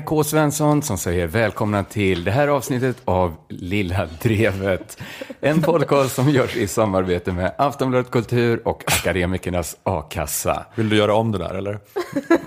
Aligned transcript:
är 0.00 0.04
K. 0.04 0.24
Svensson 0.24 0.82
som 0.82 0.98
säger 0.98 1.26
välkomna 1.26 1.84
till 1.84 2.24
det 2.24 2.30
här 2.30 2.48
avsnittet 2.48 2.96
av 3.04 3.34
Lilla 3.48 4.08
Drevet. 4.22 4.98
En 5.40 5.62
podcast 5.62 6.14
som 6.14 6.28
görs 6.28 6.56
i 6.56 6.66
samarbete 6.66 7.32
med 7.32 7.52
Aftonbladet 7.58 8.10
Kultur 8.10 8.68
och 8.68 8.84
Akademikernas 8.86 9.76
A-kassa. 9.82 10.64
Vill 10.74 10.88
du 10.88 10.96
göra 10.96 11.14
om 11.14 11.32
det 11.32 11.38
där 11.38 11.54
eller? 11.54 11.78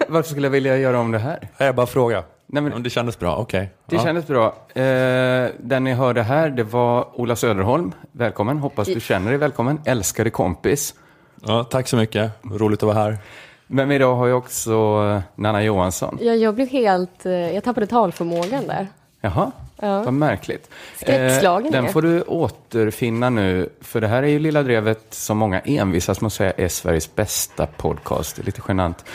Varför 0.07 0.29
skulle 0.29 0.45
jag 0.47 0.51
vilja 0.51 0.77
göra 0.77 0.99
om 0.99 1.11
det 1.11 1.19
här? 1.19 1.47
Jag 1.57 1.75
bara 1.75 1.85
fråga. 1.87 2.23
Nej, 2.47 2.63
men- 2.63 2.73
Om 2.73 2.83
det 2.83 2.89
kändes 2.89 3.19
bra, 3.19 3.35
okej. 3.37 3.69
Det 3.85 3.95
Ja. 3.95 4.03
kändes 4.03 4.27
bra. 4.27 4.45
Eh, 4.75 5.49
den 5.59 5.83
ni 5.83 5.93
hörde 5.93 6.21
här, 6.23 6.49
det 6.49 6.63
var 6.63 7.19
Ola 7.21 7.35
Söderholm. 7.35 7.91
Välkommen, 8.11 8.57
hoppas 8.59 8.87
du 8.87 8.99
känner 8.99 9.29
dig 9.29 9.37
välkommen. 9.37 9.79
Älskade 9.85 10.29
kompis. 10.29 10.93
Ja, 11.45 11.63
tack 11.63 11.87
så 11.87 11.97
mycket, 11.97 12.31
roligt 12.43 12.83
att 12.83 12.87
vara 12.87 12.97
här. 13.03 13.17
Men 13.67 13.91
idag 13.91 14.15
har 14.15 14.27
jag 14.27 14.37
också 14.37 14.71
eh, 14.71 15.21
Nanna 15.35 15.63
Johansson. 15.63 16.17
Ja, 16.21 16.33
jag 16.33 16.55
blev 16.55 16.67
helt... 16.67 17.25
eh, 17.25 17.31
Jag 17.31 17.63
tappade 17.63 17.87
talförmågan 17.87 18.67
där. 18.67 18.87
Jaha, 19.21 19.51
Ja. 19.81 20.03
vad 20.03 20.13
märkligt. 20.13 20.69
Skräckslagen 21.01 21.71
den 21.71 21.85
är. 21.85 21.89
får 21.89 22.01
du 22.01 22.21
återfinna 22.21 23.29
nu, 23.29 23.69
för 23.81 24.01
det 24.01 24.07
här 24.07 24.23
är 24.23 24.27
ju 24.27 24.39
Lilla 24.39 24.63
Drevet 24.63 25.05
som 25.13 25.37
många 25.37 25.59
envisas 25.59 26.21
med 26.21 26.27
att 26.27 26.33
säga 26.33 26.51
är 26.57 26.67
Sveriges 26.67 27.15
bästa 27.15 27.65
podcast. 27.65 28.35
Det 28.35 28.41
är 28.41 28.45
lite 28.45 28.61
genant. 28.67 29.05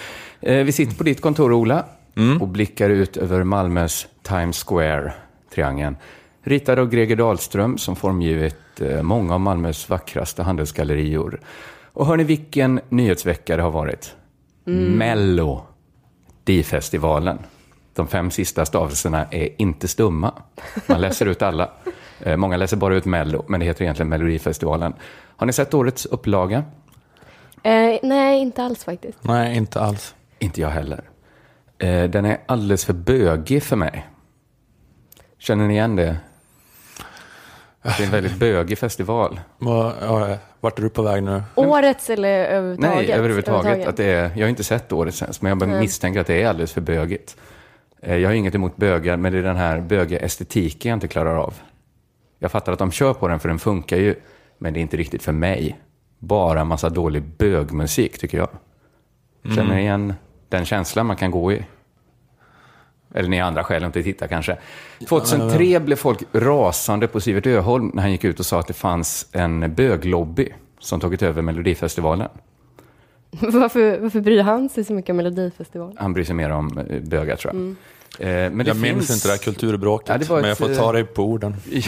Eh, 0.40 0.56
vi 0.64 0.72
sitter 0.72 0.96
på 0.96 1.04
ditt 1.04 1.20
kontor, 1.20 1.52
Ola, 1.52 1.84
och 2.40 2.48
blickar 2.48 2.90
ut 2.90 3.16
över 3.16 3.42
Malmös 3.44 4.06
Times 4.22 4.64
Square-triangeln. 4.64 5.96
Ritad 6.42 6.78
av 6.78 6.88
Greger 6.88 7.16
Dahlström 7.16 7.78
som 7.78 7.96
formgivit 7.96 8.80
eh, 8.80 9.02
många 9.02 9.34
av 9.34 9.40
Malmös 9.40 9.88
vackraste 9.88 10.42
handelsgallerior. 10.42 11.40
Och 11.92 12.06
hör 12.06 12.16
ni 12.16 12.24
vilken 12.24 12.80
nyhetsvecka 12.88 13.56
det 13.56 13.62
har 13.62 13.70
varit? 13.70 14.14
Mello. 14.72 15.62
DI-festivalen. 16.44 17.38
De 17.94 18.06
fem 18.08 18.30
sista 18.30 18.66
stavelserna 18.66 19.26
är 19.30 19.48
inte 19.62 19.88
stumma. 19.88 20.34
Man 20.86 21.00
läser 21.00 21.26
ut 21.26 21.42
alla. 21.42 21.70
Eh, 22.20 22.36
Många 22.36 22.56
läser 22.56 22.76
bara 22.76 22.94
ut 22.96 23.04
Mello, 23.04 23.44
men 23.48 23.60
det 23.60 23.66
heter 23.66 23.82
egentligen 23.82 24.08
Melodifestivalen. 24.08 24.94
Har 25.36 25.46
ni 25.46 25.52
sett 25.52 25.74
årets 25.74 26.06
upplaga? 26.06 26.64
Eh, 27.62 27.98
nej, 28.02 28.40
inte 28.40 28.62
alls 28.62 28.84
faktiskt. 28.84 29.18
Nej, 29.24 29.56
inte 29.56 29.80
alls. 29.80 30.14
Inte 30.38 30.60
jag 30.60 30.68
heller. 30.68 31.04
Eh, 31.78 32.04
Den 32.04 32.24
är 32.24 32.38
alldeles 32.46 32.84
för 32.84 32.92
bögig 32.92 33.62
för 33.62 33.76
mig. 33.76 34.06
Känner 35.38 35.66
ni 35.66 35.74
igen 35.74 35.96
det? 35.96 36.16
Det 37.82 38.00
är 38.00 38.04
en 38.04 38.10
väldigt 38.12 38.38
bögig 38.38 38.78
festival. 38.78 39.40
Ja, 39.58 40.36
Vart 40.60 40.78
är 40.78 40.82
du 40.82 40.88
på 40.90 41.02
väg 41.02 41.22
nu? 41.22 41.42
Årets 41.54 42.10
eller 42.10 42.28
överhuvudtaget? 42.44 42.96
Nej, 43.08 43.12
överhuvudtaget. 43.12 43.86
Att 43.88 43.96
det 43.96 44.04
är, 44.04 44.30
jag 44.34 44.44
har 44.44 44.48
inte 44.48 44.64
sett 44.64 44.92
årets 44.92 45.22
ens, 45.22 45.42
men 45.42 45.48
jag 45.48 45.58
bara 45.58 45.70
misstänker 45.80 46.20
att 46.20 46.26
det 46.26 46.42
är 46.42 46.48
alldeles 46.48 46.72
för 46.72 46.80
bögigt. 46.80 47.36
Eh, 48.02 48.16
Jag 48.16 48.28
har 48.28 48.34
inget 48.34 48.54
emot 48.54 48.76
bögar, 48.76 49.16
men 49.16 49.32
det 49.32 49.38
är 49.38 49.42
den 49.42 49.56
här 49.56 49.80
bögiga 49.80 50.18
estetiken 50.20 50.88
jag 50.90 50.96
inte 50.96 51.08
klarar 51.08 51.36
av. 51.36 51.54
Jag 52.38 52.50
fattar 52.52 52.72
att 52.72 52.78
de 52.78 52.90
kör 52.90 53.14
på 53.14 53.28
den, 53.28 53.40
för 53.40 53.48
den 53.48 53.58
funkar 53.58 53.96
ju, 53.96 54.14
men 54.58 54.74
det 54.74 54.80
är 54.80 54.82
inte 54.82 54.96
riktigt 54.96 55.22
för 55.22 55.32
mig. 55.32 55.78
Bara 56.18 56.64
massa 56.64 56.88
dålig 56.88 57.22
bögmusik, 57.22 58.18
tycker 58.18 58.38
jag. 58.38 58.48
Känner 59.54 59.74
ni 59.74 59.80
igen 59.80 60.14
den 60.48 60.64
känslan 60.64 61.06
man 61.06 61.16
kan 61.16 61.30
gå 61.30 61.52
i? 61.52 61.64
Eller 63.14 63.28
ni 63.28 63.40
andra 63.40 63.64
skäl 63.64 63.84
inte 63.84 64.02
titta 64.02 64.28
kanske. 64.28 64.56
2003 65.08 65.80
blev 65.80 65.96
folk 65.96 66.18
rasande 66.32 67.06
på 67.06 67.20
Sivert 67.20 67.46
Öholm 67.46 67.90
när 67.94 68.02
han 68.02 68.12
gick 68.12 68.24
ut 68.24 68.40
och 68.40 68.46
sa 68.46 68.60
att 68.60 68.66
det 68.66 68.72
fanns 68.74 69.26
en 69.32 69.74
böglobby 69.74 70.48
som 70.78 71.00
tagit 71.00 71.22
över 71.22 71.42
Melodifestivalen. 71.42 72.28
varför, 73.40 73.98
varför 73.98 74.20
bryr 74.20 74.42
han 74.42 74.68
sig 74.68 74.84
så 74.84 74.92
mycket 74.92 75.10
om 75.10 75.16
Melodifestivalen? 75.16 75.96
Han 76.00 76.12
bryr 76.12 76.24
sig 76.24 76.34
mer 76.34 76.50
om 76.50 76.78
eh, 76.78 77.00
bögar 77.00 77.36
tror 77.36 77.54
jag. 77.54 77.62
Eh, 78.20 78.50
Men 78.50 78.58
det 78.58 78.66
Jag 78.66 78.76
minns 78.76 78.96
finns... 78.96 79.10
inte 79.10 79.28
det 79.28 79.32
här 79.32 79.38
kulturbråket, 79.38 80.08
Ja, 80.08 80.18
det 80.18 80.28
var 80.28 80.36
men 80.40 80.44
jag 80.44 80.52
ett, 80.52 80.58
får 80.58 80.70
eh, 80.70 80.76
ta 80.76 80.92
dig 80.92 81.04
på 81.04 81.24
orden. 81.24 81.56
Ja, 81.70 81.82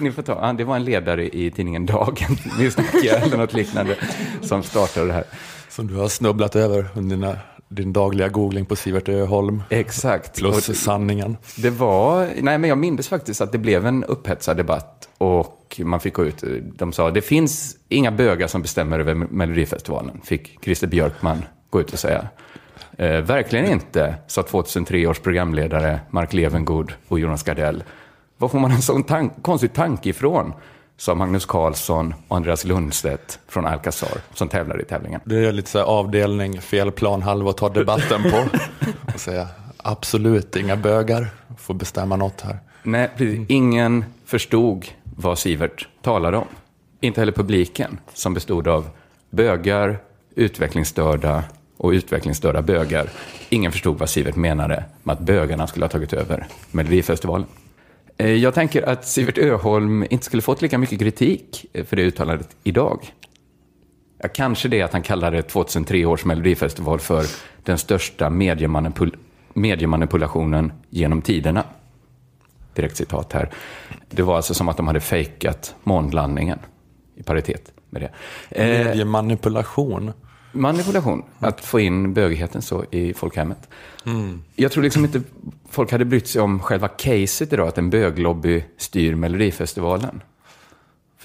Ni 0.00 0.12
får 0.12 0.22
ta. 0.22 0.38
ja, 0.42 0.52
Det 0.52 0.64
var 0.64 0.76
en 0.76 0.84
ledare 0.84 1.36
i 1.36 1.50
tidningen 1.50 1.86
Dagen, 1.86 2.36
eller 2.58 3.36
något 3.36 3.52
liknande, 3.52 3.96
som 4.42 4.62
startade 4.62 5.06
det 5.06 5.12
här. 5.12 5.24
Som 5.68 5.86
du 5.86 5.94
har 5.94 6.08
snubblat 6.08 6.56
över 6.56 6.88
under 6.94 7.16
dina, 7.16 7.36
din 7.68 7.92
dagliga 7.92 8.28
googling 8.28 8.66
på 8.66 8.76
Sivert 8.76 9.08
Öholm. 9.08 9.62
Exakt. 9.70 10.38
Plus 10.38 10.68
Och 10.68 10.76
sanningen. 10.76 11.36
Det 11.56 11.70
var, 11.70 12.28
nej 12.40 12.58
men 12.58 12.64
jag 12.68 12.78
minns 12.78 13.08
faktiskt 13.08 13.40
att 13.40 13.52
det 13.52 13.58
blev 13.58 13.86
en 13.86 14.04
upphetsad 14.04 14.56
debatt 14.56 15.08
och 15.18 15.80
man 15.84 16.00
fick 16.00 16.14
gå 16.14 16.24
ut, 16.24 16.44
de 16.76 16.92
sa 16.92 17.10
det 17.10 17.22
finns 17.22 17.76
inga 17.88 18.12
bögar 18.12 18.46
som 18.46 18.62
bestämmer 18.62 18.98
över 18.98 19.14
Melodifestivalen, 19.14 20.20
fick 20.24 20.58
Christer 20.64 20.86
Björkman 20.86 21.42
gå 21.70 21.80
ut 21.80 21.92
och 21.92 21.98
säga. 21.98 22.28
Eh, 22.98 23.20
verkligen 23.20 23.66
inte, 23.66 24.14
sa 24.26 24.42
2003 24.42 25.06
års 25.06 25.18
programledare 25.18 26.00
Mark 26.10 26.32
Levengood 26.32 26.92
och 27.08 27.18
Jonas 27.18 27.42
Gardell. 27.42 27.84
Var 28.38 28.48
får 28.48 28.58
man 28.58 28.70
en 28.70 28.82
sån 28.82 29.02
tank, 29.02 29.32
konstig 29.42 29.72
tanke 29.72 30.08
ifrån? 30.08 30.52
Sa 30.96 31.14
Magnus 31.14 31.46
Carlsson 31.46 32.14
och 32.28 32.36
Andreas 32.36 32.64
Lundstedt 32.64 33.38
från 33.48 33.66
Alcazar 33.66 34.18
som 34.34 34.48
tävlar 34.48 34.80
i 34.80 34.84
tävlingen. 34.84 35.20
Det 35.24 35.36
är 35.36 35.52
lite 35.52 35.70
så 35.70 35.82
avdelning, 35.82 36.60
fel 36.60 36.92
plan, 36.92 37.22
halva 37.22 37.50
att 37.50 37.56
ta 37.56 37.68
debatten 37.68 38.22
på. 38.22 38.44
Och 39.14 39.20
säga 39.20 39.48
absolut 39.76 40.56
inga 40.56 40.76
bögar, 40.76 41.28
får 41.58 41.74
bestämma 41.74 42.16
något 42.16 42.40
här. 42.40 42.58
Nej, 42.82 43.10
precis. 43.16 43.40
Ingen 43.48 44.04
förstod 44.24 44.86
vad 45.16 45.38
Sivert 45.38 45.88
talade 46.02 46.36
om. 46.36 46.46
Inte 47.00 47.20
heller 47.20 47.32
publiken, 47.32 47.98
som 48.14 48.34
bestod 48.34 48.68
av 48.68 48.88
bögar, 49.30 49.98
utvecklingsstörda 50.34 51.44
och 51.76 51.90
utvecklingsstörda 51.90 52.62
bögar. 52.62 53.10
Ingen 53.48 53.72
förstod 53.72 53.98
vad 53.98 54.10
Sivert 54.10 54.36
menade 54.36 54.84
med 55.02 55.12
att 55.12 55.20
bögarna 55.20 55.66
skulle 55.66 55.84
ha 55.84 55.90
tagit 55.90 56.12
över 56.12 56.46
Melodifestivalen. 56.70 57.46
Eh, 58.16 58.32
jag 58.32 58.54
tänker 58.54 58.82
att 58.88 59.06
Sivert 59.06 59.38
Öholm 59.38 60.06
inte 60.10 60.24
skulle 60.24 60.42
fått 60.42 60.62
lika 60.62 60.78
mycket 60.78 60.98
kritik 60.98 61.66
eh, 61.72 61.84
för 61.84 61.96
det 61.96 62.02
uttalandet 62.02 62.56
idag. 62.62 63.12
Ja, 64.18 64.28
kanske 64.28 64.68
det 64.68 64.82
att 64.82 64.92
han 64.92 65.02
kallade 65.02 65.42
2003 65.42 66.04
års 66.06 66.24
Melodifestival 66.24 67.00
för 67.00 67.24
den 67.62 67.78
största 67.78 68.30
mediemanipul- 68.30 69.16
mediemanipulationen 69.54 70.72
genom 70.90 71.22
tiderna 71.22 71.64
direkt 72.74 72.96
citat 72.96 73.32
här. 73.32 73.50
Det 74.10 74.22
var 74.22 74.36
alltså 74.36 74.54
som 74.54 74.68
att 74.68 74.76
de 74.76 74.86
hade 74.86 75.00
fejkat 75.00 75.74
månlandningen 75.82 76.58
i 77.16 77.22
paritet 77.22 77.72
med 77.90 78.02
det. 78.02 78.10
Eh, 78.50 78.84
Mediemanipulation 78.86 80.12
manipulation, 80.54 81.22
att 81.38 81.64
få 81.64 81.80
in 81.80 82.14
bögigheten 82.14 82.62
så 82.62 82.84
i 82.90 83.14
folkhemmet. 83.14 83.68
Jag 84.56 84.72
tror 84.72 84.82
liksom 84.82 85.04
inte 85.04 85.22
folk 85.70 85.92
hade 85.92 86.04
brytt 86.04 86.28
sig 86.28 86.42
om 86.42 86.60
själva 86.60 86.88
caset 86.88 87.52
idag, 87.52 87.68
att 87.68 87.78
en 87.78 87.90
böglobby 87.90 88.64
styr 88.76 89.14
Melodifestivalen. 89.14 90.22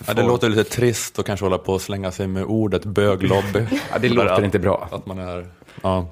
Ja, 0.08 0.14
det 0.14 0.24
låter 0.24 0.50
lite 0.50 0.64
trist 0.64 1.20
att 1.20 1.26
kanske 1.26 1.46
hålla 1.46 1.58
på 1.58 1.74
och 1.74 1.82
slänga 1.82 2.12
sig 2.12 2.28
med 2.28 2.44
ordet 2.44 2.86
böglobby. 2.86 3.66
Ja, 3.92 4.00
det 4.00 4.10
låter 4.10 4.46
inte 4.46 4.60
bra. 4.60 4.88
Att 4.92 5.06
man 5.06 5.20
är, 5.20 5.48
ja. 5.82 6.08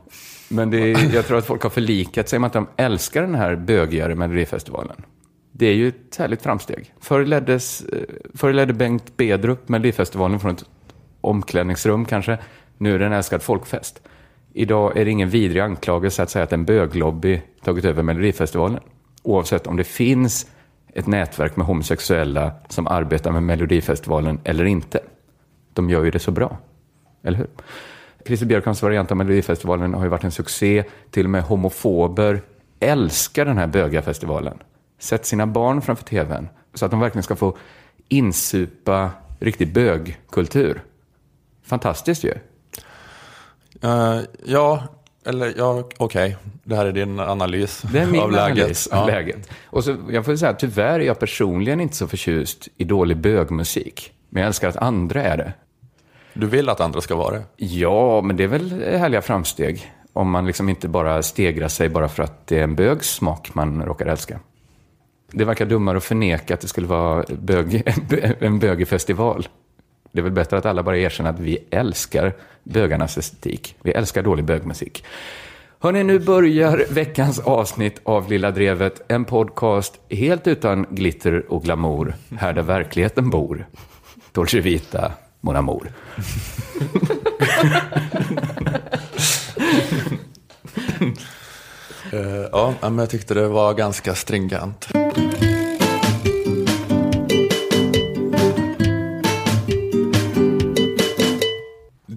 Men 0.49 0.73
är, 0.73 1.13
jag 1.15 1.25
tror 1.27 1.37
att 1.37 1.45
folk 1.45 1.63
har 1.63 1.69
förlikat 1.69 2.29
sig 2.29 2.39
med 2.39 2.47
att 2.47 2.53
de 2.53 2.67
älskar 2.75 3.21
den 3.21 3.35
här 3.35 3.55
bögigare 3.55 4.15
Melodifestivalen. 4.15 4.95
Det 5.51 5.65
är 5.65 5.73
ju 5.73 5.87
ett 5.87 6.15
härligt 6.17 6.41
framsteg. 6.41 6.93
Förr, 6.99 7.25
leddes, 7.25 7.81
eh, 7.81 8.01
förr 8.33 8.53
ledde 8.53 8.73
Bengt 8.73 9.17
Bedrup 9.17 9.69
Melodifestivalen 9.69 10.39
från 10.39 10.51
ett 10.51 10.65
omklädningsrum 11.21 12.05
kanske. 12.05 12.37
Nu 12.77 12.95
är 12.95 12.99
det 12.99 13.05
en 13.05 13.13
älskad 13.13 13.41
folkfest. 13.41 14.01
Idag 14.53 14.97
är 14.97 15.05
det 15.05 15.11
ingen 15.11 15.29
vidrig 15.29 15.61
anklagelse 15.61 16.23
att 16.23 16.29
säga 16.29 16.43
att 16.43 16.53
en 16.53 16.65
böglobby 16.65 17.41
tagit 17.63 17.85
över 17.85 18.03
Melodifestivalen. 18.03 18.79
Oavsett 19.23 19.67
om 19.67 19.77
det 19.77 19.83
finns 19.83 20.47
ett 20.93 21.07
nätverk 21.07 21.55
med 21.55 21.67
homosexuella 21.67 22.51
som 22.69 22.87
arbetar 22.87 23.31
med 23.31 23.43
Melodifestivalen 23.43 24.39
eller 24.43 24.65
inte. 24.65 24.99
De 25.73 25.89
gör 25.89 26.03
ju 26.03 26.11
det 26.11 26.19
så 26.19 26.31
bra. 26.31 26.57
Eller 27.23 27.37
hur? 27.37 27.47
Christer 28.25 28.45
Björkmans 28.45 28.81
variant 28.81 29.11
av 29.11 29.17
Melodifestivalen 29.17 29.93
har 29.93 30.03
ju 30.03 30.09
varit 30.09 30.23
en 30.23 30.31
succé. 30.31 30.83
Till 31.11 31.25
och 31.25 31.29
med 31.29 31.43
homofober 31.43 32.41
älskar 32.79 33.45
den 33.45 33.57
här 33.57 33.67
böga 33.67 34.01
festivalen. 34.01 34.57
Sätt 34.99 35.25
sina 35.25 35.47
barn 35.47 35.81
framför 35.81 36.05
tvn 36.05 36.47
så 36.73 36.85
att 36.85 36.91
de 36.91 36.99
verkligen 36.99 37.23
ska 37.23 37.35
få 37.35 37.57
insupa 38.07 39.11
riktig 39.39 39.73
bögkultur. 39.73 40.83
Fantastiskt 41.63 42.23
ju. 42.23 42.33
Eh, 43.83 44.19
ja, 44.45 44.83
eller 45.25 45.53
ja, 45.57 45.89
okej. 45.97 46.37
Det 46.63 46.75
här 46.75 46.85
är 46.85 46.91
din 46.91 47.19
analys 47.19 47.81
Det 47.93 47.99
är 47.99 48.05
min 48.07 48.21
av 48.21 48.31
läget. 48.31 48.57
analys 48.57 48.87
av 48.87 49.09
Ja. 49.09 49.15
läget. 49.15 49.49
Och 49.65 49.83
så, 49.83 49.95
jag 50.09 50.25
får 50.25 50.35
säga, 50.35 50.53
tyvärr 50.53 50.99
är 50.99 51.03
jag 51.05 51.19
personligen 51.19 51.81
inte 51.81 51.95
så 51.95 52.07
förtjust 52.07 52.67
i 52.77 52.83
dålig 52.83 53.17
bögmusik. 53.17 54.11
Men 54.29 54.41
jag 54.41 54.47
älskar 54.47 54.69
att 54.69 54.77
andra 54.77 55.23
är 55.23 55.37
det. 55.37 55.53
Du 56.33 56.47
vill 56.47 56.69
att 56.69 56.79
andra 56.81 57.01
ska 57.01 57.15
vara 57.15 57.35
det? 57.35 57.43
Ja, 57.57 58.21
men 58.21 58.37
det 58.37 58.43
är 58.43 58.47
väl 58.47 58.83
härliga 58.97 59.21
framsteg. 59.21 59.91
Om 60.13 60.29
man 60.31 60.45
liksom 60.45 60.69
inte 60.69 60.87
bara 60.87 61.23
stegrar 61.23 61.67
sig 61.67 61.89
bara 61.89 62.09
för 62.09 62.23
att 62.23 62.47
det 62.47 62.59
är 62.59 62.63
en 62.63 62.75
bögs 62.75 63.09
smak 63.09 63.49
man 63.53 63.83
råkar 63.85 64.05
älska. 64.05 64.39
Det 65.31 65.45
verkar 65.45 65.65
dummare 65.65 65.97
att 65.97 66.03
förneka 66.03 66.53
att 66.53 66.61
det 66.61 66.67
skulle 66.67 66.87
vara 66.87 67.25
bög, 67.39 67.83
en 68.39 68.59
bögig 68.59 68.87
festival. 68.87 69.47
Det 70.17 70.21
är 70.21 70.23
väl 70.23 70.31
bättre 70.31 70.57
att 70.57 70.65
alla 70.65 70.83
bara 70.83 70.97
erkänner 70.97 71.29
att 71.29 71.39
vi 71.39 71.57
älskar 71.69 72.33
bögarnas 72.63 73.17
estetik. 73.17 73.75
Vi 73.81 73.91
älskar 73.91 74.23
dålig 74.23 74.45
bögmusik. 74.45 75.03
Hörni, 75.79 76.03
nu 76.03 76.19
börjar 76.19 76.85
veckans 76.89 77.39
avsnitt 77.39 78.01
av 78.03 78.29
Lilla 78.29 78.51
Drevet. 78.51 79.01
En 79.07 79.25
podcast 79.25 79.99
helt 80.09 80.47
utan 80.47 80.85
glitter 80.89 81.51
och 81.51 81.63
glamour. 81.63 82.15
Här 82.37 82.53
där 82.53 82.61
verkligheten 82.61 83.29
bor. 83.29 83.67
Dolce 84.31 84.59
Vita, 84.59 85.11
mon 85.41 85.55
amour. 85.55 85.91
uh, 92.13 92.47
ja, 92.51 92.73
men 92.81 92.97
jag 92.97 93.09
tyckte 93.09 93.33
det 93.33 93.47
var 93.47 93.73
ganska 93.73 94.15
stringent. 94.15 94.87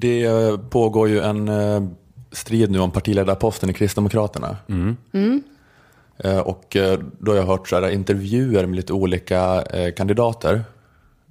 Det 0.00 0.30
pågår 0.70 1.08
ju 1.08 1.20
en 1.20 1.48
eh, 1.48 1.82
strid 2.32 2.70
nu 2.70 2.78
om 2.78 2.90
partiledarposten 2.90 3.70
i 3.70 3.72
Kristdemokraterna. 3.72 4.56
Eh, 6.24 6.38
Och 6.38 6.76
eh, 6.76 6.98
då 7.18 7.32
har 7.32 7.36
jag 7.36 7.46
hört 7.46 7.68
så 7.68 7.80
här, 7.80 7.90
intervjuer 7.90 8.66
med 8.66 8.76
lite 8.76 8.92
olika 8.92 9.64
kandidater 9.96 10.64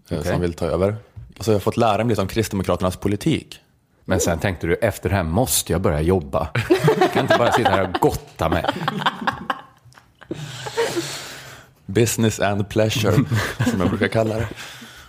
Okej. 0.05 0.23
som 0.23 0.41
vill 0.41 0.53
ta 0.53 0.65
över. 0.65 0.95
Och 1.37 1.45
så 1.45 1.51
har 1.51 1.55
jag 1.55 1.63
fått 1.63 1.77
lära 1.77 1.97
mig 1.97 2.07
lite 2.07 2.21
om 2.21 2.27
Kristdemokraternas 2.27 2.95
politik. 2.95 3.59
Men 4.05 4.19
sen 4.19 4.39
tänkte 4.39 4.67
du, 4.67 4.75
efter 4.75 5.09
det 5.09 5.15
här 5.15 5.23
måste 5.23 5.71
jag 5.71 5.81
börja 5.81 6.01
jobba. 6.01 6.49
Jag 6.99 7.11
kan 7.13 7.21
inte 7.21 7.37
bara 7.37 7.51
sitta 7.51 7.69
här 7.69 7.83
och 7.89 7.99
gotta 8.01 8.49
mig. 8.49 8.65
Business 11.85 12.39
and 12.39 12.69
pleasure, 12.69 13.13
som 13.71 13.79
jag 13.81 13.89
brukar 13.89 14.07
kalla 14.07 14.35
det. 14.35 14.47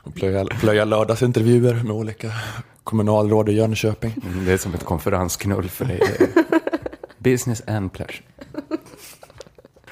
Och 0.02 0.14
plöja, 0.14 0.44
plöja 0.44 0.84
lördagsintervjuer 0.84 1.74
med 1.74 1.92
olika 1.92 2.32
kommunalråd 2.84 3.48
i 3.48 3.52
Jönköping. 3.52 4.14
Mm, 4.26 4.44
Det 4.44 4.52
är 4.52 4.56
som 4.58 4.74
ett 4.74 4.84
konferensknull 4.84 5.68
för 5.68 5.84
dig. 5.84 6.00
Business 7.18 7.62
and 7.68 7.92
pleasure. 7.92 8.22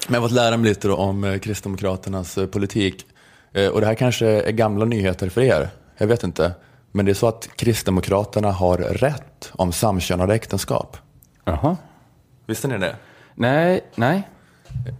Men 0.07 0.13
jag 0.15 0.21
har 0.21 0.27
fått 0.27 0.35
lära 0.35 0.57
mig 0.57 0.69
lite 0.69 0.87
då 0.87 0.95
om 0.95 1.23
eh, 1.23 1.39
Kristdemokraternas 1.39 2.37
eh, 2.37 2.45
politik. 2.47 3.05
Eh, 3.53 3.67
Och 3.67 3.79
det 3.81 3.87
här 3.87 3.95
kanske 3.95 4.27
är 4.27 4.51
gamla 4.51 4.85
nyheter 4.85 5.29
för 5.29 5.41
er, 5.41 5.69
jag 5.97 6.07
vet 6.07 6.23
inte. 6.23 6.51
Men 6.91 7.05
det 7.05 7.11
är 7.11 7.13
så 7.13 7.27
att 7.27 7.49
Kristdemokraterna 7.55 8.51
har 8.51 8.77
rätt 8.77 9.51
om 9.53 9.71
samkönade 9.71 10.35
äktenskap. 10.35 10.97
Jaha. 11.45 11.77
Visste 12.45 12.67
ni 12.67 12.77
det? 12.77 12.95
Nej, 13.35 13.81
nej. 13.95 14.27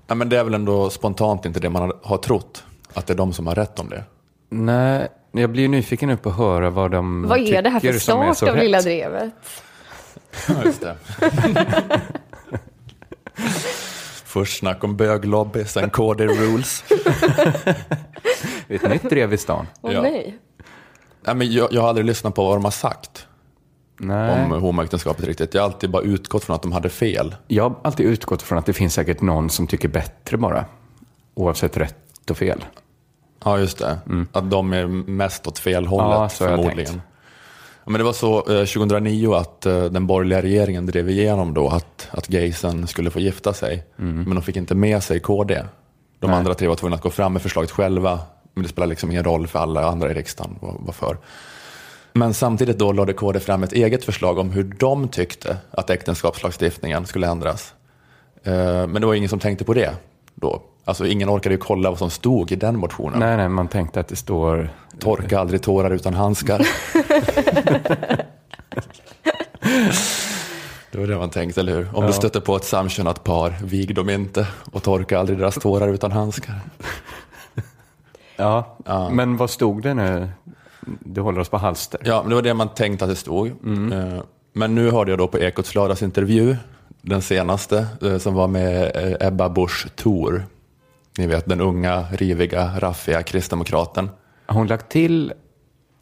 Ja, 0.07 0.15
men 0.15 0.29
det 0.29 0.37
är 0.39 0.43
väl 0.43 0.53
ändå 0.53 0.89
spontant 0.89 1.45
inte 1.45 1.59
det 1.59 1.69
man 1.69 1.81
har- 1.81 1.99
har 2.03 2.17
trott, 2.17 2.63
att 2.93 3.07
det 3.07 3.13
är 3.13 3.17
de 3.17 3.33
som 3.33 3.47
har 3.47 3.55
rätt 3.55 3.79
om 3.79 3.89
det. 3.89 4.03
Nej, 4.49 5.07
jag 5.31 5.49
blir 5.49 5.67
nyfiken 5.67 6.09
nu 6.09 6.17
på 6.17 6.29
att 6.29 6.37
höra 6.37 6.69
vad 6.69 6.91
de 6.91 7.27
Vad 7.27 7.39
är 7.39 7.61
det 7.61 7.69
här 7.69 7.79
för 7.79 7.87
tycker 7.87 7.99
som 7.99 8.21
är 8.21 8.33
start 8.33 8.37
så 8.37 8.49
av. 8.49 8.57
Lilla 8.57 8.81
Drevet? 8.81 9.33
Ja, 10.47 10.53
just 10.65 10.81
det. 10.81 10.95
Först 14.25 14.59
snack 14.59 14.83
om 14.83 14.97
böglobby, 14.97 15.65
sen 15.65 15.89
KD 15.89 16.25
rules. 16.27 16.83
Ett 18.67 18.89
nytt 18.89 19.09
drev 19.09 19.33
i 19.33 19.37
stan. 19.37 19.67
Åh 19.81 19.93
Ja. 19.93 20.01
nej. 20.01 20.37
Nej, 21.21 21.35
men 21.35 21.51
jag, 21.51 21.67
jag 21.73 21.81
har 21.81 21.89
aldrig 21.89 22.05
lyssnat 22.05 22.35
på 22.35 22.45
vad 22.45 22.55
de 22.55 22.63
har 22.63 22.71
sagt 22.71 23.27
Nej. 23.97 24.43
om 24.43 24.51
homoäktenskapet 24.51 25.25
riktigt. 25.25 25.53
Jag 25.53 25.61
har 25.61 25.65
alltid 25.69 25.89
bara 25.89 26.03
utgått 26.03 26.43
från 26.43 26.55
att 26.55 26.61
de 26.61 26.71
hade 26.71 26.89
fel. 26.89 27.35
Jag 27.47 27.63
har 27.63 27.75
alltid 27.83 28.05
utgått 28.05 28.41
från 28.41 28.57
att 28.57 28.65
det 28.65 28.73
finns 28.73 28.93
säkert 28.93 29.21
någon 29.21 29.49
som 29.49 29.67
tycker 29.67 29.87
bättre 29.87 30.37
bara. 30.37 30.65
Oavsett 31.35 31.77
rätt 31.77 32.29
och 32.29 32.37
fel. 32.37 32.65
Ja, 33.45 33.59
just 33.59 33.77
det. 33.77 33.97
Att 34.31 34.51
de 34.51 34.73
är 34.73 34.87
mest 34.87 35.47
åt 35.47 35.59
fel 35.59 35.85
hållet 35.87 36.19
Ja, 36.19 36.29
förmodligen. 36.29 37.01
men 37.85 37.93
det 37.97 38.03
var 38.03 38.13
så 38.13 38.37
eh, 38.37 38.65
2009 38.65 39.33
att 39.33 39.65
eh, 39.65 39.83
den 39.85 40.07
borgerliga 40.07 40.41
regeringen 40.41 40.85
drev 40.85 41.09
igenom 41.09 41.53
då 41.53 41.67
att, 41.69 42.07
att 42.11 42.27
gaysen 42.27 42.87
skulle 42.87 43.09
få 43.11 43.19
gifta 43.19 43.53
sig. 43.53 43.83
Men 43.95 44.29
de 44.29 44.41
fick 44.41 44.55
inte 44.55 44.75
med 44.75 45.03
sig 45.03 45.19
KD. 45.19 45.53
De 45.53 45.59
Mm. 46.25 46.31
Nej. 46.31 46.37
andra 46.37 46.53
tre 46.53 46.67
var 46.67 46.75
tvungna 46.75 46.95
att 46.95 47.01
gå 47.01 47.09
fram 47.09 47.33
med 47.33 47.41
förslaget 47.41 47.71
själva. 47.71 48.19
Men 48.53 48.63
det 48.63 48.69
spelar 48.69 48.87
liksom 48.87 49.11
ingen 49.11 49.23
roll 49.23 49.47
för 49.47 49.59
alla 49.59 49.85
andra 49.85 50.11
i 50.11 50.13
riksdagen 50.13 50.55
var, 50.61 50.75
var 50.79 50.93
för. 50.93 51.17
Men 52.13 52.33
samtidigt 52.33 52.79
då 52.79 52.91
lade 52.91 53.13
KD 53.13 53.39
fram 53.39 53.63
ett 53.63 53.73
eget 53.73 54.05
förslag 54.05 54.37
om 54.37 54.49
hur 54.51 54.63
de 54.63 55.07
tyckte 55.07 55.57
att 55.71 55.89
äktenskapslagstiftningen 55.89 57.05
skulle 57.05 57.27
ändras. 57.27 57.73
Eh, 58.43 58.53
Men 58.87 58.93
det 58.93 59.05
var 59.07 59.13
ingen 59.13 59.29
som 59.29 59.39
tänkte 59.39 59.65
på 59.65 59.73
det 59.73 59.91
då. 60.39 60.61
Alltså 60.85 61.07
ingen 61.07 61.29
orkade 61.29 61.55
ju 61.55 61.59
kolla 61.61 61.89
vad 61.89 61.99
som 61.99 62.09
stod 62.09 62.51
i 62.51 62.55
den 62.55 62.77
motionen. 62.79 63.19
Nej, 63.19 63.37
nej, 63.37 63.49
man 63.49 63.67
tänkte 63.67 63.99
att 63.99 64.07
det 64.07 64.15
står... 64.15 64.69
Torka 64.99 65.39
aldrig 65.39 65.61
tårar 65.61 65.91
utan 65.91 66.13
handskar. 66.13 66.57
det 70.91 70.97
var 70.97 71.07
det 71.07 71.17
man 71.17 71.29
tänkte, 71.29 71.59
eller 71.61 71.75
hur? 71.75 71.87
Om 71.93 72.01
du 72.03 72.07
Ja. 72.09 72.13
stöter 72.13 72.39
på 72.39 72.55
ett 72.55 72.63
samkönat 72.63 73.23
par, 73.23 73.55
vig 73.63 73.95
dem 73.95 74.09
inte 74.09 74.47
och 74.71 74.83
torka 74.83 75.19
aldrig 75.19 75.37
deras 75.39 75.55
tårar 75.55 75.87
utan 75.87 76.11
handskar. 76.11 76.55
Ja, 78.35 78.77
Ja. 78.85 79.09
men 79.09 79.37
vad 79.37 79.49
stod 79.49 79.83
det 79.83 79.93
nu? 79.93 80.29
Du 80.99 81.21
håller 81.21 81.39
oss 81.39 81.49
på 81.49 81.57
halster. 81.57 82.01
Ja, 82.03 82.21
men 82.21 82.29
det 82.29 82.35
var 82.35 82.41
det 82.41 82.53
man 82.53 82.69
tänkte 82.69 83.05
att 83.05 83.11
det 83.11 83.15
stod. 83.15 83.47
Eh, 83.47 84.21
Men 84.53 84.75
nu 84.75 84.91
hörde 84.91 85.11
jag 85.11 85.17
då 85.17 85.27
på 85.27 85.39
Ekots 85.39 85.75
lördagsintervju, 85.75 86.55
den 87.01 87.21
senaste, 87.21 87.87
eh, 88.01 88.17
som 88.17 88.33
var 88.33 88.47
med 88.47 88.91
eh, 88.95 89.27
Ebba 89.27 89.49
Busch 89.49 89.87
Thor. 89.95 90.45
Ni 91.17 91.27
vet 91.27 91.45
den 91.45 91.61
unga, 91.61 92.05
riviga, 92.11 92.71
raffiga 92.79 93.23
kristdemokraten. 93.23 94.09
Har 94.45 94.55
hon 94.55 94.67
lagt 94.67 94.89
till... 94.89 95.33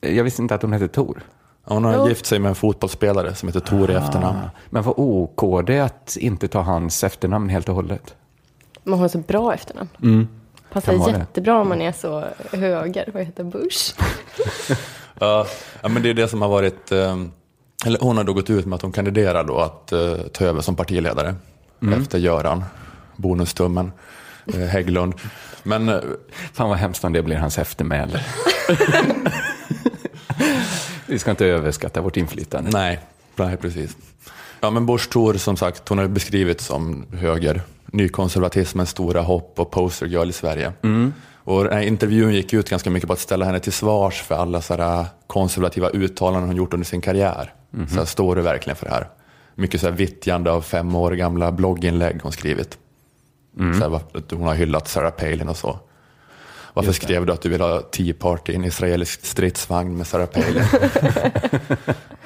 Jag 0.01 0.23
visste 0.23 0.41
inte 0.41 0.55
att 0.55 0.61
hon 0.61 0.73
hette 0.73 0.87
Tor. 0.87 1.21
Hon 1.63 1.85
har 1.85 1.93
Jo. 1.95 2.07
gift 2.09 2.25
sig 2.25 2.39
med 2.39 2.49
en 2.49 2.55
fotbollsspelare 2.55 3.35
som 3.35 3.49
heter 3.49 3.59
Thor 3.59 3.91
i 3.91 3.93
efternamn. 3.93 4.39
Men 4.69 4.83
vad 4.83 4.93
OKD 4.97 5.69
att 5.69 6.17
inte 6.19 6.47
ta 6.47 6.61
hans 6.61 7.03
efternamn 7.03 7.49
helt 7.49 7.69
och 7.69 7.75
hållet? 7.75 8.15
Man 8.83 8.99
har 8.99 9.07
så 9.07 9.17
bra 9.17 9.53
efternamn. 9.53 10.27
Passar 10.71 10.91
Kan 10.91 10.99
vara 11.01 11.11
det. 11.11 11.17
jättebra 11.17 11.61
om 11.61 11.69
man 11.69 11.81
är 11.81 11.91
så 11.91 12.23
höger. 12.51 13.09
Vad 13.13 13.23
heter 13.25 13.43
Bush? 13.43 13.93
Ja, 15.19 15.45
men 15.81 16.01
det 16.03 16.09
är 16.09 16.13
det 16.13 16.27
som 16.27 16.41
har 16.41 16.49
varit, 16.49 16.91
eh, 16.91 17.15
eller 17.85 17.99
hon 17.99 18.17
har 18.17 18.23
då 18.23 18.33
gått 18.33 18.49
ut 18.49 18.65
med 18.65 18.75
att 18.75 18.81
hon 18.81 18.91
kandiderar 18.91 19.43
då 19.43 19.59
att 19.59 19.91
eh, 19.91 20.15
ta 20.33 20.45
över 20.45 20.61
som 20.61 20.75
partiledare 20.75 21.35
efter 21.97 22.17
Göran, 22.17 22.63
bonustummen, 23.15 23.91
eh, 24.53 24.59
Hägglund. 24.59 25.13
Men 25.63 25.89
eh, 25.89 25.99
Fan 26.53 26.69
vad 26.69 26.77
hemskt 26.77 27.03
om 27.03 27.13
det 27.13 27.23
blir 27.23 27.35
hans 27.35 27.57
eftermäle. 27.57 28.23
Vi 31.05 31.19
ska 31.19 31.31
inte 31.31 31.45
överskatta 31.45 32.01
vårt 32.01 32.17
inflytande. 32.17 32.69
nej, 32.73 32.99
nej, 33.35 33.57
precis. 33.57 33.97
Ja, 34.59 34.69
men 34.69 34.85
Busch 34.85 35.09
Thor 35.09 35.33
som 35.33 35.57
sagt, 35.57 35.89
hon 35.89 35.97
har 35.97 36.07
beskrivits 36.07 36.65
som 36.65 37.05
höger, 37.13 37.61
nykonservatismens 37.85 38.89
stora 38.89 39.21
hopp 39.21 39.59
och 39.59 39.71
poster 39.71 40.05
girl 40.05 40.29
i 40.29 40.33
Sverige. 40.33 40.73
Och 41.35 41.63
den 41.63 41.73
här 41.73 41.81
intervjun 41.81 42.33
gick 42.33 42.53
ut 42.53 42.69
ganska 42.69 42.89
mycket 42.89 43.07
på 43.07 43.13
att 43.13 43.19
ställa 43.19 43.45
henne 43.45 43.59
till 43.59 43.73
svars 43.73 44.21
för 44.21 44.35
alla 44.35 44.61
så 44.61 45.05
konservativa 45.27 45.89
uttalanden 45.89 46.47
hon 46.49 46.55
gjort 46.55 46.73
under 46.73 46.85
sin 46.85 47.01
karriär. 47.01 47.53
Så 47.89 47.95
här, 47.95 48.05
står 48.05 48.35
du 48.35 48.41
verkligen 48.41 48.75
för 48.75 48.85
det 48.85 48.91
här? 48.91 49.07
Mycket 49.55 49.81
så 49.81 49.87
här 49.87 49.93
vittjande 49.93 50.51
av 50.51 50.61
fem 50.61 50.95
år 50.95 51.11
gamla 51.11 51.51
blogginlägg 51.51 52.19
hon 52.23 52.31
skrivit. 52.31 52.77
Så 53.57 53.89
här, 53.89 54.35
hon 54.35 54.47
har 54.47 54.55
hyllat 54.55 54.87
Sarah 54.87 55.11
Palin 55.11 55.49
och 55.49 55.57
så. 55.57 55.79
Varför 56.73 56.91
skrev 56.91 57.25
du 57.25 57.33
att 57.33 57.41
du 57.41 57.49
vill 57.49 57.61
ha 57.61 57.81
Tea 57.81 58.13
Party, 58.19 58.53
en 58.53 58.65
israelisk 58.65 59.25
stridsvagn 59.25 59.97
med 59.97 60.07
Sarah 60.07 60.25
Palin? 60.27 60.63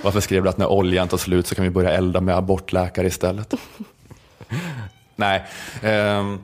Varför 0.01 0.19
skrev 0.19 0.43
du 0.43 0.49
att 0.49 0.57
när 0.57 0.67
oljan 0.67 1.07
tar 1.07 1.17
slut 1.17 1.47
så 1.47 1.55
kan 1.55 1.63
vi 1.63 1.69
börja 1.69 1.91
elda 1.91 2.21
med 2.21 2.37
abortläkare 2.37 3.07
istället? 3.07 3.53
Nej, 5.15 5.45
ehm, 5.81 6.39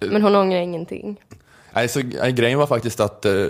Men 0.00 0.22
hon 0.22 0.36
ångrar 0.36 0.58
ingenting. 0.58 1.20
Nej, 1.72 1.88
så, 1.88 2.00
nej, 2.00 2.32
grejen 2.32 2.58
var 2.58 2.66
faktiskt 2.66 3.00
att 3.00 3.24
eh, 3.24 3.46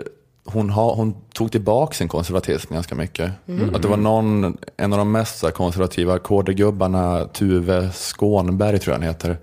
hon, 0.47 0.71
ha, 0.71 0.95
hon 0.95 1.15
tog 1.35 1.53
tillbaka 1.53 1.95
sin 1.95 2.09
konservatism 2.09 2.75
ganska 2.75 2.95
mycket. 2.95 3.33
Att 3.75 3.83
det 3.83 3.89
var 3.89 3.97
någon, 3.97 4.57
en 4.77 4.93
av 4.93 4.99
de 4.99 5.13
mest 5.13 5.53
konservativa 5.55 6.19
KD-gubbarna, 6.19 7.25
Tuve 7.25 7.91
Skånberg 7.93 8.79
tror 8.79 8.93
jag 8.95 8.99
han 9.01 9.09
heter, 9.09 9.37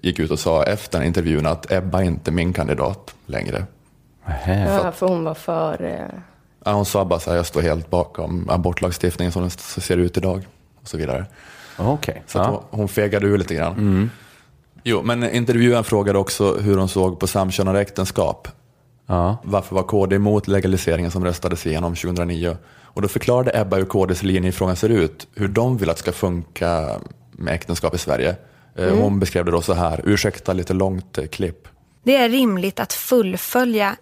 gick 0.00 0.18
ut 0.18 0.30
och 0.30 0.38
sa 0.38 0.64
efter 0.64 0.98
den 0.98 1.06
intervjun 1.06 1.46
att 1.46 1.72
Ebba 1.72 2.00
är 2.00 2.04
inte 2.04 2.30
min 2.30 2.52
kandidat 2.52 3.14
längre. 3.26 3.64
Nähä. 4.26 4.80
Ja, 4.84 4.92
för 4.92 5.08
hon 5.08 5.24
var 5.24 5.34
för... 5.34 5.84
Eh, 5.84 6.20
Ja, 6.64 6.72
hon 6.72 6.84
sa 6.84 7.04
bara 7.04 7.18
så 7.20 7.30
här, 7.30 7.36
jag 7.36 7.46
står 7.46 7.60
helt 7.62 7.90
bakom 7.90 8.50
abortlagstiftningen 8.50 9.32
som 9.32 9.42
den 9.42 9.50
ser 9.50 9.96
ut 9.96 10.16
idag. 10.16 10.46
Och 10.82 10.88
så 10.88 10.96
vidare. 10.96 11.24
Okej. 11.78 12.22
Så 12.26 12.38
Ja. 12.38 12.44
hon, 12.70 12.78
hon 12.80 12.88
fegade 12.88 13.26
ur 13.26 13.38
lite 13.38 13.54
grann. 13.54 14.10
Jo, 14.84 15.02
men 15.02 15.30
intervjuaren 15.30 15.84
frågade 15.84 16.18
också 16.18 16.54
hur 16.54 16.76
hon 16.78 16.88
såg 16.88 17.20
på 17.20 17.26
samkönade 17.26 17.80
äktenskap. 17.80 18.48
Ja. 19.08 19.36
Varför 19.44 19.74
var 19.74 19.82
KD 19.82 20.16
emot 20.16 20.48
legaliseringen 20.48 21.10
som 21.10 21.24
röstades 21.24 21.66
igenom 21.66 21.94
2009? 21.94 22.56
Och 22.82 23.02
då 23.02 23.08
förklarade 23.08 23.60
Ebba 23.60 23.76
hur 23.76 23.84
KDs 23.84 24.22
linje 24.22 24.48
i 24.48 24.52
frågan 24.52 24.76
ser 24.76 24.88
ut, 24.88 25.26
hur 25.34 25.48
de 25.48 25.76
vill 25.76 25.90
att 25.90 25.96
det 25.96 26.00
ska 26.00 26.12
funka 26.12 27.00
med 27.32 27.54
äktenskap 27.54 27.94
i 27.94 27.98
Sverige. 27.98 28.36
Eh, 28.74 28.96
Hon 28.96 29.20
beskrev 29.20 29.44
det 29.44 29.50
då 29.50 29.62
så 29.62 29.72
här, 29.72 30.00
ursäkta 30.04 30.52
lite 30.52 30.72
långt 30.72 31.18
eh, 31.18 31.26
klipp. 31.26 31.68
Det 32.02 32.16
är 32.16 32.28
rimligt 32.28 32.80
att 32.80 32.92
fullfölja 32.92 33.96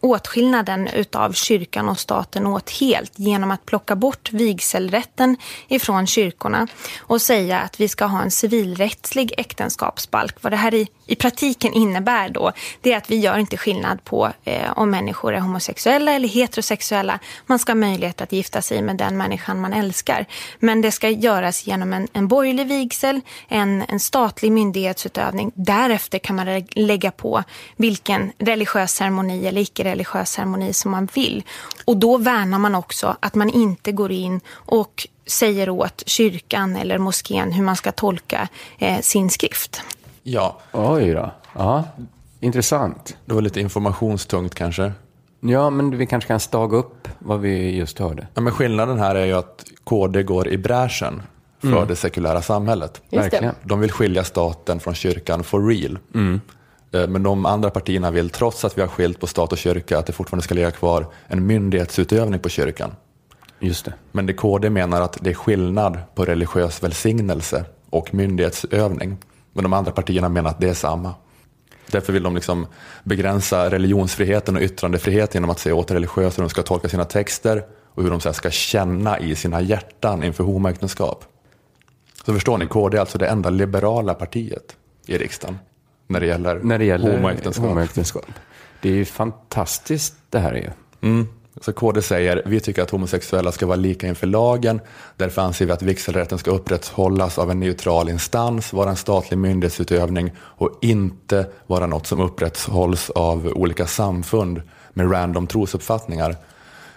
åtskillnaden 0.00 0.88
utav 0.88 1.32
kyrkan 1.32 1.88
och 1.88 1.98
staten 1.98 2.46
åt 2.46 2.70
helt 2.70 3.12
genom 3.16 3.50
att 3.50 3.66
plocka 3.66 3.96
bort 3.96 4.32
vigselrätten 4.32 5.36
ifrån 5.68 6.06
kyrkorna 6.06 6.66
och 6.98 7.22
säga 7.22 7.60
att 7.60 7.80
vi 7.80 7.88
ska 7.88 8.04
ha 8.04 8.22
en 8.22 8.30
civilrättslig 8.30 9.32
äktenskapsbalk. 9.36 10.36
Vad 10.40 10.52
det 10.52 10.56
här 10.56 10.74
i, 10.74 10.88
i 11.06 11.16
praktiken 11.16 11.72
innebär 11.72 12.28
då, 12.28 12.52
det 12.80 12.92
är 12.92 12.96
att 12.96 13.10
vi 13.10 13.16
gör 13.16 13.38
inte 13.38 13.56
skillnad 13.56 14.04
på 14.04 14.32
eh, 14.44 14.72
om 14.76 14.90
människor 14.90 15.34
är 15.34 15.40
homosexuella 15.40 16.12
eller 16.12 16.28
heterosexuella. 16.28 17.18
Man 17.46 17.58
ska 17.58 17.72
ha 17.72 17.74
möjlighet 17.74 18.20
att 18.20 18.32
gifta 18.32 18.62
sig 18.62 18.82
med 18.82 18.96
den 18.96 19.16
människan 19.16 19.60
man 19.60 19.72
älskar. 19.72 20.26
Men 20.58 20.80
det 20.80 20.90
ska 20.90 21.08
göras 21.08 21.66
genom 21.66 21.92
en, 21.92 22.08
en 22.12 22.28
borgerlig 22.28 22.66
vigsel, 22.66 23.20
en, 23.48 23.84
en 23.88 24.00
statlig 24.00 24.52
myndighetsutövning. 24.52 25.52
Därefter 25.54 26.18
kan 26.18 26.36
man 26.36 26.64
lägga 26.70 27.10
på 27.10 27.42
vilken 27.76 28.32
religiös 28.38 28.92
ceremoni 28.92 29.46
eller 29.46 29.60
icke 29.60 29.84
icke-religiös 29.90 30.30
ceremoni 30.30 30.72
som 30.72 30.90
man 30.90 31.08
vill. 31.14 31.42
Och 31.84 31.96
då 31.96 32.16
värnar 32.16 32.58
man 32.58 32.74
också 32.74 33.16
att 33.20 33.34
man 33.34 33.50
inte 33.50 33.92
går 33.92 34.12
in 34.12 34.40
och 34.50 35.06
säger 35.26 35.70
åt 35.70 36.02
kyrkan 36.06 36.76
eller 36.76 36.98
moskén 36.98 37.52
hur 37.52 37.62
man 37.62 37.76
ska 37.76 37.92
tolka 37.92 38.48
eh, 38.78 39.00
sin 39.00 39.30
skrift. 39.30 39.82
Ja. 40.22 40.58
Oj 40.72 41.12
då. 41.12 41.30
Ja, 41.54 41.84
intressant. 42.40 43.16
Det 43.26 43.34
var 43.34 43.42
lite 43.42 43.60
informationstungt 43.60 44.54
kanske. 44.54 44.92
Ja, 45.40 45.70
men 45.70 45.98
vi 45.98 46.06
kanske 46.06 46.28
kan 46.28 46.40
staga 46.40 46.76
upp 46.76 47.08
vad 47.18 47.40
vi 47.40 47.76
just 47.76 47.98
hörde. 47.98 48.26
Ja, 48.34 48.40
men 48.40 48.52
skillnaden 48.52 48.98
här 48.98 49.14
är 49.14 49.26
ju 49.26 49.32
att 49.32 49.64
KD 49.84 50.22
går 50.22 50.48
i 50.48 50.58
bräschen 50.58 51.22
för 51.60 51.68
mm. 51.68 51.88
det 51.88 51.96
sekulära 51.96 52.42
samhället. 52.42 53.02
Verkligen. 53.10 53.54
De 53.62 53.80
vill 53.80 53.92
skilja 53.92 54.24
staten 54.24 54.80
från 54.80 54.94
kyrkan 54.94 55.44
for 55.44 55.66
real. 55.66 55.98
Mm. 56.14 56.40
Eh, 56.92 57.08
men 57.08 57.22
de 57.22 57.46
andra 57.46 57.70
partierna 57.70 58.10
vill, 58.10 58.30
trots 58.30 58.64
att 58.64 58.78
vi 58.78 58.80
har 58.80 58.88
skilt 58.88 59.20
på 59.20 59.26
stat 59.26 59.52
och 59.52 59.58
kyrka, 59.58 59.98
att 59.98 60.06
det 60.06 60.12
fortfarande 60.12 60.44
ska 60.44 60.54
ligga 60.54 60.70
kvar 60.70 61.06
en 61.26 61.46
myndighetsutövning 61.46 62.40
på 62.40 62.48
kyrkan. 62.48 62.94
Just 63.58 63.84
det. 63.84 63.94
Men 64.12 64.26
det 64.26 64.32
KD 64.32 64.70
menar 64.70 65.00
att 65.00 65.18
det 65.20 65.30
är 65.30 65.34
skillnad 65.34 65.98
på 66.14 66.24
religiös 66.24 66.82
välsignelse 66.82 67.64
och 67.90 68.14
myndighetsövning. 68.14 69.16
Men 69.52 69.62
de 69.62 69.72
andra 69.72 69.92
partierna 69.92 70.28
menar 70.28 70.50
att 70.50 70.60
det 70.60 70.68
är 70.68 70.74
samma. 70.74 71.14
Därför 71.90 72.12
vill 72.12 72.22
de 72.22 72.34
liksom 72.34 72.66
begränsa 73.04 73.70
religionsfriheten 73.70 74.56
och 74.56 74.62
yttrandefriheten 74.62 75.32
genom 75.36 75.50
att 75.50 75.58
säga 75.58 75.74
åt 75.74 75.90
religiösa 75.90 76.36
hur 76.36 76.42
de 76.42 76.50
ska 76.50 76.62
tolka 76.62 76.88
sina 76.88 77.04
texter 77.04 77.64
och 77.94 78.02
hur 78.02 78.10
de 78.10 78.20
ska 78.34 78.50
känna 78.50 79.18
i 79.18 79.34
sina 79.34 79.60
hjärtan 79.60 80.22
inför 80.22 80.44
homoäktenskap. 80.44 81.24
Så 82.26 82.34
förstår 82.34 82.58
ni, 82.58 82.66
KD 82.66 82.96
är 82.96 83.00
alltså 83.00 83.18
det 83.18 83.26
enda 83.26 83.50
liberala 83.50 84.14
partiet 84.14 84.76
i 85.06 85.18
riksdagen 85.18 85.58
när 86.10 86.20
det 86.20 86.26
gäller, 86.26 86.60
när 86.62 86.78
det 86.78 86.84
gäller 86.84 87.16
homoäktenskap. 87.16 87.66
homoäktenskap. 87.66 88.26
Det 88.82 88.88
är 88.88 88.94
ju 88.94 89.04
fantastiskt 89.04 90.14
det 90.30 90.38
här 90.38 90.52
är 90.52 90.56
ju. 90.56 90.70
Mm. 91.00 91.28
Så 91.60 91.72
KD 91.72 92.02
säger, 92.02 92.42
vi 92.46 92.60
tycker 92.60 92.82
att 92.82 92.90
homosexuella 92.90 93.52
ska 93.52 93.66
vara 93.66 93.76
lika 93.76 94.06
inför 94.06 94.26
lagen. 94.26 94.80
Därför 95.16 95.42
anser 95.42 95.66
vi 95.66 95.72
att 95.72 95.82
vigselrätten 95.82 96.38
ska 96.38 96.50
upprätthållas 96.50 97.38
av 97.38 97.50
en 97.50 97.60
neutral 97.60 98.08
instans, 98.08 98.72
vara 98.72 98.90
en 98.90 98.96
statlig 98.96 99.38
myndighetsutövning 99.38 100.32
och 100.38 100.78
inte 100.80 101.46
vara 101.66 101.86
något 101.86 102.06
som 102.06 102.20
upprätthålls 102.20 103.10
av 103.10 103.46
olika 103.46 103.86
samfund 103.86 104.62
med 104.92 105.12
random 105.12 105.46
trosuppfattningar. 105.46 106.36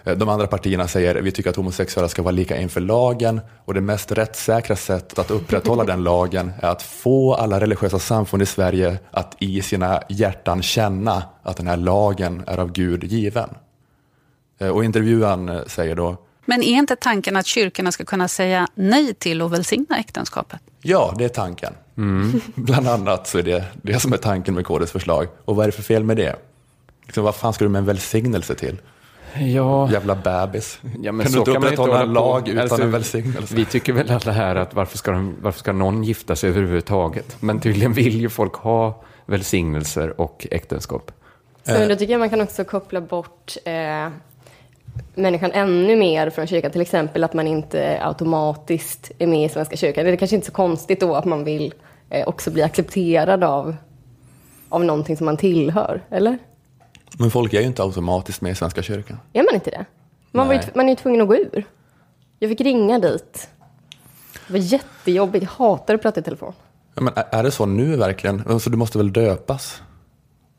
Eh, 0.04 0.16
de 0.16 0.28
andra 0.28 0.46
partierna 0.46 0.88
säger 0.88 1.14
vi 1.14 1.32
tycker 1.32 1.50
att 1.50 1.56
homosexuella 1.56 2.08
ska 2.08 2.22
vara 2.22 2.32
lika 2.32 2.56
inför 2.56 2.80
lagen 2.80 3.40
och 3.64 3.74
det 3.74 3.80
mest 3.80 4.12
rättssäkra 4.12 4.76
sättet 4.76 5.18
att 5.18 5.30
upprätthålla 5.30 5.84
den 5.84 6.02
lagen 6.02 6.52
är 6.60 6.68
att 6.68 6.82
få 6.82 7.34
alla 7.34 7.60
religiösa 7.60 7.98
samfund 7.98 8.42
i 8.42 8.46
Sverige 8.46 8.98
att 9.10 9.36
i 9.38 9.62
sina 9.62 10.02
hjärtan 10.08 10.62
känna 10.62 11.22
att 11.42 11.56
den 11.56 11.66
här 11.66 11.76
lagen 11.76 12.44
är 12.46 12.58
av 12.58 12.72
Gud 12.72 13.04
given. 13.04 13.48
Eh, 14.58 14.68
och 14.68 14.84
intervjuaren 14.84 15.48
eh, 15.48 15.64
säger 15.66 15.94
då 15.94 16.16
men 16.46 16.62
är 16.62 16.78
inte 16.78 16.96
tanken 16.96 17.36
att 17.36 17.46
kyrkorna 17.46 17.92
ska 17.92 18.04
kunna 18.04 18.28
säga 18.28 18.68
nej 18.74 19.14
till 19.14 19.42
och 19.42 19.52
välsigna 19.52 19.98
äktenskapet? 19.98 20.60
Ja, 20.82 21.14
det 21.18 21.24
är 21.24 21.28
tanken. 21.28 21.74
Mm. 21.96 22.40
Bland 22.54 22.88
annat 22.88 23.26
så 23.26 23.38
är 23.38 23.42
det 23.42 23.64
det 23.82 24.00
som 24.00 24.12
är 24.12 24.16
tanken 24.16 24.54
med 24.54 24.66
KDs 24.66 24.90
förslag. 24.92 25.28
Och 25.44 25.56
vad 25.56 25.62
är 25.62 25.68
det 25.68 25.72
för 25.72 25.82
fel 25.82 26.04
med 26.04 26.16
det? 26.16 26.36
Liksom, 27.04 27.24
vad 27.24 27.34
fan 27.34 27.52
ska 27.52 27.64
du 27.64 27.68
med 27.68 27.78
en 27.78 27.84
välsignelse 27.84 28.54
till? 28.54 28.78
Ja. 29.38 29.90
Jävla 29.92 30.14
bebis. 30.14 30.78
Ja, 31.02 31.12
men 31.12 31.26
kan 31.26 31.32
så 31.32 31.44
du 31.44 31.50
inte 31.50 31.50
upprätthålla 31.50 32.02
en 32.02 32.12
lag 32.12 32.48
utan 32.48 32.62
alltså, 32.62 32.82
en 32.82 32.90
välsignelse? 32.90 33.54
Vi 33.54 33.64
tycker 33.64 33.92
väl 33.92 34.10
alla 34.10 34.32
här 34.32 34.56
att 34.56 34.74
varför 34.74 34.98
ska, 34.98 35.10
de, 35.10 35.36
varför 35.42 35.58
ska 35.58 35.72
någon 35.72 36.04
gifta 36.04 36.36
sig 36.36 36.50
överhuvudtaget? 36.50 37.36
Men 37.40 37.60
tydligen 37.60 37.92
vill 37.92 38.20
ju 38.20 38.28
folk 38.28 38.54
ha 38.54 39.02
välsignelser 39.26 40.20
och 40.20 40.46
äktenskap. 40.50 41.12
Så 41.62 41.88
då 41.88 41.96
tycker 41.96 42.12
jag 42.12 42.18
man 42.18 42.30
kan 42.30 42.40
också 42.40 42.64
koppla 42.64 43.00
bort 43.00 43.56
eh, 43.64 44.08
människan 45.14 45.52
ännu 45.52 45.96
mer 45.96 46.30
från 46.30 46.46
kyrkan. 46.46 46.70
Till 46.70 46.80
exempel 46.80 47.24
att 47.24 47.34
man 47.34 47.46
inte 47.46 47.98
automatiskt 48.02 49.10
är 49.18 49.26
med 49.26 49.44
i 49.44 49.48
Svenska 49.48 49.76
kyrkan. 49.76 50.04
Det 50.04 50.12
är 50.12 50.16
kanske 50.16 50.36
inte 50.36 50.46
så 50.46 50.52
konstigt 50.52 51.00
då 51.00 51.14
att 51.14 51.24
man 51.24 51.44
vill 51.44 51.74
eh, 52.10 52.28
också 52.28 52.50
bli 52.50 52.62
accepterad 52.62 53.44
av, 53.44 53.76
av 54.68 54.84
någonting 54.84 55.16
som 55.16 55.24
man 55.24 55.36
tillhör, 55.36 56.02
eller? 56.10 56.38
Men 57.18 57.30
folk 57.30 57.54
är 57.54 57.60
ju 57.60 57.66
inte 57.66 57.82
automatiskt 57.82 58.40
med 58.40 58.52
i 58.52 58.54
Svenska 58.54 58.82
kyrkan. 58.82 59.18
Är 59.32 59.42
man 59.42 59.54
inte 59.54 59.70
det? 59.70 59.84
Man, 60.30 60.46
var 60.46 60.54
ju, 60.54 60.60
man 60.74 60.86
är 60.86 60.90
ju 60.90 60.96
tvungen 60.96 61.20
att 61.20 61.28
gå 61.28 61.36
ur. 61.36 61.66
Jag 62.38 62.50
fick 62.50 62.60
ringa 62.60 62.98
dit. 62.98 63.48
Det 64.46 64.52
var 64.52 64.60
jättejobbigt. 64.60 65.42
Jag 65.42 65.50
hatar 65.66 65.94
att 65.94 66.02
prata 66.02 66.20
i 66.20 66.22
telefon. 66.22 66.52
Ja, 66.94 67.02
men 67.02 67.12
är 67.30 67.42
det 67.42 67.50
så 67.50 67.66
nu 67.66 67.96
verkligen? 67.96 68.42
Alltså, 68.48 68.70
du 68.70 68.76
måste 68.76 68.98
väl 68.98 69.12
döpas? 69.12 69.82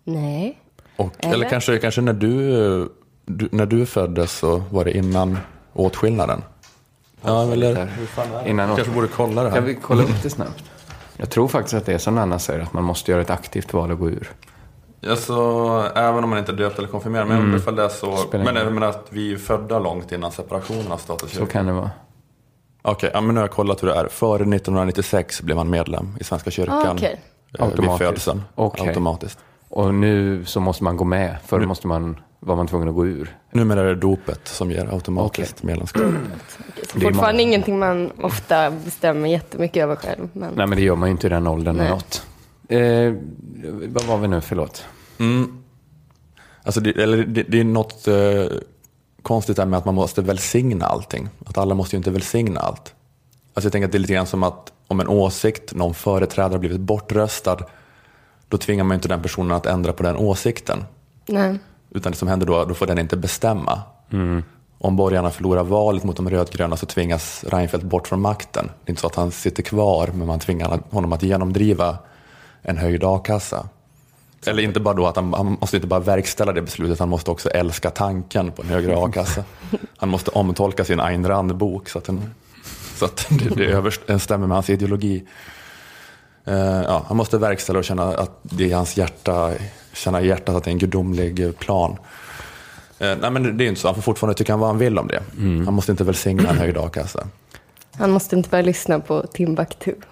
Nej. 0.04 0.60
Och, 0.96 1.14
eller? 1.18 1.34
eller 1.34 1.50
kanske, 1.50 1.78
kanske 1.78 2.02
när, 2.02 2.14
du, 2.14 2.90
du, 3.26 3.50
när 3.52 3.66
du 3.66 3.86
föddes 3.86 4.32
så 4.32 4.58
var 4.58 4.86
det 4.86 4.98
innan 4.98 5.38
åtskillnaden? 5.74 6.42
Ja, 7.22 7.52
eller 7.52 7.90
innan 8.46 8.76
kanske 8.76 8.94
borde 8.94 9.08
kolla 9.08 9.44
det 9.44 9.50
här. 9.50 9.56
Kan 9.56 9.66
vi 9.66 9.76
kolla 9.76 10.04
upp 10.04 10.24
det 10.24 10.30
snabbt? 10.30 10.64
Jag 11.18 11.30
tror 11.30 11.48
faktiskt 11.48 11.74
att 11.74 11.86
det 11.86 11.94
är 11.94 11.98
som 11.98 12.18
Anna 12.18 12.40
säger, 12.40 12.60
att 12.60 12.74
man 12.74 12.84
måste 12.84 13.12
göra 13.12 13.22
ett 13.22 13.30
aktivt 13.30 13.74
val 13.74 13.92
och 13.92 14.00
gå 14.00 14.10
ur. 14.10 14.32
Alltså, 15.10 15.34
även 15.96 16.24
om 16.24 16.30
man 16.30 16.40
inte 16.40 16.52
är 16.52 16.56
döpt 16.56 16.78
eller 16.80 16.88
konfirmerad. 16.88 17.28
Men 17.28 17.38
mm. 17.38 17.56
ifall 17.56 17.76
det 17.76 17.84
är 17.84 17.90
så. 17.90 18.18
Men 18.32 18.44
menar 18.54 18.88
att 18.88 19.08
vi 19.10 19.34
är 19.34 19.38
födda 19.38 19.80
långt 19.80 20.12
innan 20.12 20.32
separationen 20.32 20.92
av 20.92 20.98
stat 20.98 21.22
och 21.22 21.30
kyrka. 21.30 21.46
Så 21.46 21.52
kan 21.52 21.66
det 21.66 21.74
vara. 21.74 21.92
Okej, 22.82 22.94
okay, 22.96 23.10
ja, 23.14 23.22
men 23.22 23.36
nu 23.36 23.42
har 23.42 23.48
jag 23.48 23.52
kollat 23.52 23.84
hur 23.84 23.88
det 23.88 23.96
är. 23.96 24.08
Före 24.08 24.36
1996 24.36 25.42
blev 25.42 25.58
man 25.58 25.70
medlem 25.70 26.18
i 26.20 26.24
Svenska 26.24 26.52
kyrkan. 26.52 26.88
Ah, 26.88 26.94
okay. 26.94 27.16
Automatiskt. 27.60 28.02
Vid 28.02 28.08
födseln. 28.08 28.42
Okay. 28.56 28.88
Automatiskt. 28.88 29.40
Och 29.70 29.94
nu 29.94 30.46
så 30.46 30.60
måste 30.60 30.84
man 30.84 30.98
gå 30.98 31.04
med. 31.04 31.38
Förr 31.46 31.60
nu. 31.60 31.66
måste 31.66 31.88
man, 31.88 32.20
var 32.40 32.56
man 32.56 32.68
tvungen 32.68 32.90
att 32.90 32.96
gå 32.96 33.06
ur. 33.06 33.38
Numera 33.52 33.82
är 33.82 33.86
det 33.86 33.96
dopet 33.96 34.48
som 34.48 34.72
ger 34.72 34.94
automatiskt 34.94 35.58
okay. 35.58 35.68
medlemskap. 35.68 36.04
Så 36.94 37.00
fortfarande 37.00 37.44
ingenting 37.44 37.80
man 37.80 38.12
ofta 38.22 38.72
bestämmer 38.72 39.30
jättemycket 39.30 39.84
över 39.84 39.96
själv. 39.96 40.30
Men... 40.34 40.54
Nej, 40.54 40.68
men 40.68 40.78
det 40.78 40.84
gör 40.84 40.96
man 40.96 41.10
ju 41.10 41.12
inte 41.12 41.28
i 41.28 41.30
den 41.30 41.48
åldern. 41.48 41.78
Något. 41.78 42.26
Eh, 42.70 43.14
vad 43.88 44.04
var 44.04 44.18
vi 44.18 44.28
nu? 44.28 44.42
Förlåt. 44.42 44.86
Mm. 45.18 45.64
Alltså 46.64 46.82
det, 46.82 46.92
eller 47.04 47.18
det, 47.18 47.44
det 47.44 47.60
är 47.60 47.64
något 47.64 48.08
eh, 48.08 48.46
konstigt 49.22 49.58
där 49.58 49.66
med 49.66 49.78
att 49.78 49.86
man 49.86 49.96
måste 49.96 50.22
välsigna 50.22 50.86
allting. 50.86 51.30
Att 51.46 51.58
alla 51.58 51.76
måste 51.76 51.96
ju 51.96 51.98
inte 51.98 52.12
välsigna 52.12 52.60
allt. 52.60 52.94
Alltså 53.54 53.66
jag 53.66 53.72
tänker 53.72 53.86
att 53.86 53.92
det 53.92 53.98
är 53.98 54.00
lite 54.00 54.14
grann 54.14 54.28
som 54.28 54.44
att 54.44 54.74
om 54.88 55.00
en 55.00 55.08
åsikt, 55.08 55.74
någon 55.74 55.94
företrädare 55.94 56.54
har 56.54 56.60
blivit 56.60 56.80
bortröstad, 56.80 57.58
då 58.50 58.58
tvingar 58.58 58.84
man 58.84 58.96
inte 58.96 59.08
den 59.08 59.22
personen 59.22 59.52
att 59.52 59.66
ändra 59.66 59.94
på 59.94 60.04
den 60.04 60.16
åsikten. 60.16 60.84
Nej. 61.26 61.60
Utan 61.90 62.12
det 62.12 62.18
som 62.18 62.28
händer 62.28 62.48
då, 62.48 62.66
då 62.66 62.74
får 62.74 62.86
den 62.86 63.00
inte 63.00 63.18
bestämma. 63.18 63.82
Mm. 64.12 64.44
Om 64.78 64.96
borgarna 64.96 65.32
förlorar 65.32 65.64
valet 65.64 66.04
mot 66.04 66.18
de 66.18 66.30
rödgröna 66.30 66.78
så 66.78 66.86
tvingas 66.86 67.44
Reinfeldt 67.44 67.86
bort 67.86 68.08
från 68.08 68.22
makten. 68.22 68.66
Det 68.66 68.90
är 68.90 68.92
inte 68.92 69.02
så 69.02 69.08
att 69.08 69.16
han 69.16 69.32
sitter 69.32 69.64
kvar, 69.64 70.10
men 70.14 70.28
man 70.28 70.40
tvingar 70.40 70.80
honom 70.90 71.14
att 71.14 71.24
genomdriva 71.24 71.98
en 72.62 72.78
höjd 72.78 73.04
a-kassa. 73.04 73.70
Eller 74.48 74.64
inte 74.64 74.80
bara 74.80 74.94
då 74.94 75.08
att 75.08 75.16
han, 75.16 75.34
han, 75.34 75.58
måste 75.62 75.78
inte 75.78 75.88
bara 75.88 76.00
verkställa 76.00 76.54
det 76.54 76.62
beslutet, 76.62 77.00
han 77.00 77.10
måste 77.10 77.32
också 77.32 77.50
älska 77.50 77.90
tanken 77.90 78.52
på 78.52 78.62
en 78.62 78.68
högre 78.68 78.98
a-kassa. 79.06 79.44
Han 79.98 80.10
måste 80.10 80.32
omtolka 80.32 80.86
sin 80.86 81.00
Ayn 81.00 81.28
Rand-bok 81.28 81.90
så 81.90 81.98
att, 81.98 82.06
den, 82.06 82.34
så 82.96 83.06
att 83.06 83.28
det, 83.30 83.56
det 83.56 83.66
överensstämmer 83.66 84.48
med 84.48 84.56
hans 84.56 84.70
ideologi. 84.70 85.24
Uh, 86.48 86.56
ja, 86.58 87.06
han 87.08 87.18
måste 87.18 87.38
verkställa 87.38 87.80
och 87.80 87.86
känna 87.86 88.04
att 88.04 88.40
det 88.42 88.72
är 88.72 88.76
hans 88.76 88.98
hjärta, 88.98 89.52
känna 89.94 90.22
i 90.22 90.28
hjärtat 90.28 90.56
att 90.56 90.64
det 90.64 90.70
är 90.70 90.72
en 90.72 90.80
gudomlig 90.80 91.60
plan. 91.60 91.92
Uh, 91.92 91.98
nej 93.22 93.32
men 93.32 93.58
det 93.58 93.66
är 93.66 93.68
inte 93.68 93.82
så, 93.82 93.88
han 93.88 93.96
får 93.96 94.02
fortfarande 94.02 94.38
tycka 94.38 94.58
vad 94.58 94.70
han 94.70 94.78
vill 94.78 94.98
om 94.98 95.08
det. 95.08 95.24
Mm. 95.38 95.66
Han 95.66 95.74
måste 95.74 95.92
inte 95.92 96.04
välsigna 96.04 96.50
en 96.50 96.58
höjd 96.58 96.78
a-kassa. 96.78 97.28
Han 97.98 98.12
måste 98.12 98.36
inte 98.36 98.50
börja 98.50 98.66
lyssna 98.66 99.00
på 99.00 99.28
Timbuktu. 99.34 99.94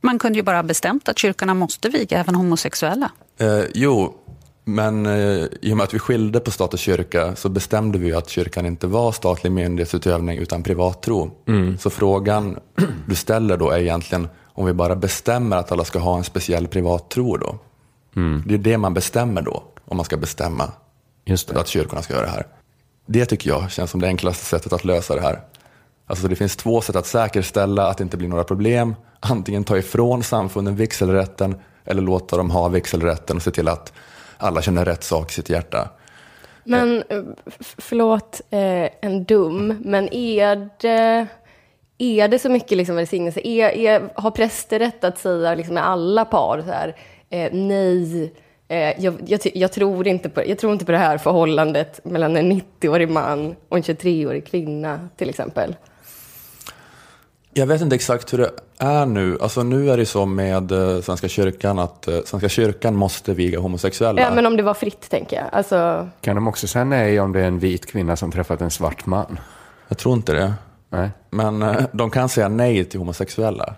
Man 0.00 0.18
kunde 0.18 0.38
ju 0.38 0.42
bara 0.42 0.56
ha 0.56 0.62
bestämt 0.62 1.08
att 1.08 1.18
kyrkorna 1.18 1.54
måste 1.54 1.88
viga 1.88 2.18
även 2.18 2.34
homosexuella. 2.34 3.10
Eh, 3.38 3.64
jo, 3.74 4.14
men 4.64 5.06
eh, 5.06 5.46
i 5.60 5.72
och 5.72 5.76
med 5.76 5.84
att 5.84 5.94
vi 5.94 5.98
skilde 5.98 6.40
på 6.40 6.50
stat 6.50 6.72
och 6.72 6.78
kyrka 6.78 7.36
så 7.36 7.48
bestämde 7.48 7.98
vi 7.98 8.12
att 8.12 8.28
kyrkan 8.28 8.66
inte 8.66 8.86
var 8.86 9.12
statlig 9.12 9.52
myndighetsutövning 9.52 10.38
utan 10.38 10.62
privattro. 10.62 11.30
Mm. 11.48 11.78
Så 11.78 11.90
frågan 11.90 12.58
du 13.06 13.14
ställer 13.14 13.56
då 13.56 13.70
är 13.70 13.78
egentligen 13.78 14.28
om 14.44 14.66
vi 14.66 14.72
bara 14.72 14.96
bestämmer 14.96 15.56
att 15.56 15.72
alla 15.72 15.84
ska 15.84 15.98
ha 15.98 16.16
en 16.16 16.24
speciell 16.24 16.66
privattro 16.66 17.36
då? 17.36 17.58
Det 18.46 18.54
är 18.54 18.58
det 18.58 18.78
man 18.78 18.94
bestämmer 18.94 19.42
då, 19.42 19.62
om 19.84 19.96
man 19.96 20.04
ska 20.04 20.16
bestämma 20.16 20.72
Just 21.24 21.48
det. 21.48 21.60
att 21.60 21.68
kyrkorna 21.68 22.02
ska 22.02 22.14
göra 22.14 22.24
det 22.24 22.32
här. 22.32 22.46
Det 23.06 23.26
tycker 23.26 23.50
jag 23.50 23.70
känns 23.70 23.90
som 23.90 24.00
det 24.00 24.06
enklaste 24.06 24.44
sättet 24.44 24.72
att 24.72 24.84
lösa 24.84 25.14
det 25.14 25.20
här. 25.20 25.40
Alltså 26.10 26.28
det 26.28 26.36
finns 26.36 26.56
två 26.56 26.80
sätt 26.80 26.96
att 26.96 27.06
säkerställa 27.06 27.86
att 27.86 27.98
det 27.98 28.04
inte 28.04 28.16
blir 28.16 28.28
några 28.28 28.44
problem. 28.44 28.94
Antingen 29.20 29.64
ta 29.64 29.78
ifrån 29.78 30.22
samfunden 30.22 30.76
vigselrätten 30.76 31.56
eller 31.84 32.02
låta 32.02 32.36
dem 32.36 32.50
ha 32.50 32.68
vigselrätten 32.68 33.36
och 33.36 33.42
se 33.42 33.50
till 33.50 33.68
att 33.68 33.92
alla 34.38 34.62
känner 34.62 34.84
rätt 34.84 35.04
sak 35.04 35.30
i 35.30 35.34
sitt 35.34 35.50
hjärta. 35.50 35.88
Men 36.64 37.02
förlåt 37.78 38.40
eh, 38.50 38.88
en 39.00 39.24
dum, 39.24 39.74
men 39.80 40.14
är 40.14 40.68
det, 40.80 41.26
är 41.98 42.28
det 42.28 42.38
så 42.38 42.48
mycket 42.48 42.78
liksom 42.78 42.96
välsignelse? 42.96 43.40
Är, 43.44 43.68
är, 43.68 44.10
har 44.14 44.30
präster 44.30 44.78
rätt 44.78 45.04
att 45.04 45.18
säga 45.18 45.54
liksom 45.54 45.74
med 45.74 45.88
alla 45.88 46.24
par 46.24 46.62
så 46.66 46.72
här, 46.72 46.96
eh, 47.30 47.52
nej, 47.52 48.32
eh, 48.68 49.04
jag, 49.04 49.14
jag, 49.26 49.40
jag, 49.54 49.72
tror 49.72 50.08
inte 50.08 50.28
på, 50.28 50.42
jag 50.46 50.58
tror 50.58 50.72
inte 50.72 50.84
på 50.84 50.92
det 50.92 50.98
här 50.98 51.18
förhållandet 51.18 52.04
mellan 52.04 52.36
en 52.36 52.52
90-årig 52.52 53.10
man 53.10 53.56
och 53.68 53.76
en 53.76 53.82
23-årig 53.82 54.46
kvinna 54.46 55.08
till 55.16 55.28
exempel? 55.28 55.74
Jag 57.52 57.66
vet 57.66 57.80
inte 57.80 57.94
exakt 57.94 58.32
hur 58.32 58.38
det 58.38 58.50
är 58.78 59.06
nu. 59.06 59.38
Alltså 59.40 59.62
nu 59.62 59.90
är 59.90 59.96
det 59.96 60.06
så 60.06 60.26
med 60.26 60.72
eh, 60.72 61.00
Svenska 61.00 61.28
kyrkan 61.28 61.78
att 61.78 62.08
eh, 62.08 62.18
Svenska 62.24 62.48
kyrkan 62.48 62.96
måste 62.96 63.34
viga 63.34 63.60
homosexuella. 63.60 64.20
Ja, 64.20 64.34
men 64.34 64.46
om 64.46 64.56
det 64.56 64.62
var 64.62 64.74
fritt 64.74 65.10
tänker 65.10 65.36
jag. 65.36 65.46
Alltså, 65.52 66.08
Kan 66.20 66.34
de 66.34 66.48
också 66.48 66.66
säga 66.66 66.84
nej 66.84 67.20
om 67.20 67.32
det 67.32 67.40
är 67.40 67.44
en 67.44 67.58
vit 67.58 67.86
kvinna 67.86 68.16
som 68.16 68.32
träffat 68.32 68.60
en 68.60 68.70
svart 68.70 69.06
man? 69.06 69.38
Jag 69.88 69.98
tror 69.98 70.14
inte 70.14 70.32
det. 70.32 70.54
Nej. 70.88 71.10
Men 71.30 71.62
eh, 71.62 71.76
de 71.92 72.10
kan 72.10 72.28
säga 72.28 72.48
nej 72.48 72.84
till 72.84 72.98
homosexuella. 72.98 73.74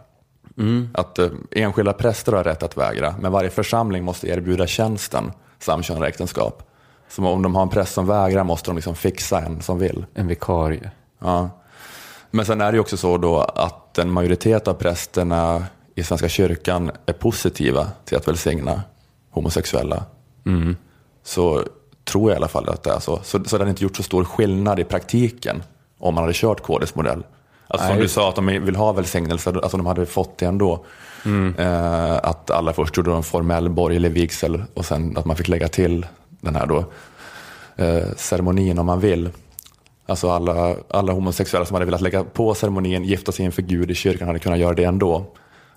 Att 0.95 1.19
eh, 1.19 1.29
enskilda 1.51 1.93
präster 1.93 2.33
har 2.33 2.45
rätt 2.45 2.63
att 2.63 2.77
vägra, 2.77 3.15
men 3.21 3.33
varje 3.33 3.51
församling 3.51 4.05
måste 4.05 4.29
erbjuda 4.29 4.67
tjänsten 4.67 5.33
samkönade 5.59 6.09
äktenskap. 6.09 6.63
Så 7.09 7.27
om 7.27 7.43
de 7.43 7.55
har 7.55 7.63
en 7.63 7.69
präst 7.69 7.95
som 7.95 8.07
vägrar 8.07 8.45
måste 8.45 8.71
de 8.71 8.77
liksom 8.77 8.95
fixa 8.95 9.41
en 9.41 9.63
som 9.63 9.79
vill. 9.79 10.07
En 10.15 10.27
vikarie. 10.27 10.91
Ja. 11.19 11.51
Men 12.35 12.45
sen 12.45 12.61
är 12.61 12.73
det 12.73 12.77
ju 12.77 12.81
också 12.81 12.97
så 12.97 13.19
då 13.19 13.41
att 13.41 13.99
en 13.99 14.11
majoritet 14.11 14.69
av 14.69 14.75
prästerna 14.75 15.67
i 15.95 16.03
Svenska 16.03 16.29
kyrkan 16.29 16.91
är 17.07 17.13
positiva 17.13 17.87
till 18.05 18.17
att 18.17 18.29
välsigna 18.29 18.83
homosexuella. 19.31 20.05
Så 21.25 21.63
tror 22.05 22.31
jag 22.31 22.37
i 22.37 22.39
alla 22.39 22.49
fall 22.49 22.69
att 22.69 22.83
det 22.83 22.91
är 22.91 22.99
så. 23.01 23.21
Så, 23.23 23.45
så 23.45 23.57
det 23.57 23.59
hade 23.59 23.71
inte 23.71 23.83
gjort 23.83 23.97
så 23.97 24.03
stor 24.03 24.25
skillnad 24.25 24.81
i 24.81 24.85
praktiken 24.85 25.63
om 25.99 26.15
man 26.15 26.25
hade 26.25 26.35
kört 26.35 26.63
KDs 26.63 26.95
modell. 26.95 27.23
Alltså 27.67 27.89
som 27.89 27.99
du 27.99 28.09
sa 28.09 28.29
att 28.29 28.37
de 28.37 28.47
vill 28.47 28.77
ha 28.77 28.93
välsignelse, 28.93 29.51
alltså 29.51 29.77
de 29.77 29.87
hade 29.87 30.07
fått 30.07 30.39
det 30.39 30.47
ändå. 30.47 30.85
Eh, 31.59 32.15
att 32.23 32.51
alla 32.51 32.73
först 32.73 32.97
gjorde 32.97 33.13
en 33.13 33.23
formell 33.23 33.69
borgerlig 33.69 34.11
vigsel 34.13 34.63
och 34.75 34.85
sen 34.85 35.17
att 35.17 35.25
man 35.25 35.37
fick 35.37 35.49
lägga 35.49 35.69
till 35.69 36.07
den 36.41 36.57
här 36.57 36.67
då 36.67 36.85
eh, 37.77 38.05
ceremonin 38.17 38.79
om 38.79 38.87
man 38.87 39.01
vill. 39.01 39.31
Alltså 40.07 40.31
alla, 40.31 40.77
alla 40.91 41.13
homosexuella 41.13 41.67
som 41.67 41.75
hade 41.75 41.85
velat 41.87 42.01
lägga 42.01 42.25
på 42.25 42.55
ceremonin, 42.55 43.05
gifta 43.05 43.33
sig 43.33 43.45
inför 43.45 43.63
Gud 43.63 43.91
i 43.91 43.95
kyrkan 43.95 44.27
hade 44.27 44.39
kunnat 44.39 44.59
göra 44.59 44.75
det 44.75 44.85
ändå. 44.85 45.25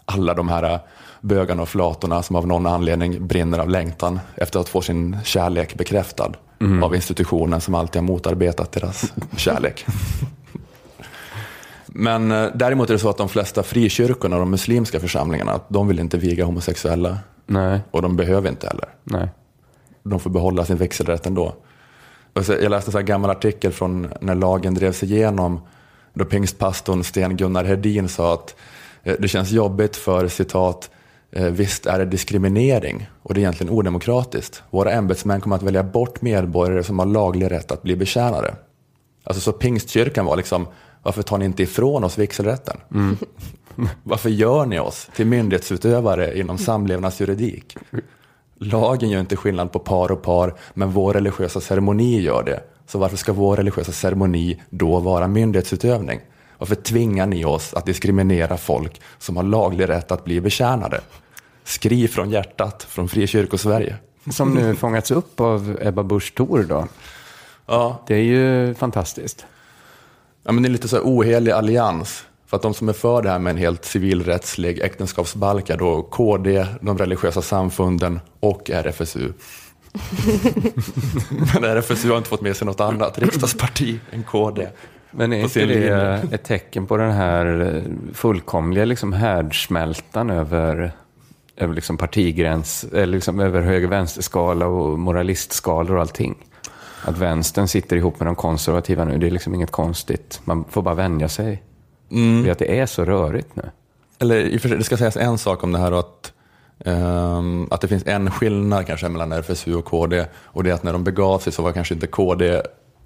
Alla 0.06 0.34
de 0.34 0.50
här 0.50 0.80
bögarna 1.22 1.62
och 1.62 1.70
flatorna 1.70 2.24
som 2.24 2.36
av 2.36 2.48
någon 2.48 2.66
anledning 2.66 3.28
brinner 3.28 3.60
av 3.60 3.70
längtan 3.70 4.20
efter 4.36 4.60
att 4.60 4.70
få 4.70 4.82
sin 4.82 5.18
kärlek 5.24 5.76
bekräftad 5.76 6.32
av 6.84 6.96
institutionen 6.96 7.62
som 7.62 7.76
alltid 7.76 8.02
har 8.02 8.08
motarbetat 8.08 8.72
deras 8.72 9.14
kärlek. 9.38 9.86
Men 11.86 12.32
eh, 12.32 12.48
däremot 12.56 12.90
är 12.90 12.94
det 12.94 13.00
så 13.00 13.10
att 13.10 13.18
de 13.18 13.30
flesta 13.30 13.64
frikyrkorna 13.64 14.36
och 14.36 14.40
de 14.40 14.52
muslimska 14.52 15.00
församlingarna, 15.00 15.52
att 15.52 15.70
de 15.70 15.88
vill 15.88 16.00
inte 16.00 16.18
viga 16.18 16.46
homosexuella 16.46 17.18
Nej. 17.46 17.80
och 17.92 18.02
de 18.02 18.16
behöver 18.16 18.50
inte 18.50 18.68
heller 18.68 18.90
Nej. 19.04 19.30
de 20.04 20.20
får 20.20 20.30
behålla 20.30 20.66
sin 20.66 20.78
växelrätt 20.78 21.26
ändå. 21.26 21.56
Jag 22.36 22.70
läste 22.72 23.00
en 23.00 23.06
gammal 23.06 23.30
artikel 23.30 23.72
från 23.72 24.14
när 24.22 24.36
lagen 24.36 24.74
drevs 24.74 25.04
igenom 25.04 25.62
då 26.14 26.26
pingstpastorn 26.26 27.04
Sten-Gunnar 27.04 27.64
Hedin 27.64 28.10
sa 28.10 28.34
att 28.34 28.56
eh, 29.04 29.16
det 29.20 29.28
känns 29.28 29.52
jobbigt 29.52 29.96
för 29.96 30.28
citat 30.28 30.90
eh, 31.32 31.46
Visst 31.46 31.86
är 31.86 32.00
det 32.00 32.06
diskriminering 32.06 33.10
och 33.22 33.34
det 33.34 33.40
är 33.40 33.42
egentligen 33.42 33.74
odemokratiskt. 33.74 34.64
Våra 34.70 34.92
ämbetsmän 34.92 35.42
kommer 35.42 35.56
att 35.56 35.64
välja 35.64 35.84
bort 35.84 36.22
medborgare 36.22 36.84
som 36.84 37.00
har 37.00 37.06
laglig 37.06 37.52
rätt 37.52 37.72
att 37.72 37.84
bli 37.84 37.96
betjänade. 37.96 38.56
Alltså 39.24 39.42
så 39.42 39.52
pingstkyrkan 39.52 40.26
var 40.26 40.38
liksom, 40.38 40.68
varför 41.04 41.22
tar 41.22 41.38
ni 41.38 41.46
inte 41.46 41.64
ifrån 41.64 42.04
oss 42.04 42.18
vigselrätten? 42.18 42.78
varför 44.04 44.30
gör 44.30 44.66
ni 44.66 44.80
oss 44.80 45.10
till 45.16 45.28
myndighetsutövare 45.28 46.40
inom 46.40 46.58
samlevnadsjuridik? 46.58 47.78
Lagen 48.60 49.10
gör 49.10 49.20
inte 49.20 49.36
skillnad 49.36 49.72
på 49.72 49.80
par 49.80 50.12
och 50.12 50.22
par, 50.22 50.54
men 50.74 50.92
vår 50.92 51.14
religiösa 51.14 51.62
ceremoni 51.62 52.22
gör 52.22 52.44
det. 52.44 52.64
Så 52.88 53.00
varför 53.00 53.18
ska 53.18 53.34
vår 53.34 53.56
religiösa 53.56 53.92
ceremoni 53.92 54.62
då 54.70 55.00
vara 55.00 55.28
myndighetsutövning? 55.28 56.20
Varför 56.58 56.76
tvingar 56.76 57.26
ni 57.26 57.46
oss 57.46 57.74
att 57.74 57.86
diskriminera 57.86 58.58
folk 58.58 59.02
som 59.20 59.38
har 59.38 59.44
laglig 59.44 59.90
rätt 59.90 60.12
att 60.12 60.24
bli 60.24 60.42
betjänade? 60.42 61.02
Skriv 61.64 62.08
från 62.08 62.30
hjärtat 62.30 62.84
från 62.84 63.10
Frikyrkosverige. 63.10 63.96
Som 64.32 64.54
nu 64.54 64.76
fångats 64.80 65.12
upp 65.12 65.40
av 65.40 65.78
Ebba 65.82 66.04
Busch 66.04 66.36
Thor 66.36 66.66
då. 66.70 66.88
Ja, 67.66 68.04
Det 68.08 68.16
är 68.16 68.24
ju 68.24 68.74
fantastiskt. 68.74 69.46
Ja, 70.44 70.52
men 70.52 70.64
det 70.64 70.70
är 70.70 70.72
lite 70.72 70.88
så 70.88 70.96
här 70.96 71.04
ohelig 71.04 71.52
allians. 71.52 72.26
För 72.56 72.58
att 72.58 72.64
de 72.64 72.74
som 72.74 72.90
är 72.90 72.94
för 72.94 73.22
det 73.22 73.30
här 73.30 73.40
med 73.40 73.52
en 73.52 73.58
helt 73.58 73.86
civilrättslig 73.86 74.80
äktenskapsbalk 74.80 75.70
är 75.70 75.78
då 75.78 76.02
KD, 76.02 76.66
de 76.82 76.98
religiösa 76.98 77.42
samfunden 77.42 78.20
och 78.40 78.70
RFSU. 78.70 79.20
men 81.54 81.64
RFSU 81.64 82.10
har 82.10 82.18
inte 82.18 82.30
fått 82.30 82.42
med 82.42 82.56
sig 82.56 82.66
något 82.66 82.80
annat 82.80 83.20
riksdagsparti 83.20 84.00
än 84.12 84.24
KD. 84.24 84.68
Men 85.12 85.34
är 85.34 85.44
inte 85.44 85.60
det 85.60 85.66
linje. 85.66 86.28
ett 86.32 86.44
tecken 86.44 86.88
på 86.88 86.98
den 86.98 87.12
här 87.12 87.84
fullkomliga 88.14 88.86
liksom 88.86 89.14
härdsmältan 89.14 90.30
över, 90.30 90.92
över 91.58 91.74
liksom 91.74 91.98
partigräns, 91.98 92.84
eller 92.84 93.06
liksom 93.06 93.40
över 93.40 93.62
höger-vänsterskala 93.62 94.68
och 94.68 95.00
moralistskalor 95.00 95.96
och 95.96 96.02
allting? 96.02 96.36
Att 97.04 97.18
vänstern 97.18 97.68
sitter 97.68 97.96
ihop 97.96 98.20
med 98.20 98.28
de 98.28 98.36
konservativa 98.36 99.06
nu, 99.06 99.18
det 99.18 99.28
är 99.28 99.32
liksom 99.32 99.56
inget 99.56 99.72
konstigt. 99.72 100.42
Man 100.44 100.66
får 100.70 100.82
bara 100.82 100.96
vänja 100.96 101.30
sig 101.30 101.64
vid 102.10 102.52
att 102.52 102.60
det 102.60 102.80
är 102.80 102.86
så 102.86 103.06
rörigt 103.06 103.56
nu. 103.56 103.70
Eller 104.20 104.36
i 104.36 104.58
och 104.58 104.62
för 104.62 104.70
sig, 104.70 104.78
det 104.78 104.84
ska 104.84 104.98
sägas 104.98 105.18
en 105.18 105.38
sak 105.38 105.64
om 105.64 105.72
det 105.72 105.80
här 105.80 105.92
att, 105.92 106.34
ehm, 106.86 107.68
att 107.72 107.82
det 107.82 107.88
finns 107.88 108.04
en 108.06 108.32
skillnad 108.32 108.88
kanske 108.88 109.10
mellan 109.10 109.32
RFSU 109.32 109.76
och 109.76 109.86
KD 109.86 110.26
och 110.34 110.64
det 110.64 110.70
är 110.70 110.74
att 110.74 110.84
när 110.84 110.94
de 110.94 111.04
begav 111.04 111.40
sig 111.40 111.54
så 111.54 111.62
var 111.62 111.72
kanske 111.72 111.94
inte 111.94 112.08
KD 112.08 112.62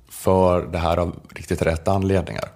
för 0.10 0.62
det 0.62 0.78
här 0.78 0.98
av 0.98 1.16
riktigt 1.36 1.62
rätt 1.62 1.88
anledningar. 1.88 2.50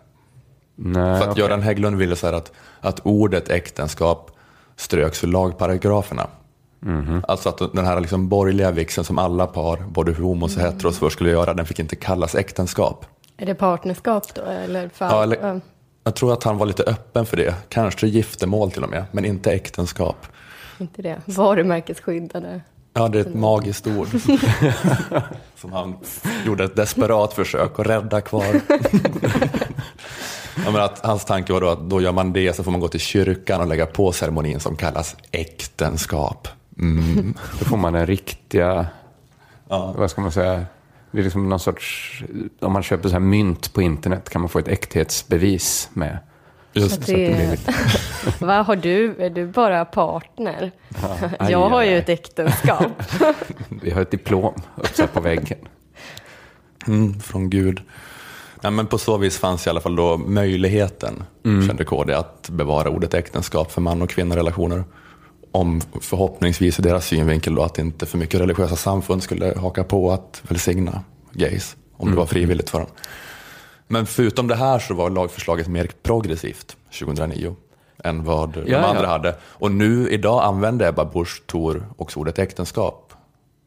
Nej, 0.76 1.20
För 1.20 1.26
att 1.26 1.32
okej. 1.32 1.44
Göran 1.44 1.62
Hägglund 1.62 1.98
ville 1.98 2.16
så 2.16 2.28
här 2.28 2.34
att, 2.34 2.52
att 2.80 3.00
ordet 3.04 3.50
äktenskap 3.50 4.32
ströks 4.76 5.24
ur 5.24 5.28
lagparagraferna. 5.28 6.28
Alltså 7.28 7.50
att 7.50 7.74
den 7.74 7.86
här 7.86 8.00
liksom 8.00 8.30
borgerliga 8.30 8.72
vigseln 8.72 9.06
som 9.06 9.18
alla 9.18 9.48
par, 9.48 9.78
både 9.78 10.14
homos 10.14 10.56
och 10.58 10.62
heteros 10.62 10.98
först 11.00 11.16
skulle 11.16 11.30
göra, 11.30 11.54
den 11.54 11.66
fick 11.66 11.80
inte 11.80 11.96
kallas 11.96 12.36
äktenskap. 12.36 13.06
är 13.38 13.46
det 13.46 13.56
partnerskap 13.56 14.34
då? 14.36 14.42
Eller 14.42 14.90
fall? 14.90 15.12
Ja, 15.12 15.24
eller. 15.24 15.62
Jag 16.04 16.16
tror 16.16 16.34
att 16.34 16.44
han 16.44 16.58
var 16.58 16.66
lite 16.66 16.84
öppen 16.84 17.26
för 17.26 17.38
det, 17.38 17.56
kanske 17.70 18.08
giftermål 18.08 18.72
till 18.72 18.84
och 18.84 18.90
med, 18.90 19.06
men 19.12 19.26
inte 19.26 19.52
äktenskap. 19.52 20.28
Inte 20.78 21.02
det. 21.02 21.22
Varumärkesskyddade. 21.26 22.62
Ja, 22.94 23.08
det 23.08 23.18
är 23.18 23.22
ett 23.22 23.36
magiskt 23.36 23.88
ord. 23.88 24.08
Som 25.56 25.72
han 25.74 25.96
gjorde 26.46 26.64
ett 26.64 26.76
desperat 26.76 27.34
försök 27.34 27.80
att 27.80 27.88
rädda 27.88 28.22
kvar. 28.22 28.62
ja, 30.66 30.72
men 30.72 30.82
att 30.82 31.00
hans 31.06 31.26
tanke 31.26 31.54
var 31.54 31.62
då 31.62 31.70
att 31.70 31.90
då 31.90 32.02
gör 32.02 32.12
man 32.12 32.34
det 32.34 32.56
så 32.56 32.64
får 32.64 32.72
man 32.72 32.80
gå 32.80 32.88
till 32.88 33.00
kyrkan 33.00 33.62
och 33.62 33.68
lägga 33.68 33.86
på 33.86 34.12
ceremonin 34.12 34.60
som 34.60 34.76
kallas 34.76 35.16
äktenskap. 35.32 36.48
Mm. 36.80 37.34
Då 37.60 37.66
får 37.66 37.78
man 37.78 37.94
den 37.94 38.06
riktiga, 38.06 38.88
Ja. 39.70 39.94
vad 39.98 40.12
ska 40.12 40.22
man 40.22 40.32
säga, 40.32 40.66
det 41.14 41.22
är 41.22 41.24
liksom 41.24 41.50
någon 41.50 41.60
sorts, 41.60 42.24
om 42.60 42.74
man 42.74 42.84
köper 42.84 43.10
så 43.10 43.14
här 43.14 43.20
mynt 43.20 43.74
på 43.74 43.82
internet 43.82 44.30
kan 44.30 44.42
man 44.42 44.50
få 44.50 44.60
ett 44.60 44.68
äkthetsbevis 44.68 45.90
med. 45.94 46.18
Just 46.74 47.06
det 47.06 47.16
det 47.16 47.60
Vad 48.40 48.66
har 48.66 48.76
du? 48.76 49.16
Är 49.20 49.30
du 49.30 49.48
bara 49.48 49.86
partner? 49.86 50.72
aj, 51.40 51.52
Jag 51.52 51.70
har 51.70 51.80
aj, 51.80 51.88
ju 51.88 51.94
aj. 51.94 52.00
ett 52.00 52.10
äktenskap. 52.10 52.92
vi 53.70 53.92
har 53.92 54.02
ett 54.02 54.12
diplom 54.12 54.54
uppsatt 54.76 55.14
på 55.14 55.20
väggen. 55.22 55.58
Mm, 56.88 57.20
från 57.20 57.50
Gud. 57.50 57.82
Ja, 58.62 58.70
men 58.70 58.88
på 58.88 58.98
så 58.98 59.18
vis 59.18 59.38
fanns 59.38 59.68
i 59.68 59.70
alla 59.70 59.82
fall 59.82 59.96
då 59.96 60.18
möjligheten, 60.18 61.24
kände 61.44 61.84
KD, 61.86 62.14
att 62.14 62.50
bevara 62.50 62.90
ordet 62.90 63.14
äktenskap 63.14 63.72
för 63.72 63.82
man 63.82 64.02
och 64.02 64.10
kvinnorelationer. 64.10 64.84
Om 65.56 65.82
förhoppningsvis 66.02 66.80
ur 66.80 66.84
deras 66.84 67.06
synvinkel 67.06 67.56
då 67.56 67.64
att 67.64 67.80
inte 67.80 68.06
för 68.06 68.18
mycket 68.18 68.40
religiösa 68.42 68.76
samfund 68.76 69.24
skulle 69.24 69.54
haka 69.60 69.84
på 69.84 70.12
att 70.12 70.42
välsigna 70.48 71.04
gays, 71.32 71.76
om 71.98 72.12
det 72.12 72.18
var 72.18 72.26
frivilligt 72.26 72.70
för 72.70 72.80
dem. 72.80 72.88
Men 73.88 74.06
förutom 74.06 74.48
det 74.48 74.56
här 74.56 74.80
så 74.80 74.94
var 74.94 75.10
lagförslaget 75.10 75.68
mer 75.68 75.90
progressivt 76.04 76.78
2009. 77.00 77.56
än 78.04 78.24
vad 78.24 78.50
de 78.50 78.60
Ja, 78.60 78.66
ja. 78.68 78.78
andra 78.86 79.08
hade. 79.08 79.36
Och 79.44 79.72
nu 79.72 80.10
idag 80.10 80.44
använder 80.44 80.90
Ebba 80.90 81.06
Busch 81.06 81.44
Thor 81.48 81.86
också 81.98 82.20
ordet 82.20 82.40
äktenskap. 82.40 83.14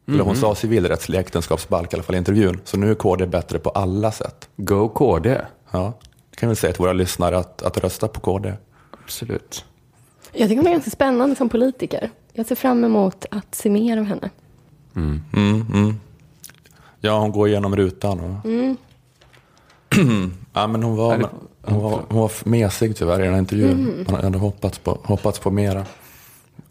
Mhm. 0.05 0.19
hon 0.19 0.35
sa 0.35 0.55
civilrättslig 0.55 1.19
äktenskapsbalk 1.19 1.93
i 1.93 1.95
alla 1.95 2.03
fall 2.03 2.15
i 2.15 2.17
intervjun. 2.17 2.59
Så 2.63 2.77
nu 2.77 2.91
är 2.91 2.95
KD 2.95 3.27
bättre 3.27 3.59
på 3.59 3.69
alla 3.69 4.11
sätt. 4.11 4.49
Go 4.57 4.89
KD. 4.89 5.41
Ja, 5.71 5.93
det 6.29 6.35
kan 6.37 6.49
vi 6.49 6.55
säga 6.55 6.73
till 6.73 6.81
våra 6.81 6.93
lyssnare 6.93 7.37
att, 7.37 7.61
att 7.63 7.77
rösta 7.77 8.07
på 8.07 8.19
KD. 8.19 8.53
Absolut. 9.03 9.65
Jag 10.39 10.49
tycker 10.49 10.57
hon 10.57 10.67
är 10.67 10.71
ganska 10.71 10.91
spännande 10.91 11.35
som 11.35 11.49
politiker. 11.49 12.09
Jag 12.33 12.45
ser 12.45 12.55
fram 12.55 12.83
emot 12.83 13.25
att 13.31 13.55
se 13.55 13.69
mer 13.69 13.97
av 13.97 14.03
henne. 14.03 14.29
Mm, 14.95 15.21
mm. 15.33 15.99
Ja, 16.99 17.19
hon 17.19 17.31
går 17.31 17.47
igenom 17.47 17.75
rutan. 17.75 18.19
Och... 18.19 18.45
ja, 20.53 20.67
men 20.67 20.83
hon 20.83 20.95
var, 20.97 21.17
det- 21.17 21.29
hon 21.61 21.83
var, 21.83 22.01
hon 22.09 22.19
var 22.19 22.31
mesig 22.43 22.95
tyvärr 22.97 23.19
i 23.19 23.23
den 23.23 23.33
här 23.33 23.39
intervjun. 23.39 24.05
Man 24.11 24.23
hade 24.23 24.37
hoppats 24.37 24.77
på, 24.79 24.99
hoppats 25.03 25.39
på 25.39 25.51
mera. 25.51 25.85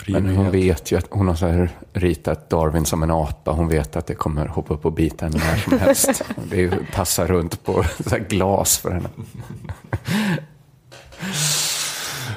Men 0.09 0.37
hon 0.37 0.50
vet 0.50 0.92
ju 0.92 0.98
att 0.98 1.07
hon 1.11 1.29
har 1.29 1.35
så 1.35 1.46
här 1.46 1.70
ritat 1.92 2.50
Darwin 2.50 2.85
som 2.85 3.02
en 3.02 3.11
apa. 3.11 3.50
Hon 3.52 3.68
vet 3.68 3.96
att 3.96 4.07
det 4.07 4.14
kommer 4.14 4.46
hoppa 4.46 4.74
upp 4.74 4.85
och 4.87 4.92
bita 4.92 5.26
henne 5.26 5.38
när 5.38 5.57
som 5.57 5.79
helst. 5.79 6.24
Det 6.50 6.57
är 6.57 6.61
ju 6.61 6.70
passa 6.92 7.26
runt 7.26 7.64
på 7.64 7.85
så 8.05 8.11
här 8.11 8.18
glas 8.29 8.79
för 8.79 8.90
henne. 8.90 9.09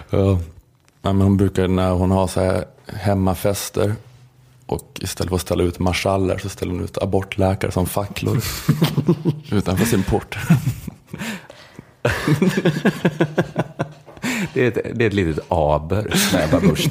Ja. 0.09 0.39
Ja, 1.01 1.13
men 1.13 1.21
hon 1.21 1.37
brukar 1.37 1.67
när 1.67 1.91
hon 1.91 2.11
har 2.11 2.27
så 2.27 2.41
här 2.41 2.65
hemmafester 2.87 3.95
och 4.65 4.99
istället 5.01 5.29
för 5.29 5.35
att 5.35 5.41
ställa 5.41 5.63
ut 5.63 5.79
marschaller 5.79 6.37
så 6.37 6.49
ställer 6.49 6.71
hon 6.71 6.83
ut 6.83 6.97
abortläkare 6.97 7.71
som 7.71 7.85
facklor 7.85 8.41
utanför 9.51 9.85
sin 9.85 10.03
port. 10.03 10.37
Det 14.53 14.63
är 14.63 14.67
ett, 14.67 14.97
det 14.97 15.05
är 15.05 15.07
ett 15.07 15.13
litet 15.13 15.45
aber 15.47 16.13
med 16.33 16.45
Ebba 16.45 16.59
Busch. 16.59 16.89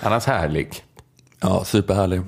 Annars 0.00 0.26
härlig. 0.26 0.84
Ja, 1.40 1.64
superhärlig. 1.64 2.20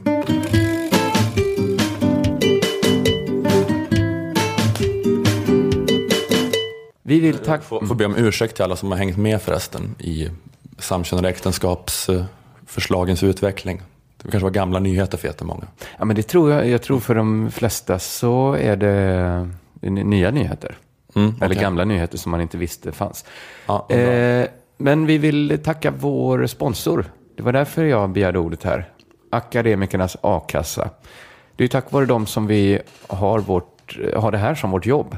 Vi 7.13 7.21
vill 7.21 7.39
tacka... 7.39 7.63
Får, 7.63 7.87
får 7.87 7.95
be 7.95 8.05
om 8.07 8.17
ursäkt 8.17 8.55
till 8.55 8.65
alla 8.65 8.77
som 8.77 8.91
har 8.91 8.99
hängt 8.99 9.17
med 9.17 9.43
förresten 9.43 9.95
i 9.99 10.29
samkönade 10.79 11.29
äktenskapsförslagens 11.29 13.23
utveckling. 13.23 13.83
Det 14.23 14.31
kanske 14.31 14.45
var 14.45 14.51
gamla 14.51 14.79
nyheter 14.79 15.19
för 15.19 15.29
jättemånga. 15.29 15.65
Ja, 15.99 16.05
men 16.05 16.17
det 16.17 16.23
tror 16.23 16.51
jag. 16.53 16.69
Jag 16.69 16.83
tror 16.83 17.01
för 17.01 17.15
de 17.15 17.51
flesta 17.51 17.99
så 17.99 18.53
är 18.55 18.77
det 18.77 18.91
n- 19.83 19.95
nya 19.95 20.31
nyheter. 20.31 20.77
Mm, 21.15 21.35
Eller 21.41 21.47
okej. 21.55 21.63
gamla 21.63 21.85
nyheter 21.85 22.19
som 22.19 22.31
man 22.31 22.41
inte 22.41 22.59
visste 22.59 22.93
fanns. 22.93 23.25
Ja, 23.67 23.87
eh, 23.91 24.47
men 24.77 25.07
vi 25.07 25.19
vill 25.19 25.59
tacka 25.65 25.91
vår 25.91 26.47
sponsor. 26.47 27.05
Det 27.37 27.43
var 27.43 27.53
därför 27.53 27.85
jag 27.85 28.11
begärde 28.11 28.39
ordet 28.39 28.63
här. 28.63 28.89
Akademikernas 29.31 30.17
a-kassa. 30.21 30.91
Det 31.57 31.65
är 31.65 31.69
tack 31.69 31.93
vare 31.93 32.07
dem 32.07 32.27
som 32.27 32.47
vi 32.47 32.79
har, 33.09 33.39
vårt, 33.39 33.99
har 34.17 34.31
det 34.33 34.39
här 34.39 34.55
som 34.55 34.71
vårt 34.71 34.87
jobb. 34.87 35.17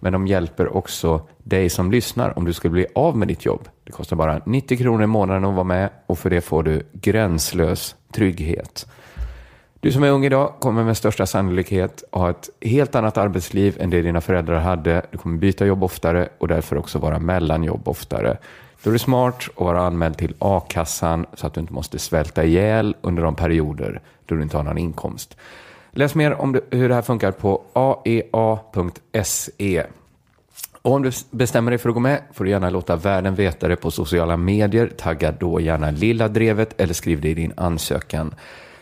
Men 0.00 0.12
de 0.12 0.26
hjälper 0.26 0.76
också 0.76 1.20
dig 1.38 1.68
som 1.68 1.90
lyssnar 1.90 2.38
om 2.38 2.44
du 2.44 2.52
skulle 2.52 2.72
bli 2.72 2.86
av 2.94 3.16
med 3.16 3.28
ditt 3.28 3.44
jobb. 3.44 3.68
Det 3.84 3.92
kostar 3.92 4.16
bara 4.16 4.40
90 4.46 4.78
kronor 4.78 5.02
i 5.02 5.06
månaden 5.06 5.44
att 5.44 5.54
vara 5.54 5.64
med 5.64 5.90
och 6.06 6.18
för 6.18 6.30
det 6.30 6.40
får 6.40 6.62
du 6.62 6.82
gränslös 6.92 7.96
trygghet. 8.12 8.86
Du 9.80 9.92
som 9.92 10.02
är 10.02 10.10
ung 10.10 10.24
idag 10.24 10.54
kommer 10.60 10.84
med 10.84 10.96
största 10.96 11.26
sannolikhet 11.26 12.04
ha 12.12 12.30
ett 12.30 12.50
helt 12.60 12.94
annat 12.94 13.18
arbetsliv 13.18 13.76
än 13.80 13.90
det 13.90 14.02
dina 14.02 14.20
föräldrar 14.20 14.60
hade. 14.60 15.02
Du 15.10 15.18
kommer 15.18 15.38
byta 15.38 15.66
jobb 15.66 15.84
oftare 15.84 16.28
och 16.38 16.48
därför 16.48 16.76
också 16.76 16.98
vara 16.98 17.18
mellan 17.18 17.64
jobb 17.64 17.88
oftare. 17.88 18.36
Då 18.82 18.90
är 18.90 18.92
det 18.92 18.98
smart 18.98 19.48
att 19.56 19.64
vara 19.64 19.80
anmäld 19.80 20.16
till 20.16 20.34
a-kassan 20.38 21.26
så 21.34 21.46
att 21.46 21.54
du 21.54 21.60
inte 21.60 21.72
måste 21.72 21.98
svälta 21.98 22.44
ihjäl 22.44 22.96
under 23.00 23.22
de 23.22 23.34
perioder 23.34 24.00
då 24.26 24.34
du 24.34 24.42
inte 24.42 24.56
har 24.56 24.64
någon 24.64 24.78
inkomst. 24.78 25.36
Läs 25.90 26.14
mer 26.14 26.34
om 26.34 26.60
hur 26.70 26.88
det 26.88 26.94
här 26.94 27.02
funkar 27.02 27.32
på 27.32 27.62
aea.se. 27.72 29.84
Och 30.82 30.92
om 30.92 31.02
du 31.02 31.10
bestämmer 31.30 31.70
dig 31.70 31.78
för 31.78 31.88
att 31.88 31.94
gå 31.94 32.00
med 32.00 32.22
får 32.32 32.44
du 32.44 32.50
gärna 32.50 32.70
låta 32.70 32.96
världen 32.96 33.34
veta 33.34 33.68
det 33.68 33.76
på 33.76 33.90
sociala 33.90 34.36
medier. 34.36 34.92
Tagga 34.98 35.32
då 35.32 35.60
gärna 35.60 35.90
lilla 35.90 36.28
drevet 36.28 36.80
eller 36.80 36.94
skriv 36.94 37.20
det 37.20 37.28
i 37.28 37.34
din 37.34 37.52
ansökan. 37.56 38.34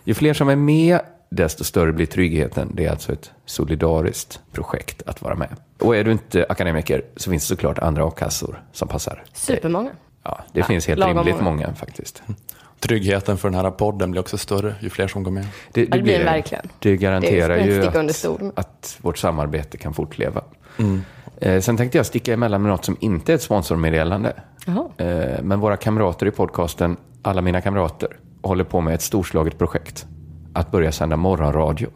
Ju 0.05 0.14
fler 0.14 0.35
som 0.35 0.49
är 0.49 0.57
med, 0.57 1.01
desto 1.29 1.64
större 1.64 1.92
blir 1.92 2.07
tryggheten. 2.07 2.71
Det 2.75 2.87
är 2.87 2.90
alltså 2.90 3.12
ett 3.12 3.31
solidariskt 3.45 4.40
projekt 4.53 5.03
att 5.07 5.23
vara 5.23 5.35
med. 5.35 5.49
Och 5.79 5.97
är 5.97 6.05
du 6.05 6.12
inte 6.12 6.47
akademiker 6.49 7.03
så 7.16 7.31
finns 7.31 7.42
det 7.42 7.49
såklart 7.49 7.79
andra 7.79 8.05
a-kassor 8.05 8.62
som 8.73 8.88
passar. 8.88 9.23
Supermånga. 9.33 9.90
Ja, 10.23 10.40
det 10.53 10.62
finns 10.62 10.87
helt 10.87 11.05
rimligt 11.05 11.40
många. 11.40 11.51
många 11.51 11.75
faktiskt. 11.75 12.23
Tryggheten 12.81 13.39
för 13.39 13.51
den 13.51 13.61
här 13.61 13.71
podden 13.71 14.11
blir 14.11 14.21
också 14.21 14.39
större 14.39 14.75
ju 14.81 14.91
fler 14.91 15.09
som 15.09 15.23
går 15.23 15.31
med. 15.31 15.47
Det, 15.73 15.85
det 15.85 16.03
blir 16.03 16.19
det 16.19 16.25
verkligen. 16.25 16.69
Det 16.79 16.97
garanterar 16.97 17.57
Det 17.57 17.62
är 17.62 17.67
ju 17.67 17.87
att, 17.87 18.59
att 18.59 18.99
vårt 19.01 19.19
samarbete 19.19 19.79
kan 19.79 19.95
fortleva. 19.95 20.43
Eh, 21.41 21.61
sen 21.61 21.77
tänkte 21.77 21.99
jag 21.99 22.07
sticka 22.07 22.33
emellan 22.33 22.62
med 22.62 22.71
något 22.71 22.85
som 22.85 22.97
inte 23.01 23.33
är 23.33 23.35
ett 23.35 23.43
sponsormeddelande. 23.43 24.33
Eh, 24.97 25.43
men 25.43 25.61
våra 25.61 25.77
kamrater 25.77 26.27
i 26.27 26.31
podcasten, 26.31 26.97
alla 27.23 27.43
mina 27.43 27.61
kamrater, 27.61 28.09
håller 28.43 28.65
på 28.65 28.81
med 28.81 28.95
ett 28.95 29.03
storslaget 29.03 29.59
projekt. 29.59 30.07
Att 30.53 30.71
börja 30.71 30.93
sända 30.93 31.17
morgonradio. 31.17 31.89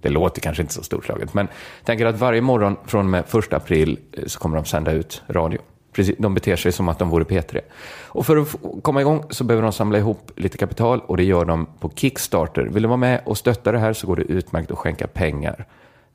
Det 0.00 0.08
låter 0.08 0.40
kanske 0.40 0.62
inte 0.62 0.74
så 0.74 0.82
storslaget, 0.82 1.34
men 1.34 1.48
tänker 1.84 2.06
att 2.06 2.18
varje 2.18 2.40
morgon 2.40 2.76
från 2.86 3.00
och 3.00 3.10
med 3.10 3.24
1 3.34 3.52
april 3.52 3.98
eh, 4.12 4.24
så 4.26 4.38
kommer 4.38 4.56
de 4.56 4.64
sända 4.64 4.92
ut 4.92 5.22
radio. 5.28 5.60
Precis, 5.94 6.16
de 6.18 6.34
beter 6.34 6.56
sig 6.56 6.72
som 6.72 6.88
att 6.88 6.98
de 6.98 7.10
vore 7.10 7.24
P3. 7.24 7.60
Och 8.06 8.26
för 8.26 8.36
att 8.36 8.48
komma 8.82 9.00
igång 9.00 9.24
så 9.30 9.44
behöver 9.44 9.62
de 9.62 9.72
samla 9.72 9.98
ihop 9.98 10.30
lite 10.36 10.58
kapital 10.58 11.00
och 11.06 11.16
det 11.16 11.24
gör 11.24 11.44
de 11.44 11.66
på 11.80 11.90
Kickstarter. 11.94 12.62
Vill 12.62 12.82
du 12.82 12.88
vara 12.88 12.96
med 12.96 13.20
och 13.24 13.38
stötta 13.38 13.72
det 13.72 13.78
här 13.78 13.92
så 13.92 14.06
går 14.06 14.16
det 14.16 14.22
utmärkt 14.22 14.70
att 14.70 14.78
skänka 14.78 15.06
pengar. 15.06 15.66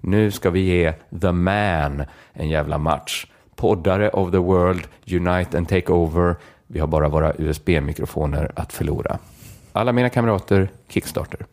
Nu 0.01 0.31
ska 0.31 0.49
vi 0.49 0.59
ge 0.59 0.93
The 1.21 1.31
Man 1.31 2.03
en 2.33 2.49
jävla 2.49 2.77
match. 2.77 3.25
Poddare 3.55 4.09
of 4.09 4.31
the 4.31 4.37
world, 4.37 4.87
unite 5.07 5.57
and 5.57 5.69
take 5.69 5.91
over. 5.91 6.35
Vi 6.67 6.79
har 6.79 6.87
bara 6.87 7.09
våra 7.09 7.33
USB-mikrofoner 7.37 8.51
att 8.55 8.73
förlora. 8.73 9.17
Alla 9.71 9.91
mina 9.91 10.09
kamrater, 10.09 10.69
Kickstarter. 10.87 11.45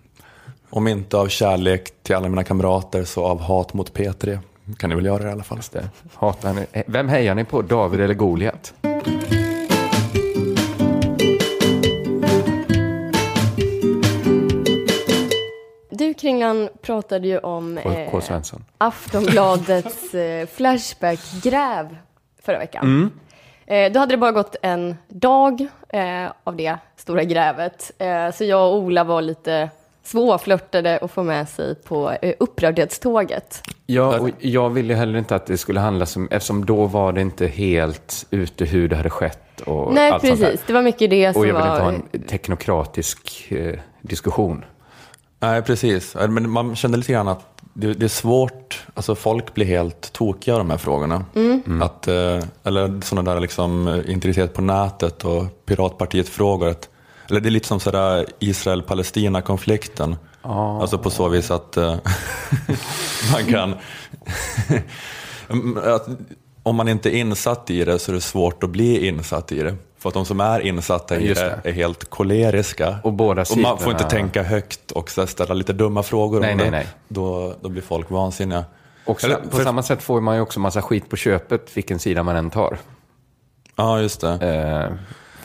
Om 0.71 0.89
inte 0.89 1.17
av 1.17 1.29
kärlek 1.29 1.91
till 2.03 2.15
alla 2.15 2.29
mina 2.29 2.45
kamrater 2.45 3.05
så 3.05 3.25
av 3.25 3.41
hat 3.41 3.75
mot 3.75 3.93
P3 3.93 4.39
kan 4.79 4.91
ni 4.91 4.97
väl 4.97 5.05
göra 5.07 5.23
det 5.23 5.29
i 5.29 5.33
alla 5.33 5.43
fall. 5.43 5.61
Hatar 6.15 6.53
ni, 6.55 6.67
eh, 6.73 6.83
vem 6.87 7.09
hejar 7.09 7.35
ni 7.35 7.45
på, 7.45 7.63
David 7.63 8.01
eller 8.01 8.15
Goliat? 8.15 8.75
Du 15.91 16.15
Kringlan 16.15 16.69
pratade 16.83 17.29
ju 17.29 17.39
om 17.39 17.79
K. 17.83 17.91
eh, 17.91 18.11
K. 18.11 18.21
Svensson. 18.21 18.65
Aftonbladets 18.79 20.15
eh, 20.15 20.47
Flashback-gräv 20.47 21.97
förra 22.43 22.59
veckan. 22.59 23.11
Eh, 23.67 23.93
då 23.93 24.01
hade 24.01 24.13
det 24.13 24.19
bara 24.19 24.33
gått 24.33 24.57
en 24.63 24.97
dag 25.09 25.67
eh, 25.89 26.33
av 26.45 26.57
det 26.57 26.79
stora 26.97 27.25
grävet. 27.25 27.91
Eh, 27.99 28.31
så 28.35 28.45
jag 28.45 28.73
och 28.73 28.79
Ola 28.79 29.05
var 29.05 29.23
lite 29.23 29.71
svårflörtade 30.03 30.99
att 31.03 31.11
få 31.11 31.23
med 31.23 31.49
sig 31.49 31.75
på 31.75 32.11
eh, 32.11 32.35
upprördhetståget. 32.39 33.63
Ja, 33.87 34.19
och 34.21 34.31
jag 34.39 34.71
ville 34.71 34.95
heller 34.95 35.19
inte 35.19 35.37
att 35.37 35.47
det 35.47 35.59
skulle 35.59 35.81
handla 35.81 36.07
om, 36.17 36.29
eftersom 36.31 36.65
då 36.67 36.87
var 36.87 37.13
det 37.13 37.21
inte 37.21 37.47
helt 37.47 38.27
ute 38.31 38.65
hur 38.65 38.89
det 38.89 38.97
hade 38.97 39.11
skett 39.11 39.61
och 39.61 39.95
Nej, 39.95 40.11
allt 40.11 40.27
sånt 40.27 40.41
där. 40.41 40.47
precis. 40.47 40.67
Det 40.67 40.73
var 40.73 40.83
mycket 40.83 41.11
det 41.11 41.33
som 41.33 41.41
Och 41.43 41.49
jag 41.49 41.55
vill 41.55 41.63
var... 41.63 41.71
inte 41.73 41.83
ha 41.83 41.93
en 41.93 42.23
teknokratisk 42.23 43.47
eh, 43.53 43.79
diskussion. 44.03 44.65
Nej, 45.41 45.63
precis. 45.63 46.17
Men 46.29 46.51
man 46.51 46.77
kände 46.77 46.99
lite 46.99 47.13
grann 47.13 47.29
att 47.29 47.47
det, 47.75 47.95
det 47.95 48.07
är 48.07 48.09
svårt, 48.09 48.87
alltså 48.95 49.15
folk 49.15 49.55
blir 49.55 49.67
helt 49.67 50.13
tokiga 50.13 50.55
av 50.55 50.61
de 50.61 50.71
här 50.71 50.77
frågorna. 50.77 51.25
Att, 51.83 52.09
eh, 52.09 52.43
eller 52.65 53.01
sådana 53.05 53.33
där 53.35 53.41
liksom 53.41 53.89
eh, 53.89 54.11
integritet 54.11 54.55
på 54.55 54.63
nätet 54.63 55.25
och 55.25 55.67
Piratpartiet-frågor. 55.67 56.75
Eller 57.31 57.41
det 57.41 57.49
är 57.49 57.51
lite 57.51 57.69
som 57.69 57.81
sådär 57.81 58.27
Israel-Palestina-konflikten. 60.47 60.81
Alltså 60.81 60.99
på 60.99 61.11
så 61.11 61.29
vis 61.29 61.51
att 61.51 61.77
eh, 61.77 61.97
man 63.33 63.45
kan... 63.53 63.75
att 65.95 66.09
om 66.63 66.77
man 66.77 66.89
inte 66.89 67.17
är 67.17 67.21
insatt 67.21 67.71
i 67.71 67.85
det 67.85 67.99
så 67.99 68.11
är 68.11 68.15
det 68.15 68.21
svårt 68.21 68.63
att 68.63 68.71
bli 68.71 69.07
insatt 69.07 69.53
i 69.53 69.63
det. 69.63 69.77
För 69.99 70.09
att 70.09 70.15
de 70.15 70.25
som 70.25 70.41
är 70.41 70.61
insatta 70.61 71.21
i 71.21 71.35
det 71.35 71.61
är 71.65 71.73
helt 71.73 72.11
koleriska. 72.11 72.99
Och 73.03 73.13
båda 73.13 73.43
och 73.51 73.57
man 73.59 73.79
får 73.79 73.93
inte 73.93 74.05
tänka 74.05 74.43
högt 74.43 74.91
och 74.91 75.11
ställa 75.11 75.55
lite 75.55 75.73
dumma 75.73 76.03
frågor 76.03 76.41
Nej, 76.41 76.53
om 76.53 76.57
nej, 76.57 76.65
det. 76.67 76.71
nej. 76.71 76.87
Då, 77.09 77.55
då 77.61 77.69
blir 77.69 77.83
folk 77.83 78.11
vansinniga. 78.11 78.65
Och 79.05 79.25
Eller, 79.25 79.37
på 79.37 79.57
för- 79.57 79.65
samma 79.65 79.83
sätt 79.83 80.03
får 80.03 80.21
man 80.21 80.35
ju 80.37 80.41
också 80.41 80.61
massa 80.61 80.83
skit 80.83 81.11
på 81.11 81.17
köpet, 81.17 81.77
vilken 81.77 81.99
sida 81.99 82.23
man 82.23 82.37
än 82.37 82.51
tar. 82.51 82.79
Ja, 83.77 84.01
just 84.01 84.21
det. 84.21 84.33
Eh, 84.33 84.97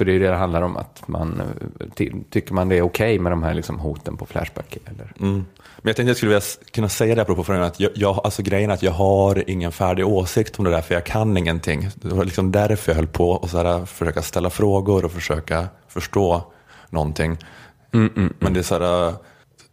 För 0.02 0.06
det 0.06 0.14
är 0.16 0.20
det 0.20 0.28
det 0.28 0.36
handlar 0.36 0.62
om, 0.62 0.78
att 0.78 1.08
man 1.08 1.42
eh, 1.42 1.88
ty- 1.96 2.12
tycker 2.30 2.54
man 2.54 2.70
det 2.70 2.78
är 2.78 2.82
okej 2.82 3.20
med 3.20 3.32
de 3.32 3.44
här 3.44 3.54
liksom 3.54 3.80
hoten 3.80 4.18
på 4.18 4.26
Flashback? 4.26 4.78
Eller? 4.86 5.14
Mm. 5.20 5.34
Men 5.34 5.46
jag 5.84 5.96
tänkte 5.96 6.10
jag 6.10 6.18
skulle 6.18 6.30
vilja 6.30 6.42
kunna 6.72 6.90
säga 6.90 7.16
det 7.16 7.22
apropå 7.22 7.44
frågan 7.44 7.64
att 7.64 7.80
jag, 7.80 7.92
jag, 7.96 8.22
alltså 8.24 8.42
grejen 8.44 8.70
är 8.70 8.74
att 8.74 8.84
jag 8.84 8.92
har 8.92 9.50
ingen 9.50 9.72
färdig 9.72 10.08
åsikt 10.08 10.60
om 10.60 10.66
det 10.66 10.72
där 10.72 10.82
för 10.82 10.94
jag 10.94 11.06
kan 11.06 11.38
ingenting. 11.38 11.90
Det 11.96 12.14
var 12.16 12.26
liksom 12.26 12.52
därför 12.52 12.92
jag 12.92 12.96
höll 12.96 13.08
på 13.08 13.30
och 13.32 13.50
så 13.50 13.58
här, 13.58 13.86
försöka 13.86 14.22
ställa 14.22 14.50
frågor 14.50 15.06
och 15.06 15.12
försöka 15.12 15.68
förstå 15.88 16.44
någonting. 16.90 17.38
Men 18.40 18.54
det 18.54 18.60
är 18.60 18.64
så 18.64 18.80
här, 18.80 19.14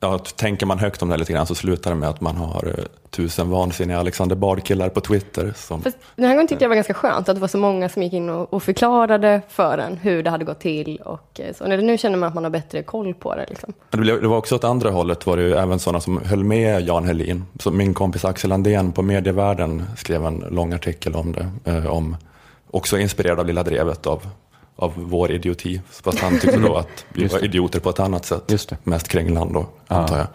ja, 0.01 0.19
tänker 0.19 0.67
man 0.67 0.79
högt 0.79 1.03
om 1.03 1.09
det 1.09 1.13
här 1.13 1.19
lite 1.19 1.33
grann 1.33 1.47
så 1.47 1.55
slutar 1.55 1.91
det 1.91 1.97
med 1.97 2.09
att 2.09 2.21
man 2.21 2.37
har 2.37 2.75
eh, 2.79 2.85
tusen 3.11 3.51
vansinniga 3.51 3.99
Alexander 3.99 4.37
Bard-killar 4.37 4.89
på 4.89 5.01
Twitter. 5.01 5.53
Som, 5.57 5.83
Fast 5.83 5.97
den 6.17 6.25
här 6.25 6.35
gången 6.35 6.49
tyckte 6.49 6.65
jag 6.65 6.69
var 6.69 6.77
ganska 6.77 6.95
skönt 6.95 7.29
att 7.29 7.37
det 7.37 7.41
var 7.41 7.49
så 7.49 7.59
många 7.59 7.89
som 7.89 8.03
gick 8.03 8.13
in 8.13 8.31
och, 8.31 8.55
och 8.55 8.63
förklarade 8.63 9.43
för 9.49 9.79
en 9.79 9.97
hur 9.97 10.23
det 10.23 10.31
hade 10.31 10.45
gått 10.45 10.61
till. 10.61 10.97
Och 10.97 11.41
eh, 11.41 11.55
så. 11.55 11.67
Nu 11.67 11.99
känner 11.99 12.17
man 12.17 12.29
att 12.29 12.35
man 12.35 12.45
har 12.45 12.51
bättre 12.51 12.83
koll 12.83 13.15
på 13.15 13.35
det. 13.35 13.47
Liksom. 13.49 13.73
Det 13.91 14.29
var 14.29 14.37
också 14.37 14.55
åt 14.55 14.65
andra 14.65 14.91
hållet 14.91 15.27
var 15.27 15.37
det 15.37 15.43
ju 15.43 15.53
även 15.53 15.79
sådana 15.79 16.01
som 16.01 16.23
höll 16.25 16.45
med 16.45 16.83
Jan 16.83 17.05
Helin. 17.05 17.45
Så 17.61 17.71
min 17.71 17.95
kompis 17.95 18.25
Axel 18.25 18.53
Andén 18.53 18.93
på 18.93 19.03
Medievärlden 19.03 19.85
skrev 19.97 20.27
en 20.27 20.45
lång 20.51 20.73
artikel 20.73 21.15
om 21.15 21.33
det. 21.33 21.71
Eh, 21.71 21.87
om, 21.87 22.17
också 22.71 22.99
inspirerad 22.99 23.41
av 23.41 23.47
Lilla 23.47 23.63
Drevet 23.63 24.07
av, 24.07 24.23
av 24.79 24.93
vår 24.97 25.31
idioti. 25.31 25.81
Fast 25.91 26.19
han 26.19 26.41
tyckte 26.41 26.59
då 26.59 26.77
att 26.77 27.05
vi 27.09 27.27
var 27.27 27.45
idioter 27.45 27.81
på 27.81 27.91
ett 27.91 28.01
annat 28.01 28.25
sätt. 28.25 28.43
Just 28.47 28.69
det. 28.69 28.77
Mest 28.85 29.09
Kringland 29.09 29.55
då, 29.55 29.67
antar 29.87 30.19
jag. 30.19 30.27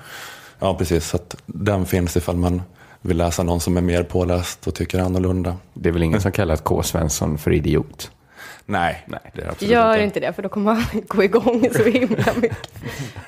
Ja, 0.60 0.76
precis. 0.76 1.08
Så 1.08 1.18
att 1.18 1.36
den 1.46 1.86
finns 1.86 2.18
ifall 2.18 2.36
man 2.36 2.62
vill 3.02 3.18
läsa 3.18 3.44
någon 3.44 3.60
som 3.60 3.78
är 3.78 3.82
mer 3.82 4.04
påläst 4.04 4.68
och 4.68 4.76
tycker 4.76 5.00
annorlunda. 5.00 5.58
Det 5.74 5.90
är 5.90 5.94
väl 5.94 6.04
ingen 6.04 6.22
som 6.22 6.32
kallar 6.32 6.56
K. 6.56 6.84
Svensson 6.84 7.38
för 7.38 7.52
idiot? 7.52 8.12
Nej, 8.66 9.04
Nej. 9.08 9.20
det 9.36 9.42
är 9.42 9.50
absolut 9.50 9.72
Gör 9.72 9.94
inte. 9.94 10.04
inte 10.04 10.20
det, 10.20 10.34
för 10.34 10.44
då 10.44 10.50
kommer 10.50 10.74
man 10.74 10.84
gå 11.08 11.24
igång 11.24 11.70
så 11.76 11.84
himla 11.84 12.34
mycket. 12.36 12.58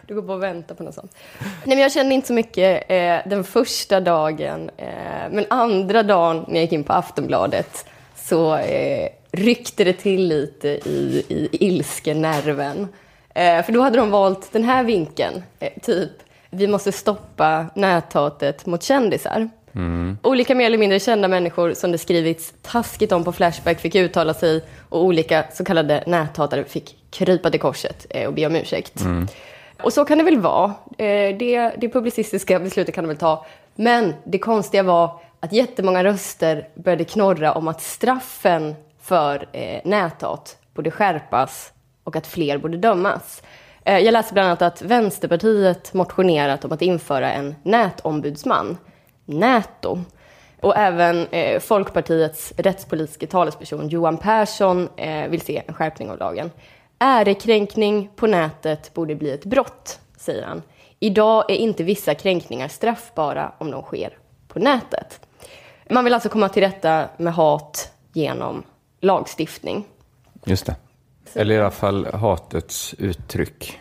Du 0.07 0.15
går 0.15 0.21
bara 0.21 0.37
och 0.37 0.43
väntar 0.43 0.75
på 0.75 0.83
något 0.83 0.95
sånt. 0.95 1.15
Nej, 1.39 1.75
men 1.75 1.79
jag 1.79 1.91
kände 1.91 2.15
inte 2.15 2.27
så 2.27 2.33
mycket 2.33 2.83
eh, 2.89 3.17
den 3.29 3.43
första 3.43 3.99
dagen, 3.99 4.69
eh, 4.77 4.87
men 5.31 5.45
andra 5.49 6.03
dagen 6.03 6.45
när 6.47 6.55
jag 6.55 6.61
gick 6.61 6.71
in 6.71 6.83
på 6.83 6.93
Aftonbladet 6.93 7.85
så 8.15 8.55
eh, 8.55 9.09
ryckte 9.35 9.83
det 9.83 9.93
till 9.93 10.27
lite 10.27 10.67
i, 10.67 11.25
i 11.29 11.49
ilskenerven. 11.51 12.87
Eh, 13.35 13.63
för 13.63 13.71
då 13.71 13.81
hade 13.81 13.97
de 13.97 14.11
valt 14.11 14.51
den 14.51 14.63
här 14.63 14.83
vinkeln, 14.83 15.43
eh, 15.59 15.69
typ 15.81 16.11
vi 16.49 16.67
måste 16.67 16.91
stoppa 16.91 17.65
näthatet 17.75 18.65
mot 18.65 18.83
kändisar. 18.83 19.49
Olika 20.23 20.55
mer 20.55 20.65
eller 20.65 20.77
mindre 20.77 20.99
kända 20.99 21.27
människor 21.27 21.73
som 21.73 21.91
det 21.91 21.97
skrivits 21.97 22.53
taskigt 22.61 23.11
om 23.11 23.23
på 23.23 23.31
Flashback 23.31 23.79
fick 23.79 23.95
uttala 23.95 24.33
sig 24.33 24.61
och 24.89 25.03
olika 25.03 25.45
så 25.53 25.65
kallade 25.65 26.03
näthatare 26.07 26.63
fick 26.63 26.95
krypa 27.09 27.49
till 27.49 27.59
korset 27.59 28.05
eh, 28.09 28.27
och 28.27 28.33
be 28.33 28.45
om 28.45 28.55
ursäkt. 28.55 29.01
Och 29.83 29.93
så 29.93 30.05
kan 30.05 30.17
det 30.17 30.23
väl 30.23 30.39
vara. 30.39 30.73
Eh, 30.97 31.37
Det, 31.37 31.71
det 31.77 31.89
publicistiska 31.89 32.59
beslutet 32.59 32.95
kan 32.95 33.03
det 33.03 33.07
väl 33.07 33.17
ta. 33.17 33.45
Men 33.75 34.13
det 34.23 34.39
konstiga 34.39 34.83
var 34.83 35.19
att 35.39 35.53
jättemånga 35.53 36.03
röster 36.03 36.67
började 36.75 37.03
knorra 37.03 37.53
om 37.53 37.67
att 37.67 37.81
straffen 37.81 38.75
för 39.05 39.47
eh, 39.51 39.81
näthat 39.83 40.57
borde 40.73 40.91
skärpas 40.91 41.73
och 42.03 42.15
att 42.15 42.27
fler 42.27 42.57
borde 42.57 42.77
dömas. 42.77 43.43
Eh, 43.85 43.99
Jag 43.99 44.11
läste 44.11 44.33
bland 44.33 44.47
annat 44.47 44.61
att 44.61 44.81
Vänsterpartiet 44.81 45.93
motionerat 45.93 46.65
om 46.65 46.71
att 46.71 46.81
införa 46.81 47.31
en 47.33 47.55
nätombudsman, 47.63 48.77
Näto. 49.25 49.99
Och 50.61 50.77
även 50.77 51.27
eh, 51.27 51.59
Folkpartiets 51.59 52.53
rättspolitiska 52.57 53.27
talesperson 53.27 53.89
Johan 53.89 54.17
Persson 54.17 54.89
eh, 54.97 55.27
vill 55.27 55.41
se 55.41 55.63
en 55.67 55.73
skärpning 55.73 56.11
av 56.11 56.17
lagen. 56.17 56.51
Ärekränkning 56.99 58.09
på 58.15 58.27
nätet 58.27 58.93
borde 58.93 59.15
bli 59.15 59.31
ett 59.31 59.45
brott, 59.45 59.99
säger 60.17 60.43
han. 60.43 60.61
Idag 60.99 61.51
är 61.51 61.55
inte 61.55 61.83
vissa 61.83 62.15
kränkningar 62.15 62.67
straffbara 62.67 63.51
om 63.57 63.71
de 63.71 63.81
sker 63.81 64.17
på 64.47 64.59
nätet. 64.59 65.19
Man 65.89 66.03
vill 66.03 66.13
alltså 66.13 66.29
komma 66.29 66.49
till 66.49 66.63
rätta 66.63 67.05
med 67.17 67.33
hat 67.33 67.91
genom 68.13 68.63
lagstiftning. 69.05 69.85
Just 70.45 70.65
det. 70.65 70.75
Eller 71.33 71.55
i 71.55 71.59
alla 71.59 71.71
fall 71.71 72.05
hatets 72.13 72.95
uttryck. 72.97 73.79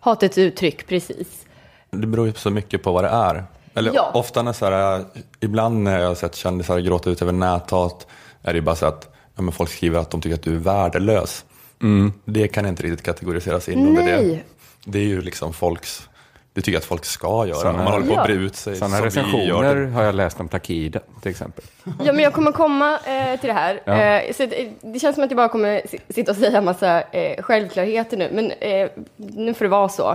Hatets 0.00 0.38
uttryck, 0.38 0.86
precis. 0.86 1.46
Det 1.90 2.06
beror 2.06 2.26
ju 2.26 2.32
så 2.32 2.50
mycket 2.50 2.82
på 2.82 2.92
vad 2.92 3.04
det 3.04 3.08
är. 3.10 3.44
Eller 3.74 3.92
Ja. 3.94 4.10
ofta 4.14 4.42
när 4.42 4.52
så 4.52 4.70
här, 4.70 5.04
ibland 5.40 5.82
när 5.82 6.00
jag 6.00 6.08
har 6.08 6.14
sett 6.14 6.34
kändisar 6.34 6.78
gråta 6.78 7.10
ut 7.10 7.22
över 7.22 7.32
näthat 7.32 8.06
är 8.42 8.52
det 8.52 8.56
ju 8.56 8.62
bara 8.62 8.76
så 8.76 8.86
att 8.86 9.14
ja, 9.36 9.42
men 9.42 9.52
folk 9.52 9.70
skriver 9.70 9.98
att 10.00 10.10
de 10.10 10.20
tycker 10.20 10.34
att 10.34 10.42
du 10.42 10.54
är 10.54 10.58
värdelös. 10.58 11.44
Det 12.24 12.48
kan 12.48 12.66
inte 12.66 12.82
riktigt 12.82 13.02
kategoriseras 13.02 13.68
in 13.68 13.86
under 13.88 14.02
det. 14.02 14.40
Det 14.84 14.98
är 14.98 15.02
ju 15.04 15.20
liksom 15.22 15.52
folks, 15.52 16.08
det 16.56 16.62
tycker 16.62 16.72
jag 16.72 16.78
att 16.80 16.84
folk 16.84 17.04
ska 17.04 17.46
göra. 17.46 17.58
Såna- 17.58 17.72
man 17.72 17.86
håller 17.92 18.06
på 18.06 18.12
att 18.12 18.28
Ja. 18.28 18.34
bre 18.34 18.44
ut 18.44 18.56
sig 18.56 18.76
Sådana 18.76 19.06
recensioner 19.06 19.86
har 19.86 20.02
jag 20.02 20.14
läst 20.14 20.40
om 20.40 20.48
Takida 20.48 21.00
till 21.22 21.30
exempel. 21.30 21.64
Ja, 22.04 22.12
men 22.12 22.18
jag 22.18 22.32
kommer 22.32 22.52
komma 22.52 22.98
eh, 23.06 23.40
till 23.40 23.48
det 23.48 23.52
här. 23.54 23.80
Ja. 23.84 24.00
Eh, 24.02 24.32
så 24.32 24.46
det, 24.46 24.68
det 24.80 24.98
känns 24.98 25.14
som 25.14 25.24
att 25.24 25.30
jag 25.30 25.36
bara 25.36 25.48
kommer 25.48 25.82
si- 25.88 25.98
sitta 26.08 26.30
och 26.32 26.36
säga 26.36 26.58
en 26.58 26.64
massa 26.64 27.02
eh, 27.02 27.42
självklarheter 27.42 28.16
nu, 28.16 28.30
men 28.32 28.50
eh, 28.50 28.88
nu 29.16 29.54
får 29.54 29.64
det 29.64 29.68
vara 29.68 29.88
så. 29.88 30.10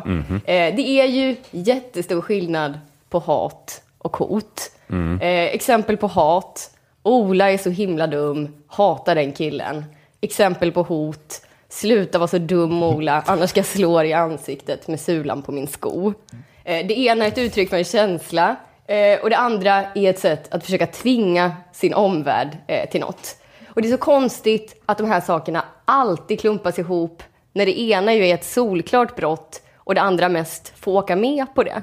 Eh, 0.45 0.75
det 0.75 0.81
är 0.87 1.05
ju 1.05 1.35
jättestor 1.51 2.21
skillnad 2.21 2.79
på 3.09 3.19
hat 3.19 3.81
och 3.97 4.17
hot. 4.17 4.71
Eh, 5.21 5.27
exempel 5.43 5.97
på 5.97 6.07
hat. 6.07 6.69
Ola 7.03 7.51
är 7.51 7.57
så 7.57 7.69
himla 7.69 8.07
dum, 8.07 8.55
hatar 8.67 9.15
den 9.15 9.31
killen. 9.31 9.85
Exempel 10.21 10.71
på 10.71 10.83
hot. 10.83 11.41
Sluta 11.71 12.17
vara 12.17 12.27
så 12.27 12.37
dum 12.37 12.83
Ola, 12.83 13.23
annars 13.25 13.49
ska 13.49 13.59
jag 13.59 13.65
slå 13.65 13.99
dig 13.99 14.09
i 14.09 14.13
ansiktet 14.13 14.87
med 14.87 14.99
sulan 14.99 15.41
på 15.41 15.51
min 15.51 15.67
sko. 15.67 16.13
Eh, 16.63 16.87
det 16.87 16.99
ena 16.99 17.25
är 17.25 17.27
ett 17.27 17.37
uttryck 17.37 17.69
för 17.69 17.77
en 17.77 17.83
känsla 17.83 18.55
eh, 18.87 19.19
och 19.19 19.29
det 19.29 19.37
andra 19.37 19.85
är 19.95 20.09
ett 20.09 20.19
sätt 20.19 20.53
att 20.53 20.65
försöka 20.65 20.87
tvinga 20.87 21.51
sin 21.71 21.93
omvärld 21.93 22.57
eh, 22.67 22.89
till 22.89 23.01
något. 23.01 23.35
Och 23.67 23.81
det 23.81 23.87
är 23.87 23.91
så 23.91 23.97
konstigt 23.97 24.81
att 24.85 24.97
de 24.97 25.07
här 25.07 25.21
sakerna 25.21 25.65
alltid 25.85 26.39
klumpas 26.39 26.79
ihop 26.79 27.23
när 27.53 27.65
det 27.65 27.79
ena 27.79 28.13
ju 28.13 28.27
är 28.27 28.33
ett 28.33 28.45
solklart 28.45 29.15
brott 29.15 29.61
och 29.77 29.95
det 29.95 30.01
andra 30.01 30.29
mest 30.29 30.73
får 30.79 30.91
åka 30.91 31.15
med 31.15 31.45
på 31.55 31.63
det. 31.63 31.81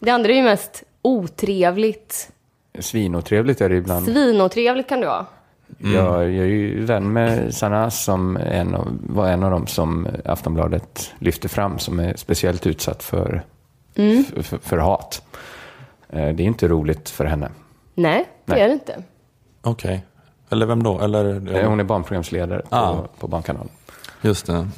Det 0.00 0.10
andra 0.10 0.30
är 0.30 0.36
ju 0.36 0.42
mest 0.42 0.82
otrevligt. 1.02 2.30
Svinotrevligt 2.78 3.60
är 3.60 3.68
det 3.68 3.76
ibland. 3.76 4.06
Svinotrevligt 4.06 4.88
kan 4.88 5.00
det 5.00 5.06
vara. 5.06 5.26
Jag, 5.78 6.22
jag 6.22 6.44
är 6.44 6.44
ju 6.46 6.84
vän 6.84 7.12
med 7.12 7.54
Sanaz 7.54 8.04
som 8.04 8.36
en 8.36 8.74
av, 8.74 8.98
var 9.02 9.28
en 9.28 9.42
av 9.42 9.50
dem 9.50 9.66
som 9.66 10.08
Aftonbladet 10.24 11.12
lyfte 11.18 11.48
fram 11.48 11.78
som 11.78 11.98
är 12.00 12.16
speciellt 12.16 12.66
utsatt 12.66 13.02
för, 13.02 13.42
för, 13.94 14.42
för, 14.42 14.58
för 14.58 14.78
hat. 14.78 15.22
Eh, 16.08 16.28
Det 16.34 16.42
är 16.42 16.46
inte 16.46 16.68
roligt 16.68 17.10
för 17.10 17.24
henne. 17.24 17.48
Nej, 17.94 18.28
det 18.44 18.52
Nej. 18.52 18.62
är 18.62 18.66
det 18.68 18.72
inte. 18.74 19.02
Okej. 19.62 20.04
Eller 20.50 20.66
vem 20.66 20.82
då? 20.82 21.00
Eller, 21.00 21.54
Eh, 21.56 21.68
Hon 21.68 21.80
är 21.80 21.84
barnprogramsledare 21.84 22.62
på, 22.70 22.76
Ah. 22.76 23.04
på 23.18 23.28
Barnkanalen. 23.28 23.68
Just 24.22 24.46
det. 24.46 24.52
Mm. 24.52 24.68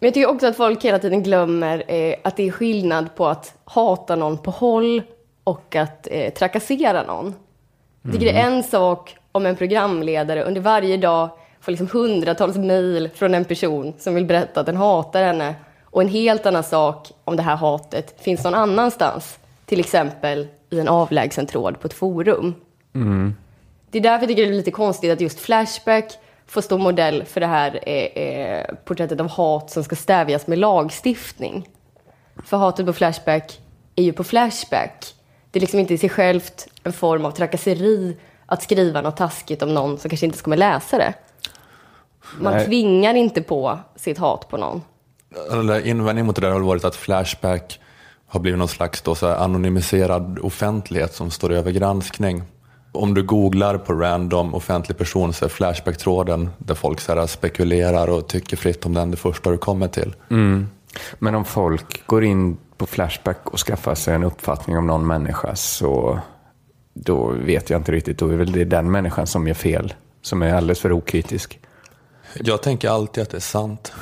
Men 0.00 0.06
jag 0.06 0.14
tycker 0.14 0.28
också 0.30 0.46
att 0.46 0.56
folk 0.56 0.84
hela 0.84 0.98
tiden 0.98 1.22
glömmer 1.22 1.84
eh, 1.88 2.14
att 2.24 2.36
det 2.36 2.46
är 2.48 2.50
skillnad 2.50 3.14
på 3.14 3.26
att 3.26 3.54
hata 3.64 4.16
någon 4.16 4.38
på 4.38 4.50
håll 4.50 5.02
och 5.44 5.76
att 5.76 6.08
eh, 6.10 6.32
trakassera 6.32 7.02
någon. 7.02 7.34
Jag 8.02 8.12
tycker 8.12 8.26
det 8.26 8.38
är 8.40 8.46
en 8.46 8.62
sak 8.62 9.16
om 9.36 9.46
en 9.46 9.56
programledare 9.56 10.42
under 10.42 10.60
varje 10.60 10.96
dag 10.96 11.30
får 11.60 11.72
liksom 11.72 11.88
hundratals 11.92 12.56
mejl 12.56 13.10
från 13.14 13.34
en 13.34 13.44
person 13.44 13.92
som 13.98 14.14
vill 14.14 14.24
berätta 14.24 14.60
att 14.60 14.66
den 14.66 14.76
hatar 14.76 15.24
henne. 15.24 15.54
Och 15.84 16.02
en 16.02 16.08
helt 16.08 16.46
annan 16.46 16.64
sak 16.64 17.12
om 17.24 17.36
det 17.36 17.42
här 17.42 17.56
hatet 17.56 18.14
finns 18.20 18.44
någon 18.44 18.54
annanstans. 18.54 19.38
Till 19.66 19.80
exempel 19.80 20.46
i 20.70 20.80
en 20.80 20.88
avlägsen 20.88 21.46
tråd 21.46 21.80
på 21.80 21.86
ett 21.86 21.94
forum. 21.94 22.54
Det 23.90 23.98
är 23.98 24.02
därför 24.02 24.22
jag 24.22 24.28
tycker 24.28 24.42
det 24.42 24.48
är 24.48 24.52
lite 24.52 24.70
konstigt 24.70 25.12
att 25.12 25.20
just 25.20 25.40
Flashback 25.40 26.18
får 26.46 26.60
stå 26.60 26.78
modell 26.78 27.24
för 27.24 27.40
det 27.40 27.46
här 27.46 27.80
eh, 27.86 28.22
eh, 28.22 28.66
porträttet 28.84 29.20
av 29.20 29.28
hat 29.28 29.70
som 29.70 29.84
ska 29.84 29.96
stävjas 29.96 30.46
med 30.46 30.58
lagstiftning. 30.58 31.68
För 32.44 32.56
hatet 32.56 32.86
på 32.86 32.92
Flashback 32.92 33.60
är 33.96 34.02
ju 34.02 34.12
på 34.12 34.24
Flashback. 34.24 35.14
Det 35.50 35.58
är 35.58 35.60
liksom 35.60 35.80
inte 35.80 35.94
i 35.94 35.98
sig 35.98 36.08
självt 36.08 36.68
en 36.82 36.92
form 36.92 37.24
av 37.24 37.30
trakasseri 37.30 38.16
att 38.46 38.62
skriva 38.62 39.00
något 39.00 39.16
taskigt 39.16 39.62
om 39.62 39.74
någon 39.74 39.98
som 39.98 40.10
kanske 40.10 40.26
inte 40.26 40.42
kommer 40.42 40.56
läsa 40.56 40.98
det. 40.98 41.14
Man 42.40 42.52
Nej. 42.52 42.66
tvingar 42.66 43.14
inte 43.14 43.42
på 43.42 43.78
sitt 43.96 44.18
hat 44.18 44.48
på 44.48 44.56
någon. 44.56 44.82
Eller 45.52 45.86
invändning 45.86 46.26
mot 46.26 46.36
det 46.36 46.40
där 46.42 46.50
har 46.50 46.60
varit 46.60 46.84
att 46.84 46.96
Flashback 46.96 47.80
har 48.26 48.40
blivit 48.40 48.58
någon 48.58 48.68
slags 48.68 49.02
då 49.02 49.14
så 49.14 49.28
här 49.28 49.36
anonymiserad 49.36 50.38
offentlighet 50.42 51.14
som 51.14 51.30
står 51.30 51.52
över 51.52 51.70
granskning. 51.70 52.42
Om 52.92 53.14
du 53.14 53.22
googlar 53.22 53.78
på 53.78 53.92
random 53.92 54.54
offentlig 54.54 54.98
person 54.98 55.32
så 55.32 55.44
är 55.44 55.48
Flashback-tråden 55.48 56.50
där 56.58 56.74
folk 56.74 57.00
så 57.00 57.14
här 57.14 57.26
spekulerar 57.26 58.08
och 58.08 58.28
tycker 58.28 58.56
fritt 58.56 58.86
om 58.86 58.94
den 58.94 59.10
det 59.10 59.16
första 59.16 59.50
du 59.50 59.58
kommer 59.58 59.88
till. 59.88 60.14
Men 61.18 61.34
om 61.34 61.44
folk 61.44 62.06
går 62.06 62.24
in 62.24 62.56
på 62.76 62.86
Flashback 62.86 63.40
och 63.44 63.58
skaffar 63.58 63.94
sig 63.94 64.14
en 64.14 64.24
uppfattning 64.24 64.78
om 64.78 64.86
någon 64.86 65.06
människa 65.06 65.56
så 65.56 66.20
då 67.04 67.32
vet 67.32 67.70
jag 67.70 67.80
inte 67.80 67.92
riktigt. 67.92 68.18
Då 68.18 68.28
är 68.28 68.36
väl 68.36 68.52
det 68.52 68.64
den 68.64 68.90
människan 68.90 69.26
som 69.26 69.46
gör 69.46 69.54
fel, 69.54 69.94
som 70.22 70.42
är 70.42 70.54
alldeles 70.54 70.80
för 70.80 70.92
okritisk. 70.92 71.60
Jag 72.34 72.62
tänker 72.62 72.88
alltid 72.88 73.22
att 73.22 73.30
det 73.30 73.36
är 73.36 73.40
sant. 73.40 73.92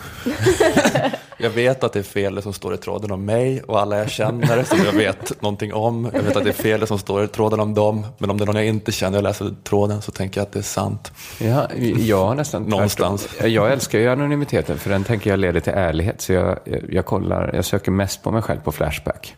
jag 1.38 1.50
vet 1.50 1.84
att 1.84 1.92
det 1.92 1.98
är 1.98 2.02
fel 2.02 2.34
det 2.34 2.42
som 2.42 2.52
står 2.52 2.74
i 2.74 2.76
tråden 2.76 3.10
om 3.10 3.24
mig 3.24 3.62
och 3.62 3.80
alla 3.80 3.98
jag 3.98 4.10
känner 4.10 4.64
som 4.64 4.78
jag 4.84 4.92
vet 4.92 5.42
någonting 5.42 5.74
om. 5.74 6.10
Jag 6.14 6.22
vet 6.22 6.36
att 6.36 6.44
det 6.44 6.50
är 6.50 6.52
fel 6.52 6.80
det 6.80 6.86
som 6.86 6.98
står 6.98 7.24
i 7.24 7.28
tråden 7.28 7.60
om 7.60 7.74
dem. 7.74 8.06
Men 8.18 8.30
om 8.30 8.38
det 8.38 8.44
är 8.44 8.46
någon 8.46 8.56
jag 8.56 8.66
inte 8.66 8.92
känner 8.92 9.18
och 9.18 9.24
läser 9.24 9.54
tråden 9.64 10.02
så 10.02 10.12
tänker 10.12 10.40
jag 10.40 10.46
att 10.46 10.52
det 10.52 10.58
är 10.58 10.62
sant. 10.62 11.12
Ja, 11.38 11.68
jag 11.98 12.26
har 12.26 12.34
nästan 12.34 12.62
Någonstans. 12.62 13.28
Jag 13.44 13.72
älskar 13.72 13.98
ju 13.98 14.08
anonymiteten 14.08 14.78
för 14.78 14.90
den 14.90 15.04
tänker 15.04 15.30
jag 15.30 15.38
leder 15.38 15.60
till 15.60 15.72
ärlighet. 15.72 16.20
Så 16.20 16.32
jag, 16.32 16.58
jag, 16.64 16.80
jag 16.88 17.06
kollar, 17.06 17.50
jag 17.54 17.64
söker 17.64 17.90
mest 17.90 18.22
på 18.22 18.30
mig 18.30 18.42
själv 18.42 18.60
på 18.60 18.72
Flashback. 18.72 19.36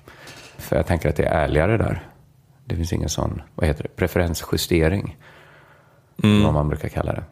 För 0.59 0.77
jag 0.77 0.87
tänker 0.87 1.09
att 1.09 1.16
det 1.16 1.25
är 1.25 1.45
ärligare 1.45 1.77
där. 1.77 2.03
Det 2.68 2.76
finns 2.76 2.92
ingen 2.92 3.09
sån, 3.09 3.42
vad 3.55 3.66
heter 3.66 3.83
det, 3.83 3.88
preferensjustering. 3.96 5.16
Vad 6.16 6.55
man 6.55 6.68
brukar 6.68 6.88
kalla 6.88 7.12
det. 7.12 7.24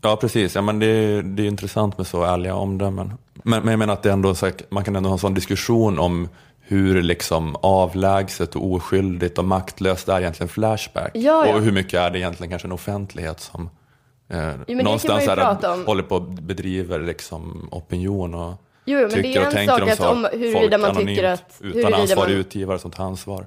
Ja, 0.00 0.16
precis. 0.16 0.54
Ja, 0.54 0.62
men 0.62 0.78
det, 0.78 0.86
är, 0.86 1.22
det 1.22 1.42
är 1.42 1.46
intressant 1.46 1.98
med 1.98 2.06
så 2.06 2.24
ärliga 2.24 2.54
omdömen. 2.54 3.12
Men, 3.34 3.62
men 3.62 3.68
jag 3.72 3.78
menar 3.78 3.94
att 3.94 4.02
det 4.02 4.12
ändå, 4.12 4.34
så 4.34 4.46
här, 4.46 4.54
man 4.68 4.84
kan 4.84 4.96
ändå 4.96 5.08
ha 5.08 5.14
en 5.14 5.18
sån 5.18 5.34
diskussion 5.34 5.98
om 5.98 6.28
hur 6.60 7.02
liksom 7.02 7.56
avlägset 7.56 8.56
och 8.56 8.72
oskyldigt 8.72 9.38
och 9.38 9.44
maktlöst 9.44 10.08
är 10.08 10.20
egentligen 10.20 10.48
Flashback. 10.48 11.10
Ja, 11.14 11.46
ja. 11.46 11.54
Och 11.54 11.60
hur 11.62 11.72
mycket 11.72 12.00
är 12.00 12.10
det 12.10 12.18
egentligen 12.18 12.50
kanske 12.50 12.68
en 12.68 12.72
offentlighet 12.72 13.40
som 13.40 13.70
eh, 14.28 14.38
man 14.38 14.64
någonstans 14.68 15.28
är, 15.28 15.84
håller 15.86 16.02
på 16.02 16.14
och 16.14 16.22
bedriver 16.22 17.00
liksom 17.00 17.68
opinion 17.72 18.34
och 18.34 18.54
Jo, 18.86 18.98
men 19.00 19.08
det 19.08 19.14
är 19.18 19.22
tycker 19.22 19.46
och 19.46 19.52
tänker 19.52 19.74
sak 19.74 19.82
om 19.82 20.24
att 20.24 20.32
om 20.32 20.40
huruvida 20.40 20.60
folk 20.60 20.72
man 20.80 20.90
anonymt, 20.90 21.08
tycker 21.08 21.24
att- 21.24 21.58
Utan 21.60 21.94
ansvarig 21.94 22.30
man- 22.30 22.40
utgivare 22.40 22.78
som 22.78 22.90
tar 22.90 23.04
ansvar. 23.04 23.46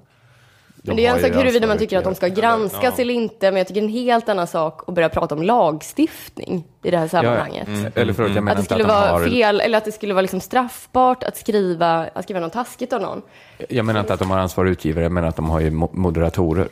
Men 0.84 0.96
det 0.96 1.06
är 1.06 1.16
en 1.16 1.22
sak 1.22 1.32
huruvida 1.36 1.68
man 1.68 1.78
tycker 1.78 1.98
att 1.98 2.04
de 2.04 2.16
ska 2.16 2.28
granskas 2.28 2.94
ja. 2.98 3.02
eller 3.02 3.14
inte, 3.14 3.52
men 3.52 3.58
jag 3.58 3.68
tycker 3.68 3.82
en 3.82 3.90
helt 3.90 4.30
annan 4.30 4.48
sak 4.48 4.82
att 4.88 4.96
börja 4.96 5.10
prata 5.10 5.36
om 5.36 5.42
lagstiftning 5.44 6.64
i 6.84 6.92
det 6.92 6.98
här 6.98 7.08
sammanhanget. 7.08 7.68
Eller 7.96 8.14
förlåt, 8.14 8.36
jag 8.36 8.44
menar 8.44 8.52
Att 8.52 8.58
det 8.58 8.64
skulle 8.76 8.84
att 8.84 8.90
vara 8.90 9.12
har... 9.12 9.26
fel, 9.26 9.62
eller 9.62 9.78
att 9.78 9.86
det 9.86 9.92
skulle 9.92 10.14
vara 10.14 10.22
liksom 10.22 10.40
straffbart 10.42 11.24
att 11.24 11.38
skriva, 11.38 12.10
att 12.14 12.24
skriva 12.24 12.40
något 12.40 12.54
taskigt 12.54 12.94
om 12.94 13.02
någon. 13.02 13.22
Jag 13.70 13.86
menar 13.86 14.00
inte 14.00 14.14
att 14.14 14.20
de 14.20 14.32
har 14.32 14.38
ansvarig 14.40 14.72
utgivare, 14.72 15.10
menar 15.10 15.28
att 15.28 15.36
de 15.36 15.50
har 15.50 15.60
ju 15.60 15.70
mo- 15.70 15.90
moderatorer 15.92 16.68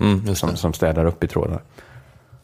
Mm, 0.00 0.34
som, 0.34 0.56
som 0.56 0.72
städar 0.72 1.04
upp 1.04 1.24
i 1.24 1.28
trådar. 1.28 1.62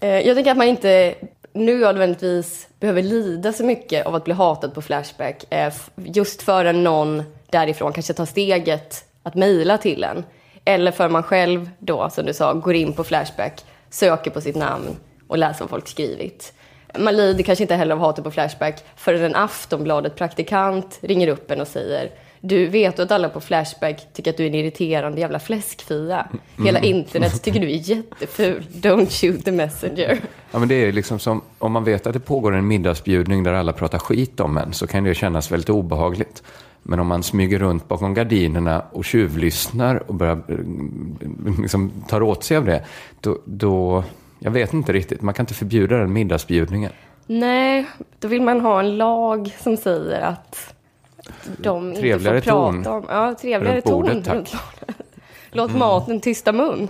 Eh, 0.01 0.09
Jag 0.09 0.35
tänker 0.37 0.51
att 0.51 0.57
man 0.57 0.67
inte 0.67 1.15
nödvändigtvis 1.53 2.69
behöver 2.81 3.03
lida 3.03 3.53
så 3.53 3.65
mycket 3.65 4.07
av 4.07 4.15
att 4.15 4.25
bli 4.25 4.35
hatad 4.35 4.75
på 4.75 4.83
Flashback. 4.83 5.45
eh, 5.51 5.73
Just 5.97 6.43
förrän 6.43 6.85
någon 6.85 7.23
därifrån 7.51 7.93
kanske 7.93 8.13
tar 8.13 8.25
steget 8.27 9.05
att 9.23 9.35
mejla 9.35 9.79
till 9.79 10.05
en. 10.05 10.25
Eller 10.69 10.93
för 10.93 11.09
man 11.09 11.23
själv 11.23 11.71
då, 11.79 12.11
som 12.11 12.27
du 12.27 12.35
sa, 12.35 12.53
går 12.53 12.75
in 12.75 12.93
på 12.93 13.05
Flashback, 13.05 13.65
söker 13.91 14.31
på 14.31 14.41
sitt 14.41 14.57
namn 14.57 14.97
och 15.27 15.39
läser 15.39 15.61
vad 15.61 15.71
folk 15.71 15.89
skrivit. 15.89 16.53
Man 16.99 17.17
lider 17.17 17.45
kanske 17.45 17.65
inte 17.65 17.75
heller 17.75 17.95
av 17.95 18.01
hatet 18.01 18.25
på 18.25 18.31
Flashback 18.31 18.85
förrän 18.97 19.23
en 19.23 19.35
Aftonbladet-praktikant 19.35 20.99
ringer 21.03 21.29
upp 21.29 21.51
en 21.51 21.61
och 21.61 21.69
säger 21.69 22.11
du 22.41 22.67
vet 22.67 22.99
att 22.99 23.11
alla 23.11 23.29
på 23.29 23.41
Flashback 23.41 24.13
tycker 24.13 24.31
att 24.31 24.37
du 24.37 24.43
är 24.43 24.49
en 24.49 24.55
irriterande 24.55 25.21
jävla 25.21 25.39
fläskfia? 25.39 26.27
Hela 26.65 26.81
internet 26.81 27.43
tycker 27.43 27.61
du 27.61 27.67
är 27.67 27.91
jätteful. 27.91 28.67
Don't 28.73 29.11
shoot 29.11 29.45
the 29.45 29.53
messenger. 29.53 30.21
Ja, 30.51 30.59
men 30.59 30.69
det 30.69 30.75
är 30.75 30.93
liksom 30.93 31.19
som, 31.19 31.43
om 31.59 31.73
man 31.73 31.85
vet 31.85 32.07
att 32.07 32.13
det 32.13 32.21
pågår 32.21 32.55
en 32.55 32.67
middagsbjudning 32.67 33.43
där 33.43 33.53
alla 33.53 33.73
pratar 33.73 33.99
skit 33.99 34.41
om 34.41 34.59
en 34.59 34.73
så 34.73 34.87
kan 34.87 35.05
det 35.05 35.15
kännas 35.15 35.53
väldigt 35.53 35.71
obehagligt. 35.71 36.43
Men 36.89 37.01
om 37.01 37.07
man 37.07 37.23
smyger 37.23 37.59
runt 37.59 37.89
bakom 37.89 38.15
gardinerna 38.15 38.83
och 38.93 39.05
tjuvlyssnar 39.05 40.03
och 40.07 40.15
börjar 40.15 40.43
eh, 40.49 41.61
liksom, 41.61 41.91
tar 42.09 42.23
åt 42.23 42.45
sig 42.45 42.57
av 42.57 42.65
det, 42.65 42.85
då, 43.21 43.39
då, 43.45 44.05
jag 44.39 44.51
vet 44.51 44.73
inte 44.73 44.93
riktigt, 44.93 45.23
man 45.23 45.35
kan 45.35 45.43
inte 45.43 45.55
förbjuda 45.55 45.97
den 45.97 46.13
middagsbjudningen. 46.13 46.93
Nej, 47.27 47.87
då 48.19 48.29
vill 48.29 48.43
man 48.43 48.61
ha 48.61 48.81
en 48.81 48.97
lag 48.97 49.55
som 49.63 49.77
säger 49.77 50.21
att 50.21 50.75
de 51.59 51.95
Trevligare 51.95 52.37
inte 52.37 52.51
får 52.51 52.57
ton. 52.57 52.83
prata 52.83 52.97
om... 52.97 53.05
Ja, 53.09 53.35
trevligare 53.35 53.75
Runt 53.77 53.85
bordet, 53.85 54.25
ton. 54.25 54.45
tack. 54.45 54.55
Låt 55.51 55.75
maten 55.75 56.21
tysta 56.21 56.53
mun. 56.53 56.89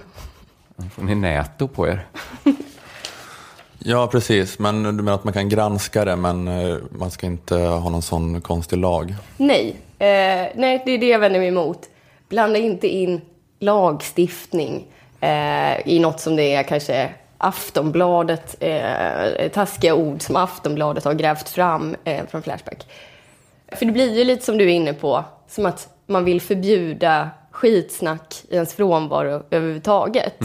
Får 0.95 1.03
ni 1.03 1.15
näto 1.15 1.69
på 1.69 1.89
er? 1.89 2.07
Ja, 3.79 4.07
precis. 4.07 4.59
Men 4.59 4.83
du 4.83 4.93
menar 4.93 5.15
att 5.15 5.25
man 5.25 5.33
kan 5.33 5.49
granska 5.49 6.05
det, 6.05 6.17
men 6.17 6.49
eh, 6.49 6.77
man 6.99 7.11
ska 7.11 7.27
inte 7.27 7.57
ha 7.57 7.91
någon 7.91 8.03
sån 8.03 8.41
konstig 8.41 8.77
lag? 8.77 9.15
Nej, 9.37 9.77
eh, 9.99 10.47
nej, 10.55 10.83
det 10.85 10.91
är 10.91 10.99
det 10.99 11.09
jag 11.09 11.19
vänder 11.19 11.41
mig 11.41 11.49
emot. 11.49 11.89
Blanda 12.29 12.59
inte 12.59 12.89
in 12.89 13.21
lagstiftning 13.59 14.87
eh, 15.21 15.89
i 15.89 15.99
något 15.99 16.21
som 16.21 16.37
det 16.37 16.55
är 16.55 16.63
kanske 16.63 17.11
Aftonbladet, 17.39 18.57
eh, 18.61 19.49
taskiga 19.53 19.95
ord 19.95 20.23
som 20.23 20.37
Aftonbladet 20.37 21.05
har 21.05 21.15
grävt 21.15 21.49
fram 21.49 21.97
eh, 22.05 22.27
från 22.27 22.43
Flashback. 22.43 22.87
För 23.73 23.87
det 23.87 23.93
blir 23.93 24.19
ju 24.19 24.25
lite 24.25 24.45
som 24.45 24.59
du 24.59 24.65
är 24.65 24.75
inne 24.75 24.93
på, 24.93 25.25
som 25.49 25.67
att 25.67 25.89
man 26.07 26.25
vill 26.25 26.41
förbjuda 26.41 27.31
skitsnack 27.51 28.35
i 28.49 28.55
ens 28.55 28.75
frånvaro 28.75 29.43
överhuvudtaget. 29.51 30.41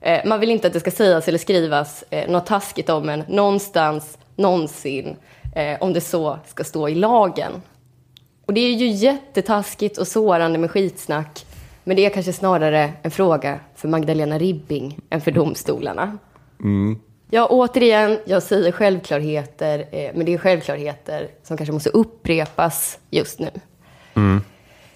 Eh, 0.00 0.20
man 0.24 0.40
vill 0.40 0.50
inte 0.50 0.66
att 0.66 0.72
det 0.72 0.80
ska 0.80 0.90
sägas 0.90 1.28
eller 1.28 1.38
skrivas 1.38 2.04
eh, 2.10 2.30
något 2.30 2.46
taskigt 2.46 2.90
om 2.90 3.08
en 3.08 3.24
någonstans, 3.28 4.18
någonsin, 4.36 5.16
eh, 5.54 5.76
om 5.80 5.92
det 5.92 6.00
så 6.00 6.38
ska 6.46 6.64
stå 6.64 6.88
i 6.88 6.94
lagen. 6.94 7.52
Och 8.46 8.54
det 8.54 8.60
är 8.60 8.72
ju 8.72 8.86
jättetaskigt 8.86 9.98
och 9.98 10.08
sårande 10.08 10.58
med 10.58 10.70
skitsnack. 10.70 11.46
Men 11.84 11.96
det 11.96 12.06
är 12.06 12.10
kanske 12.10 12.32
snarare 12.32 12.92
en 13.02 13.10
fråga 13.10 13.60
för 13.74 13.88
Magdalena 13.88 14.38
Ribbing 14.38 14.98
än 15.10 15.20
för 15.20 15.30
domstolarna. 15.30 16.18
Ja, 17.30 17.46
återigen, 17.50 18.18
jag 18.24 18.42
säger 18.42 18.72
självklarheter, 18.72 19.78
eh, 19.92 20.10
men 20.14 20.26
det 20.26 20.34
är 20.34 20.38
självklarheter 20.38 21.28
som 21.42 21.56
kanske 21.56 21.72
måste 21.72 21.90
upprepas 21.90 22.98
just 23.10 23.38
nu. 23.38 23.50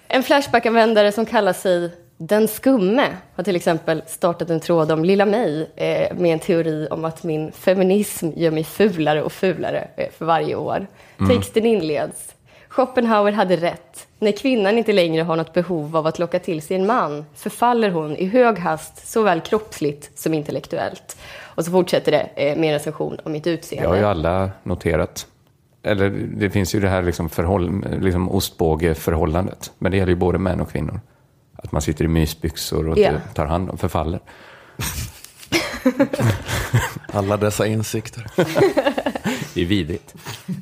En 0.08 0.22
Flashback-användare 0.22 1.12
som 1.12 1.26
kallar 1.26 1.52
sig 1.52 1.90
Den 2.18 2.48
skumme 2.48 3.06
har 3.34 3.44
till 3.44 3.56
exempel 3.56 4.02
startat 4.06 4.50
en 4.50 4.60
tråd 4.60 4.92
om 4.92 5.04
Lilla 5.04 5.26
mig 5.26 5.70
eh, 5.76 6.16
med 6.16 6.32
en 6.32 6.38
teori 6.38 6.88
om 6.90 7.04
att 7.04 7.24
min 7.24 7.52
feminism 7.52 8.28
gör 8.36 8.50
mig 8.50 8.64
fulare 8.64 9.22
och 9.22 9.32
fulare 9.32 9.88
eh, 9.96 10.10
för 10.18 10.24
varje 10.24 10.54
år. 10.54 10.86
Texten 11.28 11.66
inleds. 11.66 12.35
Schopenhauer 12.76 13.32
hade 13.32 13.56
rätt. 13.56 14.06
När 14.18 14.32
kvinnan 14.32 14.78
inte 14.78 14.92
längre 14.92 15.22
har 15.22 15.36
något 15.36 15.52
behov 15.52 15.96
av 15.96 16.06
att 16.06 16.18
locka 16.18 16.38
till 16.38 16.62
sig 16.62 16.76
en 16.76 16.86
man 16.86 17.24
förfaller 17.34 17.90
hon 17.90 18.16
i 18.16 18.26
hög 18.26 18.58
hast 18.58 19.08
såväl 19.08 19.40
kroppsligt 19.40 20.18
som 20.18 20.34
intellektuellt. 20.34 21.16
Och 21.42 21.64
så 21.64 21.70
fortsätter 21.70 22.12
det 22.12 22.28
eh, 22.36 22.56
med 22.58 22.68
en 22.68 22.72
recension 22.72 23.18
om 23.24 23.32
mitt 23.32 23.44
Det 23.44 23.50
utseende. 23.50 23.88
har 23.88 23.96
ju 23.96 24.04
alla 24.04 24.50
noterat. 24.62 25.26
Eller 25.82 26.10
det 26.10 26.50
finns 26.50 26.74
ju 26.74 26.80
det 26.80 26.88
här 26.88 27.02
liksom, 27.02 27.28
förhåll, 27.30 27.84
liksom 28.00 28.30
ostbågeförhållandet. 28.30 29.72
Men 29.78 29.92
det 29.92 29.98
gäller 29.98 30.12
ju 30.12 30.16
både 30.16 30.38
män 30.38 30.60
och 30.60 30.70
kvinnor. 30.72 31.00
Att 31.56 31.72
man 31.72 31.82
sitter 31.82 32.04
i 32.04 32.08
mysbyxor 32.08 32.88
och 32.88 32.98
inte 32.98 33.20
tar 33.34 33.46
hand 33.46 33.70
om, 33.70 33.78
förfaller. 33.78 34.20
Alla 37.12 37.36
dessa 37.36 37.66
insikter. 37.66 38.26
Det 39.56 39.62
är 39.62 39.66
vidrigt. 39.66 40.14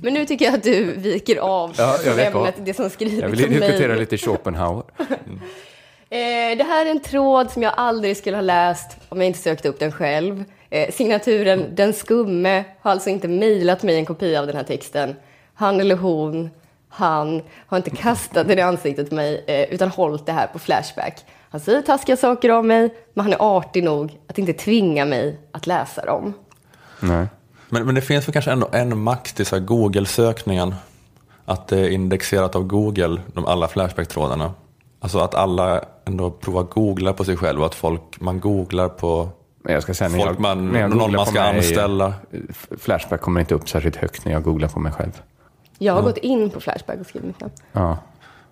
Men 0.03 0.15
nu 0.15 0.27
tycker 0.27 0.45
jag 0.45 0.55
att 0.55 0.63
du 0.63 0.85
viker 0.93 1.37
av 1.37 1.75
Ja, 1.79 1.99
jag 2.05 2.27
ämnet, 2.27 2.55
det 2.59 2.75
som 2.75 2.91
skrivits 2.91 3.23
Jag 3.23 3.29
vill 3.29 3.39
diskutera 3.39 3.95
lite 3.95 4.19
Schopenhauer. 4.19 4.85
Eh, 6.11 6.57
det 6.59 6.65
här 6.65 6.87
är 6.87 6.91
en 6.91 7.01
tråd 7.01 7.51
som 7.51 7.63
jag 7.63 7.73
aldrig 7.77 8.17
skulle 8.17 8.37
ha 8.37 8.43
läst 8.43 8.97
om 9.09 9.19
jag 9.19 9.27
inte 9.27 9.39
sökte 9.39 9.69
upp 9.69 9.79
den 9.79 9.93
själv. 9.93 10.45
Eh, 10.71 10.91
signaturen 10.91 11.75
Den 11.75 11.93
skumme 11.93 12.65
har 12.81 12.91
alltså 12.91 13.11
inte 13.11 13.29
mejlat 13.29 13.83
mig 13.83 13.97
en 13.97 14.07
kopia 14.07 14.41
av 14.41 14.47
den 14.47 14.57
här 14.57 14.65
texten. 14.65 15.17
Han 15.55 15.81
eller 15.81 15.97
hon, 15.97 16.51
han, 16.89 17.43
har 17.67 17.77
inte 17.77 17.91
kastat 17.91 18.49
den 18.49 18.59
i 18.59 18.63
ansiktet 18.63 19.09
på 19.09 19.15
mig 19.15 19.45
eh, 19.47 19.75
utan 19.75 19.89
hållit 19.89 20.27
det 20.27 20.33
här 20.33 20.47
på 20.47 20.59
Flashback. 20.59 21.25
Han 21.51 21.61
säger 21.61 21.83
taskiga 21.83 22.17
saker 22.17 22.51
om 22.51 22.67
mig, 22.67 22.95
men 23.15 23.25
han 23.25 23.33
är 23.33 23.57
artig 23.57 23.85
nog 23.85 24.19
att 24.27 24.39
inte 24.39 24.53
tvinga 24.53 25.05
mig 25.05 25.39
att 25.53 25.67
läsa 25.67 26.05
dem. 26.05 26.35
Nej. 27.01 27.27
Men, 27.75 27.87
men 27.87 27.95
det 27.95 28.01
finns 28.01 28.29
väl 28.29 28.33
kanske 28.33 28.51
ändå 28.51 28.69
en 28.73 28.99
max 28.99 29.33
till 29.33 29.47
så 29.47 29.57
här 29.57 29.63
Google-sökningen. 29.63 30.75
Att 31.45 31.69
det 31.69 31.79
är 31.79 31.89
indexerat 31.89 32.57
av 32.57 32.63
Google, 32.63 33.21
de 33.33 33.47
alla 33.47 33.69
Flashback-trådarna. 33.69 34.55
Alltså 35.01 35.19
att 35.19 35.35
alla 35.35 35.85
ändå 36.05 36.31
provar 36.31 36.63
googla 36.63 37.13
på 37.13 37.25
sig 37.25 37.37
själv 37.37 37.61
och 37.61 37.67
att 37.67 37.75
folk, 37.75 38.21
man 38.21 38.41
googlar 38.41 38.89
på 38.89 39.29
Men 39.63 39.75
jag 39.75 39.83
ska 39.83 39.95
säga, 39.95 40.11
folk 40.11 40.31
jag, 40.31 40.41
man, 40.41 40.69
någon 40.69 41.13
man 41.13 41.27
ska 41.27 41.41
mig, 41.41 41.57
anställa. 41.57 42.15
Flashback 42.79 43.21
kommer 43.21 43.41
inte 43.41 43.55
upp 43.55 43.69
särskilt 43.69 43.97
högt 43.97 44.25
när 44.25 44.33
jag 44.33 44.43
googlar 44.43 44.69
på 44.69 44.81
mig 44.81 44.93
själv. 44.93 45.23
Jag 45.79 45.93
har 45.95 46.03
gått 46.03 46.19
in 46.19 46.51
på 46.51 46.61
Flashback 46.61 47.01
och 47.01 47.07
skrivit 47.07 47.27
mitt 47.27 47.41
namn. 47.41 47.53
Ja. 47.73 47.99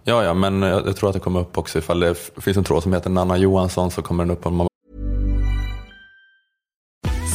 Ja, 0.05 0.25
ja, 0.25 0.35
men 0.35 0.62
jag, 0.62 0.87
jag 0.87 0.97
tror 0.97 1.09
att 1.09 1.14
det 1.14 1.20
kommer 1.20 1.41
upp 1.41 1.59
också 1.59 1.79
ifall 1.79 2.01
det 2.01 2.14
finns 2.14 2.57
en 2.57 2.64
tråd 2.64 2.83
som 2.83 2.93
heter 2.93 3.11
Nanna 3.11 3.37
Johansson 3.37 3.91
så 3.91 4.03
kommer 4.03 4.25
den 4.25 4.31
upp 4.31 4.47
om 4.47 4.57
man 4.57 4.66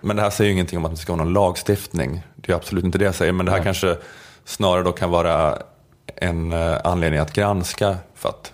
Men 0.00 0.16
det 0.16 0.22
här 0.22 0.30
säger 0.30 0.48
ju 0.48 0.52
ingenting 0.52 0.78
om 0.78 0.84
att 0.84 0.90
det 0.90 0.96
ska 0.96 1.12
vara 1.12 1.24
någon 1.24 1.32
lagstiftning. 1.32 2.22
Det 2.36 2.52
är 2.52 2.56
absolut 2.56 2.84
inte 2.84 2.98
det 2.98 3.04
jag 3.04 3.14
säger. 3.14 3.32
Men 3.32 3.46
det 3.46 3.52
här 3.52 3.58
Nej. 3.58 3.64
kanske 3.64 3.96
snarare 4.44 4.82
då 4.82 4.92
kan 4.92 5.10
vara 5.10 5.58
en 6.16 6.52
eh, 6.52 6.76
anledning 6.84 7.20
att 7.20 7.32
granska. 7.32 7.96
För 8.14 8.28
att 8.28 8.52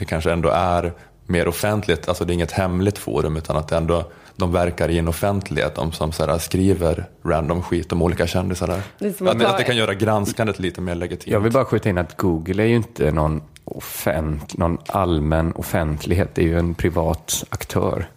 det 0.00 0.04
kanske 0.06 0.32
ändå 0.32 0.48
är 0.48 0.92
mer 1.26 1.48
offentligt. 1.48 2.08
Alltså 2.08 2.24
det 2.24 2.32
är 2.32 2.34
inget 2.34 2.52
hemligt 2.52 2.98
forum 2.98 3.36
utan 3.36 3.56
att 3.56 3.68
det 3.68 3.76
ändå, 3.76 4.04
de 4.36 4.52
verkar 4.52 4.88
i 4.88 4.98
en 4.98 5.08
offentlighet. 5.08 5.74
De 5.74 5.92
som 5.92 6.12
så 6.12 6.26
här, 6.26 6.38
skriver 6.38 7.04
random 7.24 7.62
skit 7.62 7.92
om 7.92 8.02
olika 8.02 8.26
kändisar 8.26 8.66
där. 8.66 8.82
Det 8.98 9.06
Att, 9.08 9.20
att 9.28 9.38
det- 9.38 9.44
ta- 9.44 9.50
att 9.50 9.58
det 9.58 9.64
kan 9.64 9.76
göra 9.76 9.94
granskandet 9.94 10.58
lite 10.58 10.80
mer 10.80 10.94
legitimt. 10.94 11.32
Jag 11.32 11.40
vill 11.40 11.52
bara 11.52 11.64
skjuta 11.64 11.88
in 11.88 11.98
att 11.98 12.16
Google 12.16 12.62
är 12.62 12.66
ju 12.66 12.76
inte 12.76 13.12
någon, 13.12 13.42
offent, 13.64 14.56
någon 14.56 14.78
allmän 14.86 15.52
offentlighet. 15.52 16.34
Det 16.34 16.42
är 16.42 16.46
ju 16.46 16.58
en 16.58 16.74
privat 16.74 17.44
aktör. 17.50 18.08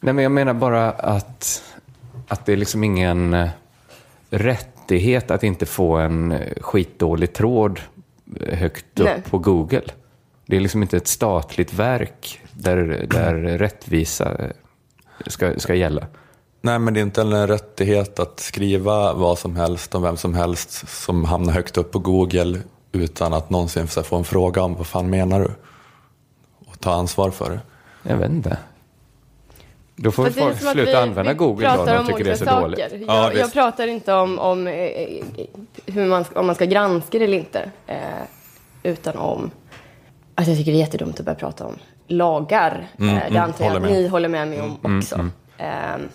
Nej, 0.00 0.14
men 0.14 0.22
jag 0.22 0.32
menar 0.32 0.54
bara 0.54 0.90
att, 0.90 1.62
att 2.28 2.46
det 2.46 2.52
är 2.52 2.56
liksom 2.56 2.84
ingen 2.84 3.34
eh, 3.34 3.48
rättighet 4.30 5.30
att 5.30 5.42
inte 5.42 5.66
få 5.66 5.96
en 5.96 6.32
eh, 6.32 6.52
skitdålig 6.60 7.32
tråd 7.32 7.80
eh, 8.40 8.58
högt 8.58 8.86
Nej. 8.94 9.18
upp 9.18 9.30
på 9.30 9.38
Google. 9.38 9.82
Det 10.50 10.56
är 10.56 10.60
liksom 10.60 10.82
inte 10.82 10.96
ett 10.96 11.06
statligt 11.08 11.72
verk 11.72 12.40
där, 12.52 13.06
där 13.10 13.34
rättvisa 13.58 14.34
eh, 14.38 14.50
ska, 15.26 15.58
ska 15.58 15.74
gälla. 15.74 16.06
Nej, 16.60 16.78
men 16.78 16.94
det 16.94 17.00
är 17.00 17.02
inte 17.02 17.20
en 17.20 17.46
rättighet 17.48 18.18
att 18.18 18.40
skriva 18.40 19.12
vad 19.12 19.38
som 19.38 19.56
helst 19.56 19.94
om 19.94 20.02
vem 20.02 20.16
som 20.16 20.34
helst 20.34 20.88
som 20.88 21.24
hamnar 21.24 21.52
högt 21.52 21.76
upp 21.76 21.92
på 21.92 21.98
Google 21.98 22.58
utan 22.92 23.34
att 23.34 23.50
någonsin 23.50 23.86
få 23.86 24.16
en 24.16 24.24
fråga 24.24 24.62
om 24.62 24.74
vad 24.74 24.86
fan 24.86 25.10
menar 25.10 25.40
du? 25.40 25.50
Och 26.66 26.80
ta 26.80 26.92
ansvar 26.92 27.30
för 27.30 27.50
det. 27.50 27.60
Jag 28.10 28.16
vet 28.16 28.30
inte. 28.30 28.58
Då 29.96 30.10
får 30.12 30.24
Fast 30.24 30.38
folk 30.38 30.56
sluta 30.56 30.90
vi- 30.90 30.94
använda 30.94 31.32
vi 31.32 31.38
Google 31.38 31.74
då, 31.74 31.80
om 31.80 31.86
de 31.86 32.06
tycker 32.06 32.24
det 32.24 32.30
är 32.30 32.36
så 32.36 32.44
dåligt. 32.44 32.78
saker. 32.80 33.04
Ja, 33.06 33.32
Jag, 33.32 33.34
jag 33.36 33.52
pratar 33.52 33.86
inte 33.86 34.12
om, 34.14 34.38
om 34.38 34.66
eh, 34.66 35.24
hur 35.86 36.06
man, 36.06 36.24
ska- 36.24 36.40
om 36.40 36.46
man 36.46 36.54
ska 36.54 36.64
granska 36.64 37.18
det 37.18 37.24
eller 37.24 37.38
inte. 37.38 37.70
Eh, 37.86 37.98
utan 38.82 39.16
om... 39.16 39.50
Alltså 40.38 40.50
jag 40.50 40.58
tycker 40.58 40.72
det 40.72 40.78
är 40.78 40.80
jättedumt 40.80 41.20
att 41.20 41.24
börja 41.26 41.38
prata 41.38 41.66
om 41.66 41.78
lagar. 42.06 42.88
Mm, 42.98 43.16
eh, 43.16 43.22
det 43.22 43.28
mm, 43.28 43.42
antar 43.42 43.64
jag 43.64 43.76
att 43.76 43.82
ni 43.82 44.08
håller 44.08 44.28
med 44.28 44.48
mig 44.48 44.60
om 44.60 44.98
också. 44.98 45.16
Ehm, 45.58 46.08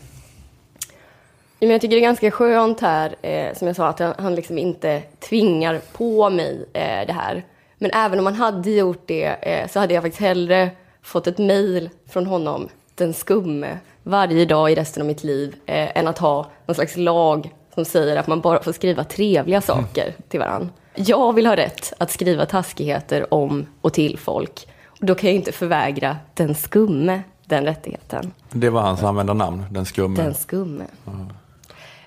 men 1.59 1.69
jag 1.69 1.82
tycker 1.82 1.95
det 1.95 1.99
är 1.99 2.07
ganska 2.07 2.32
skönt 2.32 2.80
här, 2.80 3.15
eh, 3.21 3.53
som 3.55 3.67
jag 3.67 3.76
sa, 3.76 3.88
att 3.88 3.99
han, 3.99 4.13
han 4.17 4.36
liksom 4.36 4.57
inte 4.57 5.01
tvingar 5.30 5.82
på 5.93 6.30
mig 6.30 6.65
eh, 6.74 7.07
det 7.07 7.13
här. 7.13 7.43
Men 7.78 7.91
även 7.91 8.19
om 8.19 8.26
han 8.26 8.36
hade 8.36 8.71
gjort 8.71 9.03
det 9.05 9.26
eh, 9.26 9.67
så 9.67 9.80
hade 9.80 9.93
jag 9.93 10.03
faktiskt 10.03 10.21
hellre 10.21 10.69
fått 11.01 11.28
ett 11.28 11.38
mejl 11.38 11.89
från 12.09 12.26
honom, 12.26 12.69
den 12.95 13.13
skumme, 13.13 13.78
varje 14.03 14.45
dag 14.45 14.71
i 14.71 14.76
resten 14.76 15.01
av 15.01 15.07
mitt 15.07 15.24
liv, 15.24 15.55
eh, 15.65 15.97
än 15.97 16.07
att 16.07 16.17
ha 16.17 16.45
någon 16.65 16.76
slags 16.76 16.97
lag 16.97 17.53
som 17.74 17.86
säger 17.86 18.15
att 18.15 18.28
man 18.28 18.41
bara 18.41 18.63
får 18.63 18.71
skriva 18.71 19.03
trevliga 19.03 19.61
saker 19.61 20.13
till 20.28 20.39
varandra. 20.39 20.69
Jag 20.95 21.34
vill 21.34 21.45
ha 21.45 21.55
rätt 21.55 21.93
att 21.97 22.11
skriva 22.11 22.45
taskigheter 22.45 23.34
om 23.34 23.65
och 23.82 23.93
till 23.93 24.19
folk. 24.19 24.67
Och 24.99 25.05
då 25.05 25.15
kan 25.15 25.30
jag 25.30 25.36
inte 25.36 25.51
förvägra 25.51 26.17
den 26.34 26.55
skumme 26.55 27.21
den 27.45 27.65
rättigheten. 27.65 28.32
Det 28.51 28.69
var 28.69 28.82
hans 28.82 29.03
användarnamn, 29.03 29.65
den 29.69 29.86
skumme. 29.86 30.24
Den 30.24 30.34
skumme. 30.34 30.84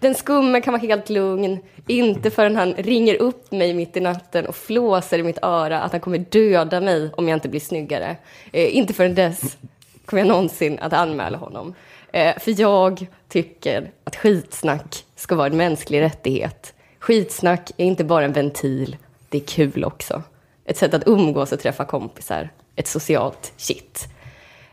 Den 0.01 0.15
skumme 0.15 0.61
kan 0.61 0.73
vara 0.73 0.83
helt 0.83 1.11
lugn. 1.11 1.59
Inte 1.87 2.31
förrän 2.31 2.57
han 2.57 2.75
ringer 2.75 3.15
upp 3.15 3.53
mig 3.53 3.75
mitt 3.75 3.97
i 3.97 4.01
natten 4.01 4.47
och 4.47 4.55
flåsar 4.55 5.19
i 5.19 5.23
mitt 5.23 5.39
öra 5.43 5.81
att 5.81 5.93
han 5.93 6.01
kommer 6.01 6.19
döda 6.19 6.81
mig 6.81 7.11
om 7.17 7.29
jag 7.29 7.37
inte 7.37 7.49
blir 7.49 7.61
snyggare. 7.61 8.17
Eh, 8.53 8.77
inte 8.77 8.95
förrän 8.95 9.15
dess 9.15 9.57
kommer 10.05 10.23
jag 10.23 10.29
någonsin 10.29 10.79
att 10.79 10.93
anmäla 10.93 11.39
honom. 11.39 11.75
Eh, 12.17 12.39
för 12.39 12.61
jag 12.61 13.07
tycker 13.29 13.91
att 14.05 14.17
skitsnack 14.17 15.05
ska 15.17 15.35
vara 15.35 15.47
en 15.47 15.57
mänsklig 15.57 16.01
rättighet. 16.01 16.75
Skitsnack 16.99 17.71
är 17.77 17.85
inte 17.85 18.05
bara 18.05 18.25
en 18.25 18.33
ventil, 18.33 18.97
det 19.29 19.39
är 19.39 19.43
kul 19.47 19.85
också. 19.85 20.23
Ett 20.65 20.77
sätt 20.77 20.95
att 20.95 21.07
umgås 21.07 21.53
och 21.53 21.61
träffa 21.61 21.85
kompisar. 21.85 22.51
Ett 22.77 22.87
socialt 22.87 23.53
shit. 23.57 24.09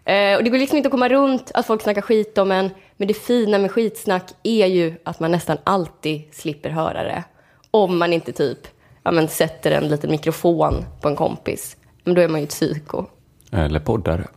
Eh, 0.06 0.36
och 0.36 0.44
det 0.44 0.50
går 0.50 0.58
liksom 0.58 0.78
inte 0.78 0.88
att 0.88 0.92
komma 0.92 1.10
runt 1.10 1.52
att 1.54 1.66
folk 1.68 1.82
snackar 1.82 2.02
skit 2.02 2.38
om 2.38 2.52
en. 2.52 2.70
Men 2.98 3.08
det 3.08 3.14
fina 3.14 3.58
med 3.58 3.72
skitsnack 3.72 4.32
är 4.44 4.66
ju 4.66 4.94
att 5.04 5.20
man 5.20 5.32
nästan 5.32 5.58
alltid 5.64 6.22
slipper 6.32 6.70
höra 6.70 7.04
det. 7.04 7.24
Om 7.72 7.98
man 7.98 8.14
inte 8.14 8.32
typ 8.32 8.68
ja, 9.04 9.12
men 9.12 9.28
sätter 9.28 9.72
en 9.72 9.88
liten 9.88 10.12
mikrofon 10.12 10.86
på 11.02 11.08
en 11.08 11.16
kompis. 11.16 11.78
Men 12.04 12.16
då 12.16 12.22
är 12.22 12.28
man 12.28 12.40
ju 12.40 12.44
ett 12.44 12.50
psyko. 12.50 13.06
Eller 13.54 13.80
poddare. 13.80 14.28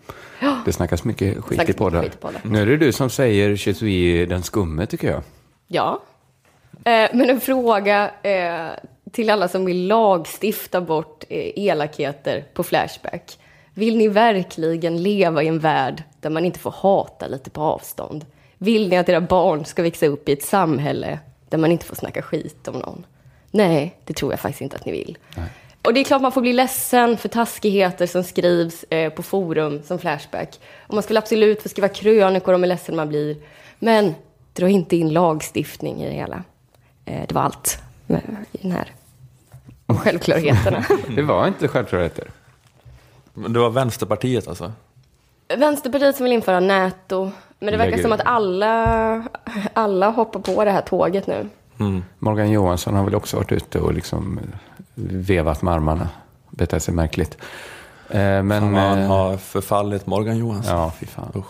Det 0.64 0.72
snackas 0.72 1.04
mycket 1.04 1.44
skit 1.44 1.56
Snackas 1.56 1.74
i 1.74 1.78
poddar. 1.78 2.02
skit 2.02 2.20
poddar. 2.20 2.40
Nu 2.44 2.62
är 2.62 2.66
det 2.66 2.76
du 2.76 2.92
som 2.92 3.10
säger 3.10 3.56
suis 3.56 4.28
den 4.28 4.42
skumme, 4.42 4.86
tycker 4.86 5.10
jag. 5.10 5.22
Ja. 5.66 6.02
Eh, 6.84 7.08
men 7.12 7.30
en 7.30 7.40
fråga 7.40 8.10
eh, 8.22 8.68
till 9.12 9.30
alla 9.30 9.48
som 9.48 9.64
vill 9.64 9.86
lagstifta 9.86 10.80
bort 10.80 11.24
eh, 11.28 11.52
elakheter 11.56 12.44
på 12.54 12.62
Flashback. 12.62 13.38
Vill 13.74 13.96
ni 13.96 14.08
verkligen 14.08 15.02
leva 15.02 15.42
i 15.42 15.48
en 15.48 15.58
värld 15.58 16.02
där 16.20 16.30
man 16.30 16.44
inte 16.44 16.58
får 16.58 16.70
hata 16.70 17.26
lite 17.26 17.50
på 17.50 17.60
avstånd? 17.60 18.24
Vill 18.58 18.88
ni 18.88 18.96
att 18.96 19.08
era 19.08 19.20
barn 19.20 19.64
ska 19.64 19.82
växa 19.82 20.06
upp 20.06 20.28
i 20.28 20.32
ett 20.32 20.42
samhälle 20.42 21.18
där 21.48 21.58
man 21.58 21.72
inte 21.72 21.84
får 21.84 21.96
snacka 21.96 22.22
skit 22.22 22.68
om 22.68 22.78
någon? 22.78 23.06
Nej, 23.50 23.96
det 24.04 24.14
tror 24.14 24.32
jag 24.32 24.40
faktiskt 24.40 24.60
inte 24.60 24.76
att 24.76 24.84
ni 24.84 24.92
vill. 24.92 25.18
Och 25.86 25.94
det 25.94 26.00
är 26.00 26.04
klart 26.04 26.22
man 26.22 26.32
får 26.32 26.40
bli 26.40 26.52
ledsen 26.52 27.16
för 27.16 27.28
taskigheter 27.28 28.06
som 28.06 28.24
skrivs 28.24 28.84
eh, 28.90 29.12
på 29.12 29.22
forum 29.22 29.82
som 29.82 29.98
Flashback. 29.98 30.60
Och 30.86 30.94
man 30.94 31.02
skulle 31.02 31.18
absolut 31.18 31.62
få 31.62 31.68
skriva 31.68 31.88
krönikor 31.88 32.54
om 32.54 32.62
hur 32.62 32.68
ledsen 32.68 32.96
man 32.96 33.08
blir. 33.08 33.36
Men 33.78 34.14
dra 34.52 34.68
inte 34.68 34.96
in 34.96 35.12
lagstiftning 35.12 36.02
i 36.02 36.06
det 36.06 36.14
hela. 36.14 36.42
Eh, 37.04 37.22
det 37.28 37.34
var 37.34 37.42
allt 37.42 37.78
med, 38.06 38.22
i 38.52 38.58
den 38.62 38.72
här 38.72 38.92
självklarheterna. 40.02 40.84
Det 41.08 41.22
var 41.22 41.46
inte 41.46 41.68
självklarheter. 41.68 42.30
Men 43.34 43.52
Det 43.52 43.58
var 43.58 43.70
Vänsterpartiet 43.70 44.48
alltså? 44.48 44.72
Vänsterpartiet 45.56 46.16
som 46.16 46.24
vill 46.24 46.32
införa 46.32 46.60
näto. 46.60 47.30
Men 47.58 47.72
det 47.72 47.76
verkar 47.76 47.98
som 47.98 48.12
att 48.12 48.20
alla, 48.24 49.24
alla 49.72 50.10
hoppar 50.10 50.40
på 50.40 50.64
det 50.64 50.70
här 50.70 50.80
tåget 50.82 51.26
nu. 51.26 51.48
Morgan 52.18 52.50
Johansson 52.50 52.94
har 52.94 53.04
väl 53.04 53.14
också 53.14 53.36
varit 53.36 53.52
ute 53.52 53.80
och 53.80 53.94
liksom 53.94 54.40
vevat 55.04 55.62
med 55.62 55.74
armarna. 55.74 56.08
Betett 56.50 56.82
sig 56.82 56.94
märkligt. 56.94 57.36
Eh, 58.10 58.18
Men... 58.18 58.50
Fan, 58.50 58.74
han 58.74 58.98
eh, 58.98 59.08
har 59.08 59.36
förfallit 59.36 60.06
Morgan 60.06 60.36
Johansson. 60.38 60.76
Ja, 60.76 60.92
fy 61.00 61.06
fan. 61.06 61.44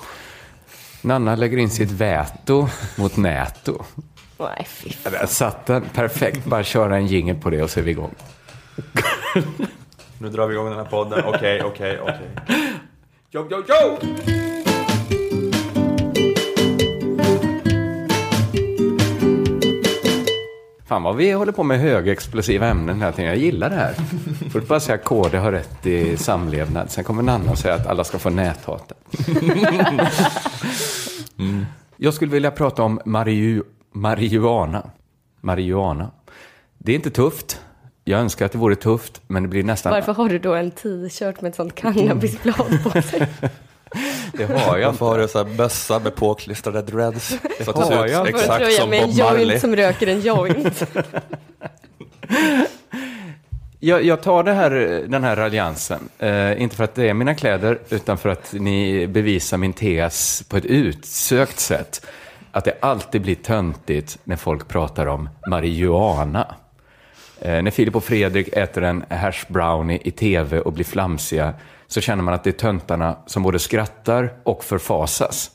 Nanna 1.02 1.36
lägger 1.36 1.58
in 1.58 1.70
sitt 1.70 1.90
veto 1.90 2.68
mot 2.96 3.16
näto. 3.16 3.84
Nej, 4.38 4.66
fy 4.68 4.90
Ja, 5.04 5.10
Där 5.10 5.26
satt 5.26 5.66
den. 5.66 5.82
Perfekt. 5.94 6.44
Bara 6.44 6.64
köra 6.64 6.96
en 6.96 7.06
jingel 7.06 7.36
på 7.36 7.50
det 7.50 7.62
och 7.62 7.70
så 7.70 7.80
är 7.80 7.84
vi 7.84 7.90
igång. 7.90 8.14
Nu 10.18 10.28
drar 10.28 10.46
vi 10.46 10.54
igång 10.54 10.66
den 10.68 10.78
här 10.78 10.84
podden. 10.84 11.24
Okej, 11.24 11.62
okej, 11.62 12.00
okej. 12.00 12.30
Jo, 13.30 13.48
jo, 13.50 13.62
jo! 13.68 14.65
Fan 20.86 21.02
vad 21.02 21.16
vi 21.16 21.32
håller 21.32 21.52
på 21.52 21.62
med 21.62 21.80
högexplosiva 21.80 22.66
ämnen 22.66 23.00
hela 23.00 23.12
tiden. 23.12 23.30
Jag 23.30 23.38
gillar 23.38 23.70
det 23.70 23.76
här. 23.76 23.92
Först 24.50 24.68
bara 24.68 24.80
säga 24.80 24.94
att 24.94 25.04
KD 25.04 25.38
har 25.38 25.52
rätt 25.52 25.86
i 25.86 26.16
samlevnad. 26.16 26.90
Sen 26.90 27.04
kommer 27.04 27.22
Nanna 27.22 27.50
och 27.50 27.58
säga 27.58 27.74
att 27.74 27.86
alla 27.86 28.04
ska 28.04 28.18
få 28.18 28.30
näthata. 28.30 28.94
Jag 31.96 32.14
skulle 32.14 32.32
vilja 32.32 32.50
prata 32.50 32.82
om 32.82 33.00
mariu, 33.04 33.62
marijuana. 33.92 34.90
Marijuana. 35.40 36.10
Det 36.78 36.92
är 36.92 36.96
inte 36.96 37.10
tufft. 37.10 37.60
Jag 38.04 38.20
önskar 38.20 38.46
att 38.46 38.52
det 38.52 38.58
vore 38.58 38.76
tufft, 38.76 39.22
men 39.26 39.42
det 39.42 39.48
blir 39.48 39.62
nästan... 39.62 39.92
Varför 39.92 40.12
har 40.12 40.28
du 40.28 40.38
då 40.38 40.54
en 40.54 40.70
t-shirt 40.70 41.40
med 41.40 41.48
ett 41.48 41.56
sånt 41.56 41.74
cannabisblad 41.74 42.78
på 42.84 43.02
sig? 43.02 43.28
Det 44.36 44.44
har 44.44 44.78
jag 44.78 44.86
Varför 44.86 45.06
har 45.06 45.18
du 45.18 45.28
så 45.28 45.38
här 45.38 45.56
bössa 45.56 45.98
med 45.98 46.14
påklistrade 46.14 46.82
dreads? 46.82 47.28
Så 47.64 47.70
att 47.70 47.76
det 47.76 47.82
har 47.82 48.06
ser 48.06 48.12
jag 48.12 48.28
ut 48.28 48.34
exakt 48.34 48.72
som 48.72 48.90
Bob 48.90 49.18
Marley. 49.18 49.60
som 49.60 49.76
röker 49.76 50.06
en 50.06 50.20
joint. 50.20 50.82
Jag, 53.80 54.04
jag 54.04 54.22
tar 54.22 54.42
det 54.42 54.52
här, 54.52 54.70
den 55.08 55.24
här 55.24 55.36
raljansen, 55.36 56.08
eh, 56.18 56.62
inte 56.62 56.76
för 56.76 56.84
att 56.84 56.94
det 56.94 57.08
är 57.08 57.14
mina 57.14 57.34
kläder, 57.34 57.78
utan 57.88 58.18
för 58.18 58.28
att 58.28 58.52
ni 58.52 59.06
bevisar 59.06 59.58
min 59.58 59.72
tes 59.72 60.44
på 60.48 60.56
ett 60.56 60.64
utsökt 60.64 61.58
sätt. 61.58 62.06
Att 62.52 62.64
det 62.64 62.74
alltid 62.80 63.22
blir 63.22 63.34
töntigt 63.34 64.18
när 64.24 64.36
folk 64.36 64.68
pratar 64.68 65.06
om 65.06 65.28
marijuana. 65.50 66.54
Eh, 67.40 67.62
när 67.62 67.70
Filip 67.70 67.96
och 67.96 68.04
Fredrik 68.04 68.48
äter 68.48 68.82
en 68.82 69.04
hash 69.10 69.44
brownie 69.48 70.00
i 70.04 70.10
tv 70.10 70.60
och 70.60 70.72
blir 70.72 70.84
flamsiga 70.84 71.54
så 71.88 72.00
känner 72.00 72.22
man 72.22 72.34
att 72.34 72.44
det 72.44 72.50
är 72.50 72.52
töntarna 72.52 73.16
som 73.26 73.42
både 73.42 73.58
skrattar 73.58 74.32
och 74.42 74.64
förfasas. 74.64 75.50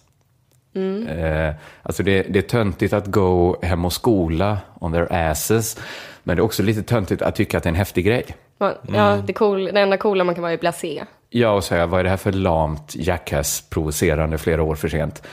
Eh, 1.10 1.54
alltså 1.84 2.04
det, 2.04 2.24
det 2.24 2.40
är 2.40 2.50
töntigt 2.50 2.94
att 2.94 3.08
gå 3.08 3.58
hem 3.62 3.86
och 3.86 3.94
skola 3.94 4.58
on 4.80 4.92
their 4.92 5.14
asses, 5.14 5.78
men 6.24 6.36
det 6.36 6.40
är 6.40 6.44
också 6.44 6.64
lite 6.64 6.84
töntigt 6.84 7.22
att 7.22 7.36
tycka 7.36 7.58
att 7.58 7.64
det 7.64 7.68
är 7.68 7.72
en 7.72 7.76
häftig 7.76 8.06
grej. 8.06 8.26
Man- 8.58 8.74
Ja, 8.94 9.18
det, 9.26 9.34
cool, 9.34 9.66
det 9.66 9.82
enda 9.82 9.98
coola 9.98 10.24
man 10.24 10.36
kan 10.36 10.42
vara 10.42 10.54
är 10.54 10.58
blasé. 10.58 11.04
Ja, 11.30 11.52
och 11.52 11.64
säga 11.64 11.86
vad 11.86 12.00
är 12.00 12.04
det 12.04 12.10
här 12.10 12.18
för 12.18 12.32
lamt, 12.32 12.96
jackass, 12.96 13.64
provocerande 13.70 14.38
flera 14.38 14.64
år 14.64 14.76
för 14.76 14.88
sent. 14.90 15.24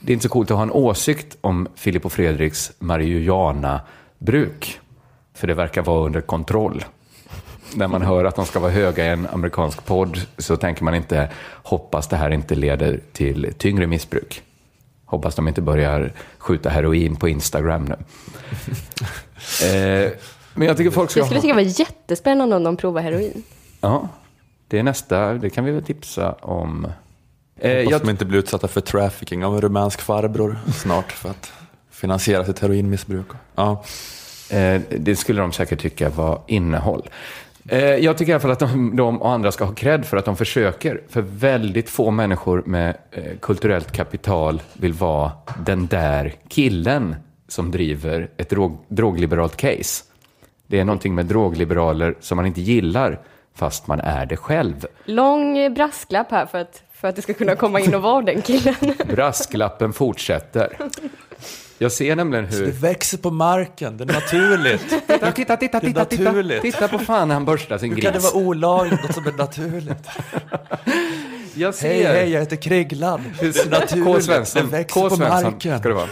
Det 0.00 0.12
är 0.12 0.14
inte 0.14 0.22
så 0.22 0.28
coolt 0.28 0.50
att 0.50 0.56
ha 0.56 0.62
en 0.62 0.70
åsikt 0.70 1.36
om 1.40 1.68
Filip 1.74 2.04
och 2.06 2.12
Fredriks 2.12 2.72
marijuana-bruk, 2.78 4.80
för 5.34 5.46
det 5.46 5.54
verkar 5.54 5.82
vara 5.82 6.06
under 6.06 6.20
kontroll. 6.20 6.84
När 7.74 7.88
man 7.88 8.02
hör 8.02 8.24
att 8.24 8.36
de 8.36 8.46
ska 8.46 8.60
vara 8.60 8.70
höga 8.70 9.04
i 9.04 9.08
en 9.08 9.26
amerikansk 9.26 9.84
podd 9.84 10.20
så 10.38 10.56
tänker 10.56 10.84
man 10.84 10.94
inte 10.94 11.30
hoppas 11.62 12.08
det 12.08 12.16
här 12.16 12.30
inte 12.30 12.54
leder 12.54 13.00
till 13.12 13.52
tyngre 13.58 13.86
missbruk. 13.86 14.42
Hoppas 15.04 15.34
de 15.34 15.48
inte 15.48 15.62
börjar 15.62 16.12
skjuta 16.38 16.68
heroin 16.70 17.16
på 17.16 17.28
Instagram 17.28 17.84
nu. 17.84 17.94
eh, 19.66 20.12
men 20.54 20.68
jag 20.68 20.76
tycker 20.76 20.90
folk 20.90 21.10
ska 21.10 21.20
Jag 21.20 21.26
skulle 21.26 21.40
tycka 21.40 21.54
det 21.54 21.62
var 21.64 21.80
jättespännande 21.80 22.56
om 22.56 22.64
de 22.64 22.76
provar 22.76 23.02
heroin. 23.02 23.42
Ja, 23.80 24.08
det 24.68 24.78
är 24.78 24.82
nästa. 24.82 25.34
Det 25.34 25.50
kan 25.50 25.64
vi 25.64 25.70
väl 25.72 25.84
tipsa 25.84 26.32
om. 26.32 26.84
Eh, 27.56 27.76
Hoppas 27.76 27.90
jag, 27.90 28.00
de 28.00 28.10
inte 28.10 28.24
blir 28.24 28.38
utsatta 28.38 28.68
för 28.68 28.80
trafficking 28.80 29.44
av 29.44 29.54
en 29.54 29.60
rumänsk 29.60 30.00
farbror 30.00 30.58
snart 30.74 31.12
för 31.12 31.30
att 31.30 31.52
finansiera 31.90 32.44
sitt 32.44 32.58
heroinmissbruk. 32.58 33.26
Ja. 33.54 33.84
eh, 34.50 34.80
det 34.98 35.16
skulle 35.16 35.40
de 35.40 35.52
säkert 35.52 35.80
tycka 35.80 36.08
var 36.08 36.40
innehåll. 36.46 37.08
Eh, 37.68 37.78
jag 37.78 38.18
tycker 38.18 38.30
i 38.30 38.34
alla 38.34 38.40
fall 38.40 38.50
att 38.50 38.58
de, 38.58 38.96
de 38.96 39.22
och 39.22 39.30
andra 39.30 39.52
ska 39.52 39.64
ha 39.64 39.74
cred 39.74 40.04
för 40.04 40.16
att 40.16 40.24
de 40.24 40.36
försöker. 40.36 41.00
För 41.08 41.20
väldigt 41.20 41.90
få 41.90 42.10
människor 42.10 42.62
med 42.66 42.96
eh, 43.10 43.24
kulturellt 43.40 43.92
kapital 43.92 44.62
vill 44.72 44.92
vara 44.92 45.32
den 45.64 45.86
där 45.86 46.34
killen 46.48 47.16
som 47.48 47.70
driver 47.70 48.30
ett 48.36 48.50
drog, 48.50 48.78
drogliberalt 48.88 49.56
case. 49.56 50.04
Det 50.66 50.80
är 50.80 50.84
någonting 50.84 51.14
med 51.14 51.26
drogliberaler 51.26 52.14
som 52.20 52.36
man 52.36 52.46
inte 52.46 52.60
gillar, 52.60 53.20
fast 53.54 53.86
man 53.86 54.00
är 54.00 54.26
det 54.26 54.36
själv. 54.36 54.86
Lång 55.04 55.58
eh, 55.58 55.72
brasklapp 55.72 56.30
här 56.30 56.46
för 56.46 56.58
att, 56.58 56.82
för 56.92 57.08
att 57.08 57.16
du 57.16 57.22
ska 57.22 57.34
kunna 57.34 57.56
komma 57.56 57.80
in 57.80 57.94
och 57.94 58.02
vara 58.02 58.22
den 58.22 58.42
killen. 58.42 58.74
Brasklappen 59.14 59.92
fortsätter. 59.92 60.76
Jag 61.84 61.92
ser 61.92 62.16
nämligen 62.16 62.44
hur... 62.44 62.72
växer 62.72 63.18
på 63.18 63.30
marken, 63.30 63.96
det 63.96 64.04
är 64.04 64.06
naturligt. 64.06 64.88
Titta, 65.06 65.32
titta, 65.32 65.56
titta, 65.56 65.80
Det 65.80 65.86
är 65.86 65.90
titta, 65.90 66.04
titta, 66.04 66.22
naturligt. 66.22 66.62
titta 66.62 66.88
på 66.88 66.98
fan 66.98 67.28
när 67.28 67.34
han 67.34 67.44
borstar 67.44 67.78
sin 67.78 67.94
Hur 67.94 68.00
kan 68.00 68.12
det 68.12 68.18
gris. 68.18 68.34
vara 68.34 68.44
olagligt, 68.44 69.02
något 69.02 69.14
som 69.14 69.26
är 69.26 69.32
naturligt? 69.32 70.08
Jag 71.54 71.74
ser... 71.74 71.88
Hej, 71.88 72.02
hej, 72.02 72.30
jag 72.30 72.40
heter 72.40 72.56
Krigland. 72.56 73.22
Det 73.40 73.46
är 73.46 73.70
naturligt, 73.70 74.04
K. 74.04 74.20
Svensson, 74.20 74.62
det 74.64 74.68
växer 74.76 75.00
K. 75.00 75.08
på 75.08 75.16
Svensson 75.16 75.52
marken. 75.52 75.78
ska 75.78 75.88
det 75.88 75.94
vara. 75.94 76.08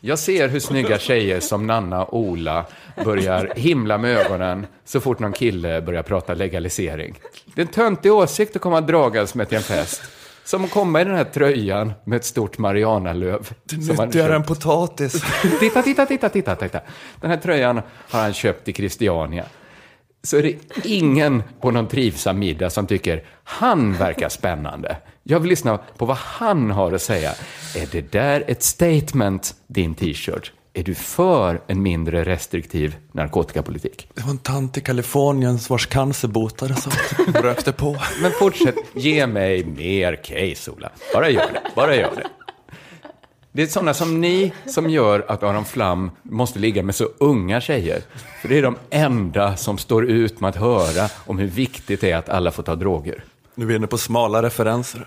Jag 0.00 0.18
ser 0.18 0.48
hur 0.48 0.60
snygga 0.60 0.98
tjejer 0.98 1.40
som 1.40 1.66
Nanna 1.66 2.04
och 2.04 2.18
Ola 2.18 2.66
börjar 3.04 3.52
himla 3.56 3.98
med 3.98 4.16
ögonen 4.16 4.66
så 4.84 5.00
fort 5.00 5.18
någon 5.18 5.32
kille 5.32 5.82
börjar 5.82 6.02
prata 6.02 6.34
legalisering. 6.34 7.18
Det 7.54 7.60
är 7.62 7.66
en 7.66 7.72
töntig 7.72 8.12
åsikt 8.12 8.56
att 8.56 8.62
komma 8.62 8.80
dragandes 8.80 9.34
med 9.34 9.48
till 9.48 9.56
en 9.56 9.62
fest. 9.64 10.02
Som 10.50 10.64
att 10.64 10.70
komma 10.70 11.00
i 11.00 11.04
den 11.04 11.14
här 11.14 11.24
tröjan 11.24 11.92
med 12.04 12.16
ett 12.16 12.24
stort 12.24 12.58
han 12.58 14.06
Nyttigare 14.06 14.34
än 14.34 14.42
potatis. 14.42 15.12
Titta, 15.60 15.82
titta, 15.82 16.06
titta, 16.06 16.28
titta, 16.28 16.56
titta. 16.56 16.80
Den 17.20 17.30
här 17.30 17.36
tröjan 17.36 17.80
har 18.10 18.20
han 18.20 18.32
köpt 18.32 18.68
i 18.68 18.72
Christiania. 18.72 19.44
Så 20.22 20.36
är 20.36 20.42
det 20.42 20.56
ingen 20.84 21.42
på 21.60 21.70
någon 21.70 21.88
trivsam 21.88 22.38
middag 22.38 22.70
som 22.70 22.86
tycker 22.86 23.24
han 23.44 23.92
verkar 23.92 24.28
spännande. 24.28 24.96
Jag 25.22 25.40
vill 25.40 25.50
lyssna 25.50 25.78
på 25.96 26.06
vad 26.06 26.16
han 26.16 26.70
har 26.70 26.92
att 26.92 27.02
säga. 27.02 27.30
Är 27.76 27.88
det 27.92 28.12
där 28.12 28.44
ett 28.46 28.62
statement, 28.62 29.54
din 29.66 29.94
t-shirt? 29.94 30.52
Är 30.80 30.84
du 30.84 30.94
för 30.94 31.60
en 31.66 31.82
mindre 31.82 32.24
restriktiv 32.24 32.96
narkotikapolitik? 33.12 34.08
Det 34.14 34.22
var 34.22 34.30
en 34.30 34.38
tant 34.38 34.76
i 34.76 34.80
Kalifornien 34.80 35.58
vars 35.68 35.86
cancer 35.86 36.28
botade 36.28 36.74
som 36.76 36.92
rökte 37.34 37.72
på. 37.72 37.96
Men 38.22 38.32
fortsätt, 38.32 38.74
ge 38.94 39.26
mig 39.26 39.64
mer 39.64 40.16
case, 40.16 40.70
Ola. 40.70 40.90
Bara 41.14 41.30
gör 41.30 41.52
det, 41.52 41.62
bara 41.74 41.96
gör 41.96 42.12
det. 42.16 42.26
Det 43.52 43.62
är 43.62 43.66
sådana 43.66 43.94
som 43.94 44.20
ni 44.20 44.52
som 44.66 44.90
gör 44.90 45.24
att 45.28 45.42
Aron 45.42 45.64
Flam 45.64 46.10
måste 46.22 46.58
ligga 46.58 46.82
med 46.82 46.94
så 46.94 47.08
unga 47.18 47.60
tjejer. 47.60 48.02
För 48.42 48.48
det 48.48 48.58
är 48.58 48.62
de 48.62 48.76
enda 48.90 49.56
som 49.56 49.78
står 49.78 50.04
ut 50.04 50.40
med 50.40 50.48
att 50.48 50.56
höra 50.56 51.08
om 51.26 51.38
hur 51.38 51.48
viktigt 51.48 52.00
det 52.00 52.10
är 52.10 52.16
att 52.16 52.28
alla 52.28 52.50
får 52.50 52.62
ta 52.62 52.74
droger. 52.74 53.24
Nu 53.60 53.66
är 53.66 53.68
vi 53.68 53.76
inne 53.76 53.86
på 53.86 53.98
smala 53.98 54.42
referenser. 54.42 55.06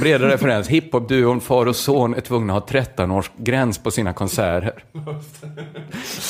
Breda 0.00 0.28
referens, 0.28 0.68
hiphop-duon 0.68 1.40
far 1.40 1.66
och 1.66 1.76
son 1.76 2.14
är 2.14 2.20
tvungna 2.20 2.56
att 2.56 2.62
ha 2.62 2.68
13 2.68 3.10
års 3.10 3.30
gräns 3.36 3.78
på 3.78 3.90
sina 3.90 4.12
konserter. 4.12 4.84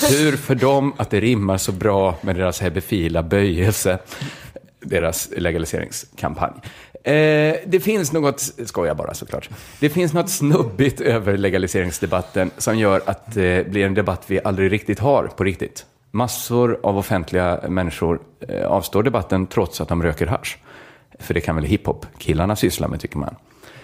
Tur 0.09 0.37
för 0.37 0.55
dem 0.55 0.93
att 0.97 1.11
det 1.11 1.21
rimmar 1.21 1.57
så 1.57 1.73
bra 1.73 2.17
med 2.21 2.37
deras 2.37 2.61
hebefila 2.61 3.23
böjelse, 3.23 3.99
deras 4.81 5.29
legaliseringskampanj. 5.37 6.53
Eh, 6.93 7.57
det 7.67 7.83
finns 7.83 8.13
något, 8.13 8.41
skojar 8.41 8.95
bara 8.95 9.15
såklart, 9.15 9.51
det 9.81 9.89
finns 9.89 10.13
något 10.13 10.31
snubbigt 10.31 11.01
över 11.01 11.37
legaliseringsdebatten 11.37 12.51
som 12.59 12.79
gör 12.79 13.03
att 13.07 13.35
det 13.35 13.71
blir 13.71 13.87
en 13.87 13.95
debatt 13.95 14.25
vi 14.27 14.41
aldrig 14.45 14.73
riktigt 14.73 14.99
har 14.99 15.27
på 15.27 15.45
riktigt. 15.45 15.87
Massor 16.11 16.81
av 16.83 16.99
offentliga 16.99 17.61
människor 17.69 18.21
eh, 18.49 18.67
avstår 18.67 19.03
debatten 19.03 19.47
trots 19.47 19.81
att 19.81 19.89
de 19.89 20.03
röker 20.03 20.27
hash. 20.27 20.57
För 21.19 21.35
det 21.35 21.41
kan 21.41 21.55
väl 21.57 21.65
hiphop-killarna 21.65 22.57
syssla 22.57 22.89
med, 22.89 23.01
tycker 23.01 23.19
man. 23.19 23.35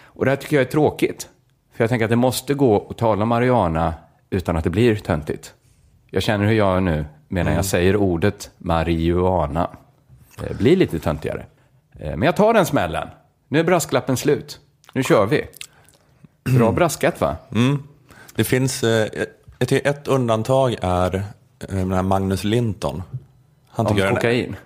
Och 0.05 0.25
det 0.25 0.31
här 0.31 0.37
tycker 0.37 0.57
jag 0.57 0.67
är 0.67 0.71
tråkigt. 0.71 1.29
För 1.75 1.85
jag 1.85 1.89
tänker 1.91 2.05
att 2.05 2.11
det 2.11 2.17
måste 2.17 2.55
gå 2.55 2.87
att 2.91 2.99
tala 2.99 3.23
om 3.23 3.29
marijuana 3.29 3.95
utan 4.31 4.57
att 4.57 4.65
det 4.65 4.71
blir 4.71 4.97
töntigt. 4.97 5.55
Jag 6.11 6.23
känner 6.23 6.47
hur 6.47 6.53
jag 6.55 6.77
är 6.77 6.81
nu, 6.81 7.05
medan 7.29 7.53
jag 7.55 7.65
säger 7.65 7.97
ordet 7.97 8.51
marijuana. 8.59 9.71
Det 10.49 10.55
blir 10.59 10.77
lite 10.77 10.99
töntigare. 10.99 11.47
Eh, 11.99 12.11
Men 12.17 12.23
jag 12.23 12.37
tar 12.37 12.55
den 12.55 12.67
smällen. 12.67 13.09
Nu 13.49 13.61
är 13.61 13.65
brasklappen 13.65 14.17
slut. 14.17 14.61
Nu 14.93 15.03
kör 15.03 15.27
vi. 15.27 15.45
Bra 16.59 16.73
braskat, 16.73 17.21
va? 17.21 17.37
Det 18.35 18.45
finns, 18.45 18.85
eh, 18.85 19.09
ett, 19.59 19.73
ett 19.73 20.09
undantag 20.09 20.77
är 20.83 21.15
eh, 21.15 21.87
den 21.87 22.07
Magnus 22.07 22.45
Linton. 22.45 23.03
Han 23.69 23.87
Om 23.87 23.93
tycker 23.93 24.07
den- 24.07 24.15
kokain. 24.15 24.57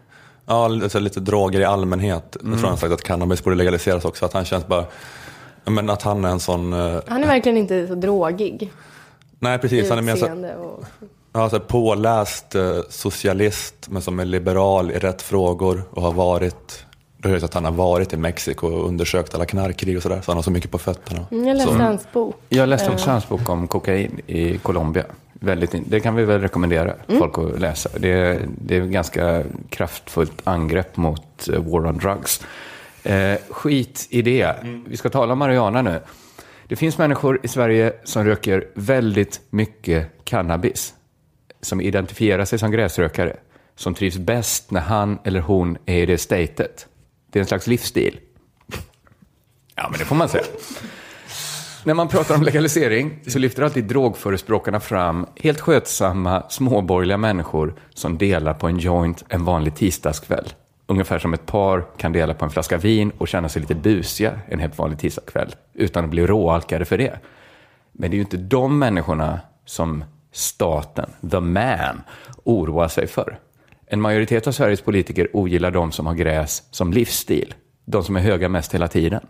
Ja, 0.47 0.65
alltså 0.65 0.99
lite 0.99 1.21
droger 1.21 1.61
i 1.61 1.65
allmänhet. 1.65 2.37
Jag 2.45 2.59
tror 2.59 2.69
han 2.69 2.79
sagt 2.79 2.93
att 2.93 3.03
cannabis 3.03 3.45
borde 3.45 3.57
legaliseras 3.57 4.05
också. 4.05 4.25
Att 4.25 4.33
han 4.33 4.45
känns 4.45 4.67
bara, 4.67 4.85
men 5.65 5.91
att 5.91 6.03
han 6.03 6.25
är 6.25 6.29
en 6.29 6.41
sån, 6.41 6.73
eh, 6.73 7.01
Han 7.07 7.23
är 7.23 7.27
verkligen 7.27 7.59
inte 7.59 7.87
så 7.87 7.95
drogig. 7.95 8.73
nej 9.39 9.59
precis, 9.59 9.89
han 9.89 9.99
är 9.99 10.03
mer 10.03 10.17
så, 10.17 10.27
och... 10.63 10.85
ja, 11.33 11.51
så 11.51 11.61
påläst 11.61 12.55
eh, 12.55 12.79
socialist 12.91 13.75
men 13.89 14.03
som 14.03 14.21
är 14.21 14.25
liberal 14.25 14.91
i 14.91 14.99
rätt 14.99 15.23
frågor 15.23 15.83
och 15.91 16.03
har 16.03 16.13
varit, 16.13 16.85
det 17.19 17.29
hörs 17.29 17.43
att 17.43 17.55
han 17.55 17.65
har 17.65 17.73
varit 17.73 18.13
i 18.13 18.17
Mexiko 18.17 18.67
och 18.67 18.89
undersökt 18.89 19.35
alla 19.35 19.45
knarkkrig 19.47 19.97
och 19.97 20.03
sådär. 20.03 20.21
Så 20.25 20.31
han 20.31 20.37
har 20.39 20.43
så 20.43 20.51
mycket 20.51 20.71
på 20.71 20.79
fötterna. 20.79 21.27
Mm, 21.31 21.47
Jag 21.49 21.57
läste 21.57 21.73
så, 21.73 21.79
hans 21.79 22.07
bok. 22.13 22.37
Jag 22.49 22.69
läste 22.69 22.91
också 22.91 23.11
hans 23.11 23.29
bok 23.29 23.49
om 23.49 23.69
kokain 23.69 24.21
i 24.27 24.59
Colombia. 24.59 25.05
Väldigt 25.41 25.75
det 25.87 26.01
kan 26.01 26.15
vi 26.15 26.25
väl 26.25 26.41
rekommendera 26.41 26.95
folk 27.07 27.39
att 27.39 27.61
läsa. 27.61 27.91
Det 27.99 28.09
är, 28.09 28.49
det 28.49 28.77
är 28.77 28.83
ett 28.83 28.89
ganska 28.89 29.45
kraftfullt 29.71 30.41
angrepp 30.45 30.97
mot 30.97 31.49
eh, 31.49 31.63
war 31.63 31.87
on 31.87 31.99
drugs. 31.99 32.45
Eh, 33.03 33.39
skit 33.51 34.07
i 34.11 34.23
det. 34.23 34.57
Vi 34.87 34.97
ska 34.97 35.09
tala 35.09 35.33
om 35.33 35.39
marijuana 35.39 35.83
nu. 35.83 36.01
Det 36.69 36.77
finns 36.77 36.99
människor 36.99 37.41
i 37.43 37.49
Sverige 37.49 37.93
som 38.05 38.25
röker 38.25 38.69
väldigt 38.75 39.41
mycket 39.51 40.25
cannabis. 40.25 40.95
Som 41.61 41.81
identifierar 41.81 42.45
sig 42.45 42.59
som 42.59 42.71
gräsrökare. 42.71 43.37
Som 43.77 43.95
trivs 43.95 44.19
bäst 44.19 44.71
när 44.71 44.81
han 44.81 45.19
eller 45.25 45.41
hon 45.41 45.79
är 45.87 46.03
i 46.03 46.07
det 46.07 46.19
statet. 46.19 46.87
Det 47.31 47.39
är 47.39 47.41
en 47.41 47.47
slags 47.47 47.67
livsstil. 47.67 48.21
Ja, 49.75 49.89
men 49.91 49.99
det 49.99 50.05
får 50.05 50.17
man 50.17 50.29
säga. 50.29 50.45
När 51.87 51.95
man 51.95 52.09
pratar 52.09 52.35
om 52.35 52.43
legalisering 52.43 53.19
så 53.27 53.39
lyfter 53.39 53.63
alltid 53.63 53.85
drogförespråkarna 53.85 54.81
fram 54.81 55.27
helt 55.37 55.61
skötsamma 55.61 56.43
småborgerliga 56.49 57.17
människor 57.17 57.75
som 57.95 58.19
delar 58.19 58.55
på 58.55 58.67
en 58.69 58.79
joint 58.79 59.25
en 59.29 59.45
vanlig 59.45 59.75
tisdagskväll. 59.75 60.53
Ungefär 60.87 61.19
som 61.19 61.35
ett 61.35 61.47
par 61.47 61.85
kan 61.97 62.13
dela 62.13 62.35
på 62.35 62.45
en 62.45 62.51
flaska 62.51 62.77
vin 62.77 63.13
och 63.19 63.29
känna 63.29 63.49
sig 63.49 63.61
lite 63.61 63.75
busiga 63.75 64.41
en 64.49 64.59
helt 64.59 64.79
vanlig 64.79 64.99
tisdagskväll 64.99 65.55
utan 65.75 66.05
att 66.05 66.11
bli 66.11 66.27
råalkade 66.27 66.85
för 66.85 66.99
det. 66.99 67.19
Men 67.93 68.11
det 68.11 68.15
är 68.15 68.19
ju 68.19 68.23
inte 68.23 68.37
de 68.37 68.79
människorna 68.79 69.41
som 69.65 70.05
staten, 70.33 71.11
the 71.31 71.41
man, 71.41 72.03
oroar 72.45 72.89
sig 72.89 73.07
för. 73.07 73.39
En 73.87 74.01
majoritet 74.01 74.47
av 74.47 74.53
Sveriges 74.53 74.81
politiker 74.81 75.29
ogillar 75.33 75.71
de 75.71 75.93
som 75.93 76.07
har 76.07 76.15
gräs 76.15 76.63
som 76.71 76.93
livsstil. 76.93 77.55
De 77.85 78.03
som 78.03 78.17
är 78.17 78.21
höga 78.21 78.49
mest 78.49 78.75
hela 78.75 78.89
tiden. 78.89 79.21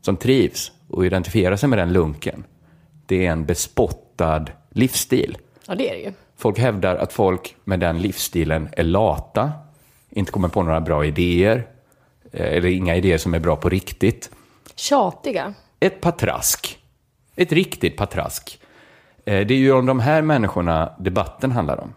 Som 0.00 0.16
trivs 0.16 0.72
och 0.88 1.06
identifierar 1.06 1.56
sig 1.56 1.68
med 1.68 1.78
den 1.78 1.92
lunken. 1.92 2.44
Det 3.06 3.26
är 3.26 3.32
en 3.32 3.44
bespottad 3.46 4.44
livsstil. 4.70 5.38
Ja, 5.66 5.74
det 5.74 5.90
är 5.90 5.94
det 5.94 6.00
ju. 6.00 6.12
Folk 6.36 6.58
hävdar 6.58 6.96
att 6.96 7.12
folk 7.12 7.56
med 7.64 7.80
den 7.80 7.98
livsstilen 8.02 8.68
är 8.72 8.82
lata, 8.84 9.52
inte 10.10 10.32
kommer 10.32 10.48
på 10.48 10.62
några 10.62 10.80
bra 10.80 11.04
idéer, 11.04 11.66
eh, 12.32 12.46
eller 12.56 12.68
inga 12.68 12.96
idéer 12.96 13.18
som 13.18 13.34
är 13.34 13.38
bra 13.38 13.56
på 13.56 13.68
riktigt. 13.68 14.30
Tjatiga. 14.74 15.54
Ett 15.80 16.00
patrask. 16.00 16.78
Ett 17.36 17.52
riktigt 17.52 17.96
patrask. 17.96 18.60
Eh, 19.24 19.46
Det 19.46 19.54
är 19.54 19.58
ju 19.58 19.72
om 19.72 19.86
de 19.86 20.00
här 20.00 20.22
människorna 20.22 20.92
debatten 20.98 21.52
handlar 21.52 21.80
om. 21.80 21.94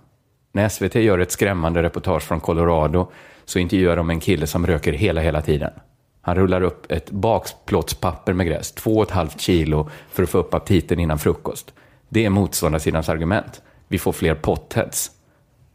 När 0.52 0.70
SVT 0.70 0.96
gör 0.96 1.20
ett 1.20 1.32
skrämmande 1.32 1.84
reportage 1.84 2.24
från 2.24 2.40
Colorado 2.40 3.12
så 3.46 3.60
intervjuar 3.60 3.96
de 3.96 4.10
en 4.10 4.20
kille 4.20 4.48
som 4.48 4.68
röker 4.68 4.94
hela, 4.94 5.22
hela 5.22 5.42
tiden. 5.42 5.72
Han 6.26 6.36
rullar 6.36 6.62
upp 6.62 6.92
ett 6.92 7.12
bakplåtspapper 7.12 8.34
med 8.34 8.48
gräs, 8.48 8.72
två 8.72 8.98
och 8.98 9.04
ett 9.04 9.12
halvt 9.12 9.40
kilo, 9.42 9.90
för 10.10 10.24
att 10.24 10.30
få 10.30 10.38
upp 10.38 10.54
aptiten 10.54 11.00
innan 11.00 11.20
frukost. 11.20 11.74
Det 12.10 12.26
är 12.26 12.30
motståndarsidans 12.30 13.10
argument. 13.10 13.62
Vi 13.88 14.00
får 14.00 14.12
fler 14.12 14.36
potheads. 14.36 15.12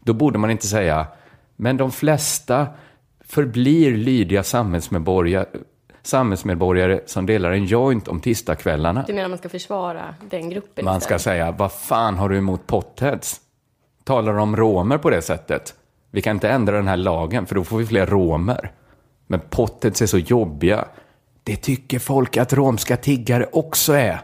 Då 0.01 0.13
borde 0.13 0.39
man 0.39 0.51
inte 0.51 0.67
säga, 0.67 1.07
men 1.57 1.77
de 1.77 1.93
flesta 1.93 2.67
förblir 3.21 3.97
lydiga 3.97 4.43
samhällsmedborgare, 4.43 5.47
samhällsmedborgare 6.03 7.01
som 7.07 7.27
delar 7.27 7.51
en 7.53 7.65
joint 7.65 8.09
om 8.09 8.21
tisdagskvällarna. 8.21 9.05
Du 9.07 9.13
menar 9.13 9.29
man 9.29 9.39
ska 9.39 9.49
försvara 9.49 10.15
den 10.31 10.51
gruppen 10.51 10.85
Man 10.85 11.01
ska 11.01 11.17
istället? 11.17 11.23
säga, 11.23 11.53
vad 11.53 11.73
fan 11.73 12.17
har 12.17 12.29
du 12.29 12.37
emot 12.39 12.67
potheads? 12.67 13.41
Talar 14.05 14.35
om 14.39 14.57
romer 14.57 14.99
på 14.99 15.11
det 15.11 15.23
sättet? 15.23 15.75
Vi 16.11 16.23
kan 16.23 16.37
inte 16.37 16.49
ändra 16.49 16.77
den 16.77 16.89
här 16.89 16.97
lagen, 16.97 17.47
för 17.47 17.55
då 17.55 17.65
får 17.65 17.79
vi 17.79 17.87
fler 17.87 18.07
romer. 18.07 18.73
Men 19.31 19.41
potheads 19.51 20.03
är 20.03 20.07
så 20.07 20.19
jobbiga. 20.19 20.85
Det 21.45 21.57
tycker 21.57 21.99
folk 21.99 22.37
att 22.37 22.53
romska 22.53 22.97
tiggare 22.97 23.47
också 23.53 23.93
är. 23.93 24.21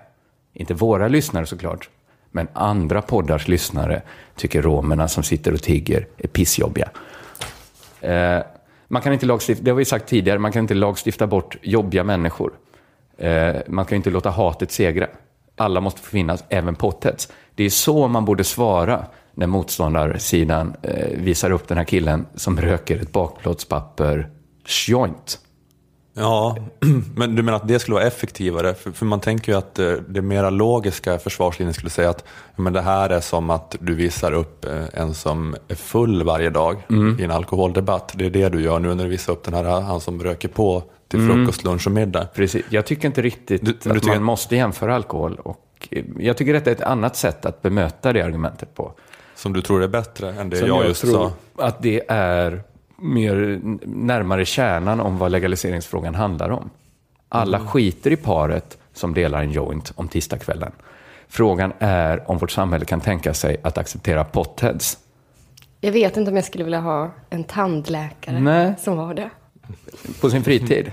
Inte 0.53 0.75
våra 0.75 1.09
lyssnare 1.09 1.47
såklart, 1.47 1.89
men 2.31 2.49
andra 2.53 3.03
poddars 3.03 3.49
lyssnare 3.49 4.03
tycker 4.37 4.63
romerna 4.63 5.09
som 5.09 5.23
sitter 5.23 5.53
och 5.53 5.63
tigger 5.63 6.07
är 6.19 6.29
pissjobbiga. 6.29 6.91
Eh, 8.01 8.39
man 8.89 9.03
kan 9.03 9.13
inte 9.13 9.27
lagstifta, 9.27 9.65
det 9.65 9.71
har 9.71 9.77
vi 9.77 9.85
sagt 9.85 10.09
tidigare, 10.09 10.39
man 10.39 10.53
kan 10.53 10.63
inte 10.63 10.75
lagstifta 10.75 11.27
bort 11.27 11.57
jobbiga 11.63 12.05
människor. 12.05 12.53
Eh, 13.19 13.57
man 13.67 13.85
kan 13.85 13.97
inte 13.97 14.11
låta 14.11 14.31
hatet 14.31 14.71
segra. 14.73 15.07
Alla 15.57 15.81
måste 15.81 16.01
få 16.01 16.11
finnas, 16.11 16.45
även 16.49 16.75
potheads. 16.75 17.29
Det 17.55 17.65
är 17.65 17.71
så 17.71 18.09
man 18.09 18.25
borde 18.25 18.45
svara 18.45 19.07
när 19.35 19.47
motståndarsidan 19.47 20.77
eh, 20.83 21.19
visar 21.19 21.51
upp 21.51 21.69
den 21.69 21.79
här 21.79 21.85
killen 21.85 22.27
som 22.35 22.61
röker 22.61 22.99
ett 22.99 23.13
bakplåtspapper 23.13 24.31
joint. 24.67 25.39
Ja, 26.17 26.57
men 27.17 27.35
du 27.37 27.43
menar 27.43 27.57
att 27.57 27.69
det 27.69 27.79
skulle 27.79 27.95
vara 27.95 28.05
effektivare? 28.05 28.75
För, 28.75 28.91
för 28.91 29.07
man 29.07 29.21
tänker 29.21 29.53
ju 29.53 29.59
att 29.59 29.79
eh, 29.79 29.93
det 30.09 30.23
mera 30.23 30.51
logiska 30.51 31.19
försvarslinjen 31.19 31.75
skulle 31.75 31.91
säga 31.91 32.11
att 32.11 32.25
men 32.57 32.73
det 32.73 32.81
här 32.81 33.11
är 33.11 33.21
som 33.21 33.51
att 33.51 33.77
du 33.81 33.95
visar 33.95 34.33
upp 34.33 34.65
eh, 34.65 34.85
en 34.93 35.15
som 35.15 35.57
är 35.69 35.75
full 35.75 36.23
varje 36.23 36.51
dag 36.51 36.77
Mm. 36.91 37.21
i 37.21 37.25
en 37.25 37.31
alkoholdebatt. 37.31 38.12
Det 38.15 38.27
är 38.27 38.31
det 38.31 38.49
du 38.49 38.61
gör 38.62 38.79
nu 38.79 38.95
när 38.95 39.05
du 39.05 39.11
visar 39.11 39.33
upp 39.33 39.45
den 39.45 39.55
här, 39.55 39.65
han 39.81 40.01
som 40.01 40.23
röker 40.23 40.49
på 40.49 40.83
till 41.09 41.27
frukost, 41.29 41.65
lunch 41.65 41.87
och 41.87 41.93
middag. 41.93 42.27
Precis. 42.35 42.65
Jag 42.69 42.87
tycker 42.87 43.07
inte 43.09 43.23
riktigt 43.23 43.65
Du- 43.65 43.67
men 43.73 43.79
du 43.83 43.91
att 43.91 44.03
tycker- 44.05 44.15
man 44.17 44.25
måste 44.25 44.57
jämföra 44.57 44.95
alkohol. 44.95 45.35
Och, 45.45 45.89
eh, 45.91 46.05
jag 46.19 46.37
tycker 46.37 46.53
detta 46.53 46.71
är 46.71 46.75
ett 46.75 46.81
annat 46.81 47.17
sätt 47.17 47.47
att 47.47 47.62
bemöta 47.62 48.12
det 48.12 48.23
argumentet 48.23 48.75
på. 48.75 48.93
Som 49.37 49.53
du 49.53 49.62
tror 49.62 49.83
är 49.83 49.89
bättre 49.89 50.31
än 50.33 50.51
det 50.51 50.57
Som 50.57 50.69
jag, 50.69 50.85
just 50.87 51.01
tror 51.01 51.12
sa. 51.12 51.65
att 51.65 51.83
det 51.83 52.03
är 52.09 52.62
mer 52.97 53.61
närmare 53.86 54.45
kärnan 54.45 55.01
om 55.01 55.18
vad 55.18 55.32
legaliseringsfrågan 55.32 56.14
handlar 56.14 56.51
om. 56.51 56.70
Alla 57.28 57.57
Mm. 57.59 57.68
skiter 57.68 58.11
i 58.11 58.16
paret 58.16 58.78
som 58.92 59.14
delar 59.14 59.42
en 59.42 59.51
joint 59.51 59.92
om 59.97 60.09
tisdagskvällen. 60.09 60.72
Frågan 61.28 61.72
är 61.78 62.30
om 62.30 62.38
vårt 62.38 62.51
samhälle 62.51 62.84
kan 62.84 63.01
tänka 63.01 63.34
sig 63.34 63.57
att 63.62 63.78
acceptera 63.78 64.24
potheads. 64.24 64.99
Jag 65.80 65.92
vet 65.92 66.16
inte 66.16 66.30
om 66.30 66.36
jag 66.36 66.45
skulle 66.45 66.64
vilja 66.64 66.80
ha 66.80 67.11
en 67.30 67.45
tandläkare 67.45 68.40
Nej. 68.40 68.74
som 68.80 68.97
var 68.97 69.14
det. 69.14 69.30
på 70.20 70.30
sin 70.30 70.45
fritid. 70.45 70.92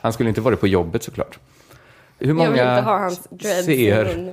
Han 0.00 0.12
skulle 0.12 0.28
inte 0.28 0.40
varit 0.40 0.60
på 0.60 0.66
jobbet 0.66 1.02
såklart. 1.02 1.38
Hur 2.18 2.34
vill 2.34 2.42
inte 2.46 2.62
ha 2.62 2.98
hans 2.98 3.26
dreads 3.30 3.64
ser... 3.66 4.32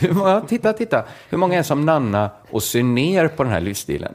Hur 0.00 0.12
många, 0.14 0.40
titta, 0.40 0.72
titta. 0.72 1.04
Hur 1.30 1.38
många 1.38 1.58
är 1.58 1.62
som 1.62 1.84
Nanna 1.86 2.30
och 2.50 2.62
ser 2.62 2.82
ner 2.82 3.28
på 3.28 3.42
den 3.42 3.52
här 3.52 3.60
livsstilen? 3.60 4.14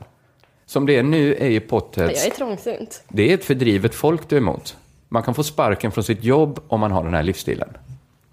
Som 0.70 0.86
det 0.86 0.95
är 0.95 1.03
nu 1.03 1.36
är 1.36 1.47
ju 1.47 1.53
Jag 1.53 1.68
potheads... 1.68 2.26
är 2.26 2.30
trångsynt. 2.32 3.03
Det 3.09 3.30
är 3.30 3.34
ett 3.34 3.45
fördrivet 3.45 3.95
folk 3.95 4.30
du 4.30 4.36
är 4.36 4.41
emot. 4.41 4.78
Man 5.09 5.24
kan 5.24 5.34
få 5.34 5.43
sparken 5.43 5.91
från 5.91 6.03
sitt 6.03 6.24
jobb 6.24 6.59
om 6.68 6.80
man 6.80 6.91
har 6.91 7.03
den 7.03 7.13
här 7.13 7.24
livsstilen. 7.24 7.70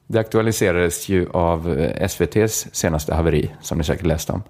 Det 0.07 0.19
aktualiserades 0.19 1.09
ju 1.09 1.29
av 1.31 1.79
eh, 1.79 2.03
SVTs 2.03 2.67
senaste 2.73 3.15
haveri, 3.15 3.51
som 3.61 3.79
ni 3.79 3.85
säkert 3.85 4.07
läste 4.07 4.33
om. 4.33 4.43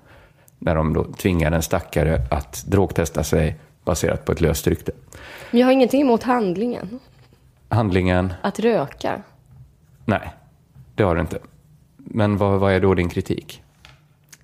När 0.58 0.74
de 0.74 0.94
då 0.94 1.04
tvingade 1.04 1.56
en 1.56 1.62
stackare 1.62 2.22
att 2.30 2.64
drogtesta 2.66 3.24
sig 3.24 3.56
baserat 3.84 4.24
på 4.24 4.32
ett 4.32 4.40
löst 4.40 4.66
rykte. 4.66 4.92
Men 5.50 5.60
jag 5.60 5.66
har 5.66 5.72
ingenting 5.72 6.00
emot 6.00 6.22
handlingen. 6.22 7.00
Handlingen, 7.68 8.32
Att 8.42 8.58
röka. 8.60 9.22
nej, 10.04 10.30
det 10.94 11.02
har 11.02 11.14
du 11.14 11.20
inte. 11.20 11.38
Men 11.96 12.36
vad, 12.36 12.60
vad 12.60 12.72
är 12.72 12.80
då 12.80 12.94
din 12.94 13.08
kritik? 13.08 13.62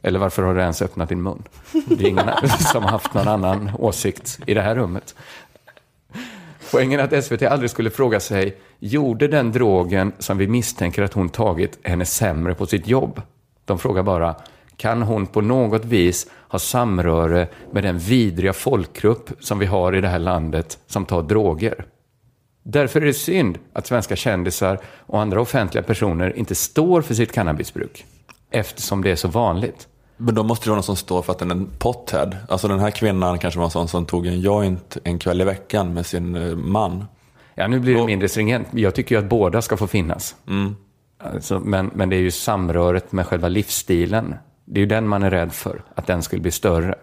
Eller 0.03 0.19
varför 0.19 0.43
har 0.43 0.55
du 0.55 0.61
ens 0.61 0.83
öppnat 0.83 1.09
din 1.09 1.23
mun? 1.23 1.43
Det 1.73 2.05
är 2.05 2.09
ingen 2.09 2.31
som 2.73 2.83
har 2.83 2.91
haft 2.91 3.15
någon 3.15 3.29
annan 3.29 3.71
åsikt 3.79 4.41
i 4.47 4.55
det 4.55 4.63
här 4.63 4.75
rummet. 4.75 5.15
Poängen 6.71 7.01
är 7.01 7.05
att 7.05 7.25
SVT 7.25 7.43
aldrig 7.43 7.71
skulle 7.71 7.91
fråga 7.91 8.21
sig, 8.21 8.57
gjorde 8.79 9.29
den 9.29 9.53
drogen 9.53 10.13
som 10.19 10.39
vi 10.39 10.49
misstänker 10.49 11.03
att 11.03 11.13
hon 11.13 11.29
tagit 11.29 11.79
henne 11.83 12.05
sämre 12.05 12.55
på 12.55 12.67
sitt 12.67 12.87
jobb? 12.87 13.23
De 13.65 13.79
frågar 13.79 14.03
bara, 14.03 14.35
kan 14.77 15.03
hon 15.03 15.27
på 15.27 15.41
något 15.41 15.85
vis 15.85 16.27
ha 16.49 16.59
samröre 16.59 17.49
med 17.73 17.85
den 17.85 17.99
vidriga 17.99 18.53
folkgrupp 18.53 19.31
som 19.41 19.59
vi 19.59 19.67
har 19.67 19.97
i 19.97 20.01
det 20.01 20.09
här 20.09 20.19
landet 20.19 20.79
som 20.87 21.05
tar 21.05 21.23
droger? 21.23 21.85
Därför 22.63 23.01
är 23.01 23.07
det 23.07 23.15
synd 23.15 23.59
att 23.73 23.87
svenska 23.87 24.17
kändisar 24.17 24.79
och 24.85 25.21
andra 25.21 25.41
offentliga 25.41 25.83
personer 25.83 26.37
inte 26.37 26.55
står 26.55 27.03
för 27.03 27.15
sitt 27.15 27.33
cannabisbruk, 27.33 28.05
eftersom 28.51 29.03
det 29.03 29.11
är 29.11 29.17
så 29.17 29.29
vanligt. 29.29 29.89
Men 30.21 30.35
då 30.35 30.43
måste 30.43 30.65
det 30.67 30.71
vara 30.71 30.77
någon 30.77 30.83
som 30.83 30.97
står 30.97 31.23
för 31.23 31.33
att 31.33 31.39
den 31.39 31.51
är 31.51 31.55
en 31.55 31.69
pothead. 31.79 32.37
Alltså 32.49 32.69
den 32.69 32.81
här 32.81 32.91
kvinnan 32.91 33.39
kanske 33.39 33.59
var 33.59 33.65
en 33.65 33.71
sån 33.71 33.89
som 33.89 34.07
tog 34.07 34.27
en 34.27 34.41
joint 34.41 34.97
en 35.05 35.19
kväll 35.19 35.41
i 35.41 35.45
veckan 35.45 35.95
med 35.95 36.07
sin 36.07 36.35
eh, 36.35 36.57
man. 36.57 37.05
Ja, 37.55 37.67
nu 37.67 37.81
blir 37.81 37.95
det 37.95 38.07
mindre 38.07 38.29
stringent. 38.29 38.69
Jag 38.71 38.95
tycker 38.95 39.15
ju 39.15 39.19
att 39.19 39.29
båda 39.29 39.63
ska 39.63 39.77
få 39.77 39.87
finnas. 39.87 40.37
Alltså, 41.25 41.61
men, 41.61 41.91
men 41.95 42.09
det 42.09 42.17
är 42.17 42.21
ju 42.21 42.31
samröret 42.31 43.13
med 43.13 43.27
själva 43.27 43.49
livsstilen. 43.49 44.35
Det 44.65 44.79
är 44.79 44.81
ju 44.81 44.87
den 44.87 45.09
man 45.09 45.23
är 45.23 45.31
rädd 45.31 45.53
för, 45.53 45.83
att 45.95 46.07
den 46.07 46.23
skulle 46.23 46.43
bli 46.43 46.51
större. 46.51 46.95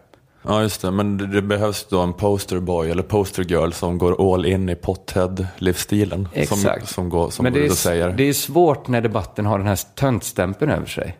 Ja 0.41 0.61
just 0.61 0.81
det, 0.81 0.91
men 0.91 1.17
det, 1.17 1.27
det 1.27 1.41
behövs 1.41 1.87
då 1.89 2.01
en 2.01 2.13
posterboy 2.13 2.89
eller 2.89 3.03
postergirl 3.03 3.71
som 3.71 3.97
går 3.97 4.33
all 4.33 4.45
in 4.45 4.69
i 4.69 4.75
pothead-livsstilen. 4.75 6.27
Som, 6.33 6.41
Exakt. 6.41 6.89
som, 6.89 7.09
går, 7.09 7.29
som 7.29 7.43
men 7.43 7.53
det 7.53 7.65
är, 7.65 7.69
säger. 7.69 8.09
det 8.09 8.23
är 8.23 8.33
svårt 8.33 8.87
när 8.87 9.01
debatten 9.01 9.45
har 9.45 9.57
den 9.57 9.67
här 9.67 9.79
töntstämpeln 9.95 10.71
över 10.71 10.85
sig. 10.85 11.17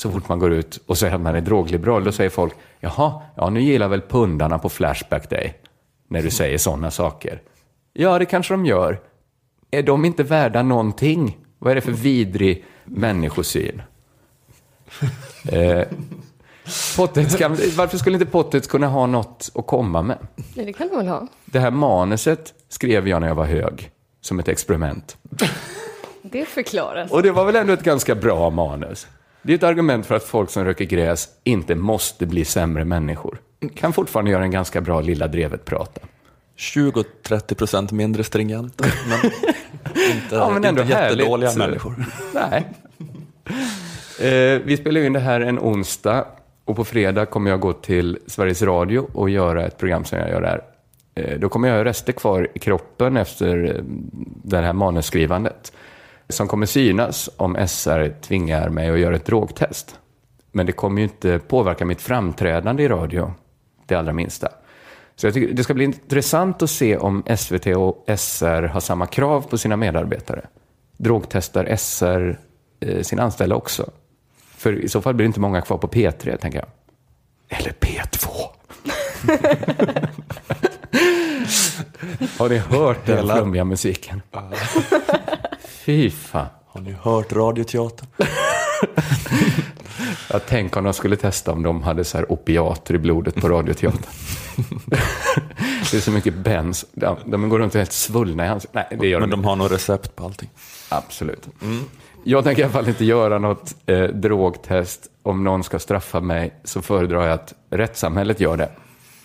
Så 0.00 0.10
fort 0.10 0.28
man 0.28 0.38
går 0.38 0.52
ut 0.52 0.80
och 0.86 0.98
säger 0.98 1.14
att 1.14 1.20
man 1.20 1.34
är 1.34 1.40
drogliberal, 1.40 2.04
då 2.04 2.12
säger 2.12 2.30
folk, 2.30 2.54
jaha, 2.80 3.22
ja 3.36 3.50
nu 3.50 3.60
gillar 3.60 3.88
väl 3.88 4.00
pundarna 4.00 4.58
på 4.58 4.68
Flashback 4.68 5.30
Day, 5.30 5.54
när 6.08 6.22
du 6.22 6.30
säger 6.30 6.58
sådana 6.58 6.90
saker. 6.90 7.42
Ja, 7.92 8.18
det 8.18 8.24
kanske 8.24 8.54
de 8.54 8.66
gör. 8.66 9.00
Är 9.70 9.82
de 9.82 10.04
inte 10.04 10.22
värda 10.22 10.62
någonting? 10.62 11.38
Vad 11.58 11.70
är 11.70 11.74
det 11.74 11.80
för 11.80 11.92
vidrig 11.92 12.64
människosyn? 12.84 13.82
eh, 15.52 15.82
Pottets 16.96 17.36
kan, 17.36 17.56
varför 17.76 17.98
skulle 17.98 18.16
inte 18.16 18.30
Pottets 18.30 18.66
kunna 18.66 18.86
ha 18.86 19.06
något 19.06 19.50
att 19.54 19.66
komma 19.66 20.02
med? 20.02 20.18
Nej, 20.54 20.66
det 20.66 20.72
kan 20.72 20.88
du 20.88 20.96
väl 20.96 21.08
ha. 21.08 21.26
Det 21.44 21.60
här 21.60 21.70
manuset 21.70 22.54
skrev 22.68 23.08
jag 23.08 23.20
när 23.20 23.28
jag 23.28 23.34
var 23.34 23.46
hög, 23.46 23.90
som 24.20 24.38
ett 24.38 24.48
experiment. 24.48 25.16
Det 26.22 26.44
förklaras. 26.44 27.10
Och 27.10 27.22
det 27.22 27.32
var 27.32 27.44
väl 27.44 27.56
ändå 27.56 27.72
ett 27.72 27.84
ganska 27.84 28.14
bra 28.14 28.50
manus. 28.50 29.06
Det 29.42 29.52
är 29.52 29.56
ett 29.56 29.62
argument 29.62 30.06
för 30.06 30.14
att 30.14 30.24
folk 30.24 30.50
som 30.50 30.64
röker 30.64 30.84
gräs 30.84 31.28
inte 31.44 31.74
måste 31.74 32.26
bli 32.26 32.44
sämre 32.44 32.84
människor. 32.84 33.40
Kan 33.74 33.92
fortfarande 33.92 34.30
göra 34.30 34.42
en 34.44 34.50
ganska 34.50 34.80
bra 34.80 35.00
Lilla 35.00 35.26
Drevet-prata. 35.28 36.00
20-30 36.58 37.54
procent 37.54 37.92
mindre 37.92 38.24
stringenta. 38.24 38.84
Men 39.08 39.18
inte, 40.16 40.34
Ja, 40.34 40.50
men 40.50 40.64
ändå 40.64 40.82
inte 40.82 40.94
jättedåliga 40.94 41.50
härligt. 41.50 41.68
människor. 41.68 42.04
Nej. 42.34 42.68
Eh, 44.20 44.60
vi 44.64 44.76
spelar 44.76 45.00
in 45.00 45.12
det 45.12 45.20
här 45.20 45.40
en 45.40 45.58
onsdag 45.58 46.24
och 46.64 46.76
på 46.76 46.84
fredag 46.84 47.26
kommer 47.26 47.50
jag 47.50 47.60
gå 47.60 47.72
till 47.72 48.18
Sveriges 48.26 48.62
Radio 48.62 49.08
och 49.12 49.30
göra 49.30 49.66
ett 49.66 49.78
program 49.78 50.04
som 50.04 50.18
jag 50.18 50.28
gör 50.28 50.40
där. 50.40 50.60
Eh, 51.14 51.38
då 51.38 51.48
kommer 51.48 51.68
jag 51.68 51.76
ha 51.76 51.84
rester 51.84 52.12
kvar 52.12 52.48
i 52.54 52.58
kroppen 52.58 53.16
efter 53.16 53.64
eh, 53.76 53.82
det 54.44 54.56
här 54.56 54.72
manusskrivandet 54.72 55.72
som 56.30 56.48
kommer 56.48 56.66
synas 56.66 57.30
om 57.36 57.56
SR 57.68 58.20
tvingar 58.20 58.68
mig 58.68 58.90
att 58.90 58.98
göra 58.98 59.16
ett 59.16 59.26
drogtest. 59.26 59.98
Men 60.52 60.66
det 60.66 60.72
kommer 60.72 61.00
ju 61.00 61.02
inte 61.02 61.38
påverka 61.38 61.84
mitt 61.84 62.00
framträdande 62.00 62.82
i 62.82 62.88
radio, 62.88 63.32
det 63.86 63.94
allra 63.94 64.12
minsta. 64.12 64.48
Så 65.16 65.26
jag 65.26 65.34
tycker 65.34 65.54
det 65.54 65.64
ska 65.64 65.74
bli 65.74 65.84
intressant 65.84 66.62
att 66.62 66.70
se 66.70 66.96
om 66.96 67.24
SVT 67.36 67.66
och 67.66 68.04
SR 68.16 68.62
har 68.62 68.80
samma 68.80 69.06
krav 69.06 69.40
på 69.40 69.58
sina 69.58 69.76
medarbetare. 69.76 70.46
Drogtestar 70.96 71.76
SR 71.76 72.38
eh, 72.80 73.02
sin 73.02 73.18
anställda 73.18 73.56
också? 73.56 73.90
För 74.56 74.72
i 74.84 74.88
så 74.88 75.00
fall 75.00 75.14
blir 75.14 75.24
det 75.24 75.26
inte 75.26 75.40
många 75.40 75.60
kvar 75.60 75.78
på 75.78 75.88
P3, 75.88 76.36
tänker 76.36 76.58
jag. 76.58 76.68
Eller 77.58 77.72
P2. 77.72 78.26
har 82.38 82.48
ni 82.48 82.58
hört 82.58 83.06
den 83.06 83.28
flummiga 83.28 83.64
musiken? 83.64 84.22
Fy 85.84 86.10
fan. 86.10 86.46
Har 86.66 86.80
ni 86.80 86.92
hört 86.92 87.32
Radioteatern? 87.32 88.06
Jag 90.30 90.46
tänk 90.46 90.76
om 90.76 90.84
de 90.84 90.92
skulle 90.92 91.16
testa 91.16 91.52
om 91.52 91.62
de 91.62 91.82
hade 91.82 92.04
så 92.04 92.18
här 92.18 92.32
opiater 92.32 92.94
i 92.94 92.98
blodet 92.98 93.34
på 93.34 93.48
Radioteatern. 93.48 94.02
det 95.90 95.96
är 95.96 96.00
så 96.00 96.10
mycket 96.10 96.34
bens. 96.34 96.86
De, 96.92 97.16
de 97.26 97.48
går 97.48 97.58
runt 97.58 97.74
helt 97.74 97.92
svullna 97.92 98.46
i 98.46 98.48
ansiktet. 98.48 98.86
Nej, 98.90 98.98
det 99.00 99.08
gör 99.08 99.20
Men 99.20 99.30
de, 99.30 99.42
de 99.42 99.44
har 99.44 99.56
nog 99.56 99.72
recept 99.72 100.16
på 100.16 100.24
allting. 100.24 100.50
Absolut. 100.88 101.48
Jag 102.24 102.44
tänker 102.44 102.62
i 102.62 102.64
alla 102.64 102.72
fall 102.72 102.88
inte 102.88 103.04
göra 103.04 103.38
något 103.38 103.74
eh, 103.86 104.02
drogtest. 104.02 105.06
Om 105.22 105.44
någon 105.44 105.64
ska 105.64 105.78
straffa 105.78 106.20
mig 106.20 106.54
så 106.64 106.82
föredrar 106.82 107.26
jag 107.26 107.32
att 107.32 107.54
rättssamhället 107.70 108.40
gör 108.40 108.56
det. 108.56 108.70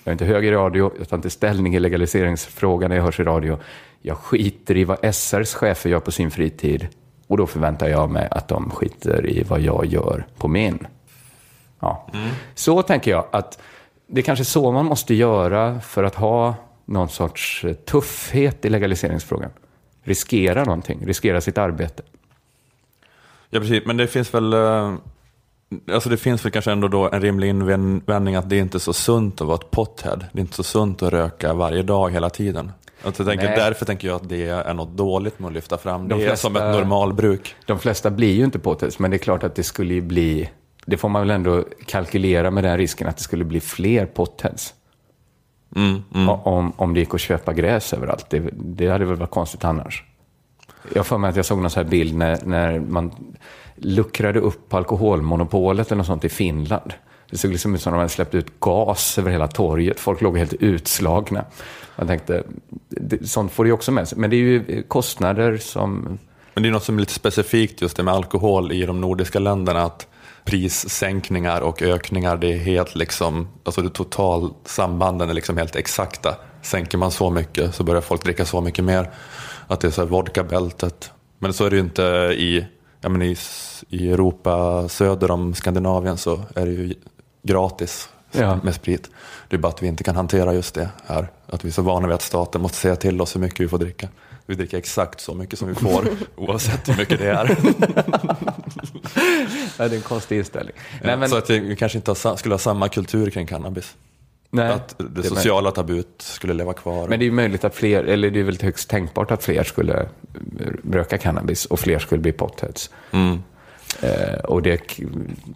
Jag 0.05 0.11
är 0.11 0.13
inte 0.13 0.25
hög 0.25 0.45
i 0.45 0.51
radio, 0.51 0.91
jag 0.97 1.09
tar 1.09 1.17
inte 1.17 1.29
ställning 1.29 1.75
i 1.75 1.79
legaliseringsfrågan 1.79 2.89
när 2.89 2.97
jag 2.97 3.03
hörs 3.03 3.19
i 3.19 3.23
radio. 3.23 3.59
Jag 4.01 4.17
skiter 4.17 4.77
i 4.77 4.83
vad 4.83 5.15
SRs 5.15 5.53
chefer 5.53 5.89
gör 5.89 5.99
på 5.99 6.11
sin 6.11 6.31
fritid. 6.31 6.87
Och 7.27 7.37
då 7.37 7.47
förväntar 7.47 7.87
jag 7.87 8.09
mig 8.09 8.27
att 8.31 8.47
de 8.47 8.69
skiter 8.69 9.29
i 9.29 9.43
vad 9.43 9.61
jag 9.61 9.85
gör 9.85 10.25
på 10.37 10.47
min. 10.47 10.87
Ja. 11.79 12.07
Så 12.55 12.81
tänker 12.81 13.11
jag 13.11 13.25
att 13.31 13.61
det 14.07 14.21
är 14.21 14.23
kanske 14.23 14.45
så 14.45 14.71
man 14.71 14.85
måste 14.85 15.13
göra 15.13 15.79
för 15.79 16.03
att 16.03 16.15
ha 16.15 16.55
någon 16.85 17.09
sorts 17.09 17.65
tuffhet 17.85 18.65
i 18.65 18.69
legaliseringsfrågan. 18.69 19.51
Riskera 20.03 20.63
någonting, 20.63 21.05
riskera 21.05 21.41
sitt 21.41 21.57
arbete. 21.57 22.03
Ja, 23.49 23.59
precis. 23.59 23.85
Men 23.85 23.97
det 23.97 24.07
finns 24.07 24.33
väl 24.33 24.53
eh, 24.53 24.95
Alltså 25.91 26.09
det 26.09 26.17
finns 26.17 26.45
väl 26.45 26.51
kanske 26.51 26.71
ändå 26.71 26.88
då 26.88 27.09
en 27.11 27.21
rimlig 27.21 27.49
invändning 27.49 28.36
att 28.36 28.49
det 28.49 28.55
är 28.55 28.61
inte 28.61 28.78
är 28.78 28.80
så 28.80 28.93
sunt 28.93 29.41
att 29.41 29.47
vara 29.47 29.55
ett 29.57 29.71
pothead. 29.71 30.26
Det 30.34 30.39
är 30.39 30.41
inte 30.41 30.55
så 30.55 30.63
sunt 30.63 31.03
att 31.03 31.13
röka 31.13 31.53
varje 31.53 31.82
dag 31.84 32.11
hela 32.11 32.30
tiden. 32.30 32.71
Alltså 33.03 33.23
jag 33.23 33.30
tänker, 33.30 33.55
därför 33.55 33.86
tänker 33.86 34.07
jag 34.07 34.15
att 34.15 34.30
det 34.30 34.45
är 34.47 34.73
något 34.73 34.97
dåligt 34.97 35.39
med 35.39 35.47
att 35.47 35.53
lyfta 35.53 35.78
fram. 35.78 36.07
Det 36.07 36.15
De 36.15 36.21
är 36.21 36.28
flesta- 36.28 36.47
som 36.47 36.55
ett 36.55 36.61
normalbruk. 36.76 37.55
De 37.65 37.80
flesta 37.80 38.09
blir 38.11 38.34
ju 38.34 38.43
inte 38.43 38.59
potheads, 38.59 38.99
men 38.99 39.11
det 39.11 39.17
är 39.17 39.19
klart 39.19 39.43
att 39.43 39.55
det 39.55 39.63
skulle 39.63 39.93
ju 39.93 40.01
bli... 40.01 40.49
Det 40.86 40.97
får 40.97 41.09
man 41.09 41.21
väl 41.21 41.30
ändå 41.32 41.63
kalkylera 41.86 42.51
med 42.51 42.63
den 42.63 42.78
risken 42.78 43.07
att 43.07 43.17
det 43.17 43.23
skulle 43.23 43.45
bli 43.45 43.59
fler 43.59 44.05
potheads. 44.05 44.73
Mm, 45.76 46.30
O- 46.30 46.39
Om, 46.43 46.73
om 46.76 46.93
det 46.93 46.99
gick 46.99 47.13
att 47.13 47.21
köpa 47.21 47.53
gräs 47.53 47.93
överallt. 47.93 48.26
Det, 48.30 48.49
det 48.53 48.88
hade 48.88 49.05
väl 49.05 49.15
varit 49.15 49.32
konstigt 49.32 49.63
annars. 49.65 50.03
Jag 50.93 51.05
för 51.05 51.17
mig 51.17 51.30
att 51.30 51.36
jag 51.36 51.45
såg 51.45 51.59
någon 51.61 51.69
så 51.69 51.80
här 51.80 51.89
bild 51.89 52.15
när, 52.15 52.39
när 52.45 52.80
man 52.80 53.11
luckrade 53.76 54.39
upp 54.39 54.73
alkoholmonopolet 54.73 55.88
eller 55.88 55.97
något 55.97 56.07
sånt 56.07 56.26
i 56.26 56.30
Finland. 56.30 56.93
Det 57.30 57.38
såg 57.38 57.51
liksom 57.51 57.76
ut 57.76 57.82
som 57.82 57.93
om 57.93 57.97
de 57.97 57.99
hade 57.99 58.09
släppt 58.09 58.36
ut 58.36 58.59
gas 58.59 59.17
över 59.17 59.32
hela 59.32 59.47
torget. 59.47 59.99
Folk 59.99 60.21
låg 60.21 60.38
helt 60.38 60.53
utslagna. 60.53 61.45
Man 61.95 62.07
tänkte, 62.07 62.43
det, 62.89 63.30
sånt 63.30 63.51
får 63.51 63.63
det 63.63 63.67
ju 63.67 63.73
också 63.73 63.91
med 63.91 64.07
sig. 64.07 64.17
Men 64.17 64.30
det 64.30 64.36
är 64.36 64.38
ju 64.38 64.84
kostnader 64.84 65.57
som... 65.57 66.19
Men 66.53 66.63
det 66.63 66.69
är 66.69 66.71
något 66.71 66.84
som 66.84 66.95
är 66.95 66.99
lite 66.99 67.13
specifikt 67.13 67.82
just 67.82 67.97
det 67.97 68.03
med 68.03 68.13
alkohol 68.13 68.71
i 68.71 68.86
de 68.86 69.01
nordiska 69.01 69.39
länderna. 69.39 69.84
Att 69.84 70.07
prissänkningar 70.45 71.61
och 71.61 71.82
ökningar, 71.82 72.38
det 72.38 72.53
är 72.53 72.57
helt 72.57 72.95
liksom, 72.95 73.47
alltså 73.63 73.82
det 73.82 73.89
total 73.89 74.53
sambanden 74.65 75.30
är 75.30 75.34
liksom 75.34 75.57
helt 75.57 75.76
exakta. 75.76 76.36
Sänker 76.61 76.97
man 76.97 77.11
så 77.11 77.30
mycket 77.30 77.76
så 77.76 77.84
börjar 77.84 78.01
folk 78.01 78.23
dricka 78.23 78.45
så 78.45 78.61
mycket 78.61 78.84
mer. 78.86 79.09
Att 79.67 79.80
det 79.80 79.88
är 79.88 79.91
så 79.91 80.01
här 80.01 80.09
vodkabältet. 80.09 81.11
Men 81.39 81.53
så 81.53 81.65
är 81.65 81.69
det 81.69 81.76
ju 81.76 81.82
inte 81.82 82.03
i, 82.38 82.65
ja 83.05 83.09
men 83.09 83.21
i, 83.21 83.35
i 83.89 84.11
Europa 84.11 84.87
söder 84.89 85.31
om 85.31 85.53
Skandinavien 85.53 86.17
så 86.17 86.41
är 86.55 86.65
det 86.65 86.71
ju 86.71 86.93
gratis 87.43 88.09
Ja. 88.31 88.59
med 88.63 88.75
sprit. 88.75 89.09
Det 89.47 89.55
är 89.55 89.59
bara 89.59 89.67
att 89.67 89.83
vi 89.83 89.87
inte 89.87 90.03
kan 90.03 90.15
hantera 90.15 90.53
just 90.53 90.75
det 90.75 90.89
här. 91.05 91.27
Att 91.47 91.65
vi 91.65 91.69
är 91.69 91.73
så 91.73 91.81
vana 91.81 92.07
vid 92.07 92.15
att 92.15 92.21
staten 92.21 92.61
måste 92.61 92.77
säga 92.77 92.95
till 92.95 93.21
oss 93.21 93.35
hur 93.35 93.39
mycket 93.41 93.59
vi 93.59 93.67
får 93.67 93.77
dricka. 93.77 94.07
Vi 94.45 94.55
dricker 94.55 94.77
exakt 94.77 95.19
så 95.21 95.33
mycket 95.33 95.59
som 95.59 95.67
vi 95.67 95.75
får 95.75 96.07
oavsett 96.35 96.89
hur 96.89 96.97
mycket 96.97 97.19
det 97.19 97.29
är. 97.31 97.45
Det 99.77 99.83
är 99.83 99.93
en 99.93 100.01
konstig 100.01 100.37
inställning. 100.37 100.75
Nej, 101.03 101.17
men, 101.17 101.29
Så 101.29 101.37
att 101.37 101.49
vi 101.49 101.75
kanske 101.75 101.97
inte 101.97 102.11
har, 102.11 102.35
skulle 102.35 102.53
ha 102.53 102.59
samma 102.59 102.89
kultur 102.89 103.29
kring 103.29 103.47
cannabis. 103.47 103.95
Nej, 104.55 104.71
att 104.71 104.95
det, 104.97 105.21
är 105.21 105.23
sociala 105.23 105.71
tabut 105.71 106.15
skulle 106.17 106.53
leva 106.53 106.73
kvar. 106.73 107.07
Men 107.07 107.19
det 107.19 107.25
är 107.25 107.27
ju 107.27 107.31
möjligt 107.31 107.63
att 107.63 107.75
fler, 107.75 108.03
eller 108.03 108.29
det 108.29 108.39
är 108.39 108.43
väl 108.43 108.57
högst 108.61 108.89
tänkbart 108.89 109.31
att 109.31 109.43
fler 109.43 109.63
skulle 109.63 110.09
röka 110.91 111.17
cannabis 111.17 111.65
och 111.65 111.79
fler 111.79 111.99
skulle 111.99 112.21
bli 112.21 112.31
potheads. 112.31 112.89
Mm. 113.11 113.43
Eh, 114.01 114.39
och 114.39 114.61
det, 114.61 114.81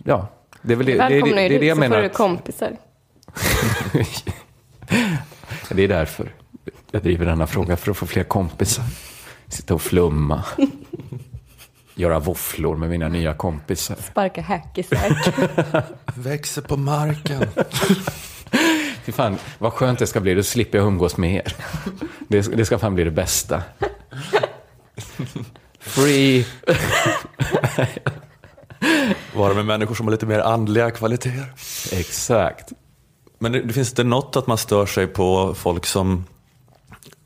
ja, 0.03 0.27
det 0.61 0.73
är 0.73 0.77
väl 0.77 0.85
det, 0.85 0.91
det, 0.91 0.97
det, 0.97 1.09
Välkomna 1.09 1.35
det, 1.35 1.41
är 1.41 1.49
ju 1.49 1.59
det 1.59 1.65
jag 1.65 1.77
så 1.77 1.83
får 1.83 1.89
menar. 1.89 2.03
du 2.03 2.09
kompisar. 2.09 2.77
det 5.69 5.83
är 5.83 5.87
därför 5.87 6.33
jag 6.91 7.03
driver 7.03 7.25
denna 7.25 7.47
fråga, 7.47 7.77
för 7.77 7.91
att 7.91 7.97
få 7.97 8.05
fler 8.05 8.23
kompisar. 8.23 8.85
Sitta 9.47 9.73
och 9.73 9.81
flumma. 9.81 10.43
Göra 11.95 12.19
våfflor 12.19 12.75
med 12.75 12.89
mina 12.89 13.07
nya 13.07 13.33
kompisar. 13.33 13.95
Sparka 13.95 14.41
hackisar. 14.41 15.17
Växer 16.19 16.61
på 16.61 16.77
marken. 16.77 17.45
Fy 19.09 19.13
fan, 19.13 19.37
vad 19.57 19.73
skönt 19.73 19.99
det 19.99 20.07
ska 20.07 20.19
bli, 20.19 20.33
då 20.33 20.43
slipper 20.43 20.77
jag 20.77 20.87
umgås 20.87 21.17
med 21.17 21.35
er. 21.35 21.55
Det, 22.27 22.41
det 22.57 22.65
ska 22.65 22.79
fan 22.79 22.95
bli 22.95 23.03
det 23.03 23.11
bästa. 23.11 23.63
Free. 25.79 26.45
Vara 29.35 29.53
med 29.53 29.65
människor 29.65 29.95
som 29.95 30.07
har 30.07 30.11
lite 30.11 30.25
mer 30.25 30.39
andliga 30.39 30.91
kvaliteter. 30.91 31.53
Exakt. 31.91 32.71
Men 33.39 33.51
det, 33.51 33.61
det 33.61 33.73
finns 33.73 33.89
inte 33.89 34.03
något 34.03 34.35
att 34.35 34.47
man 34.47 34.57
stör 34.57 34.85
sig 34.85 35.07
på 35.07 35.55
folk 35.55 35.85
som 35.85 36.25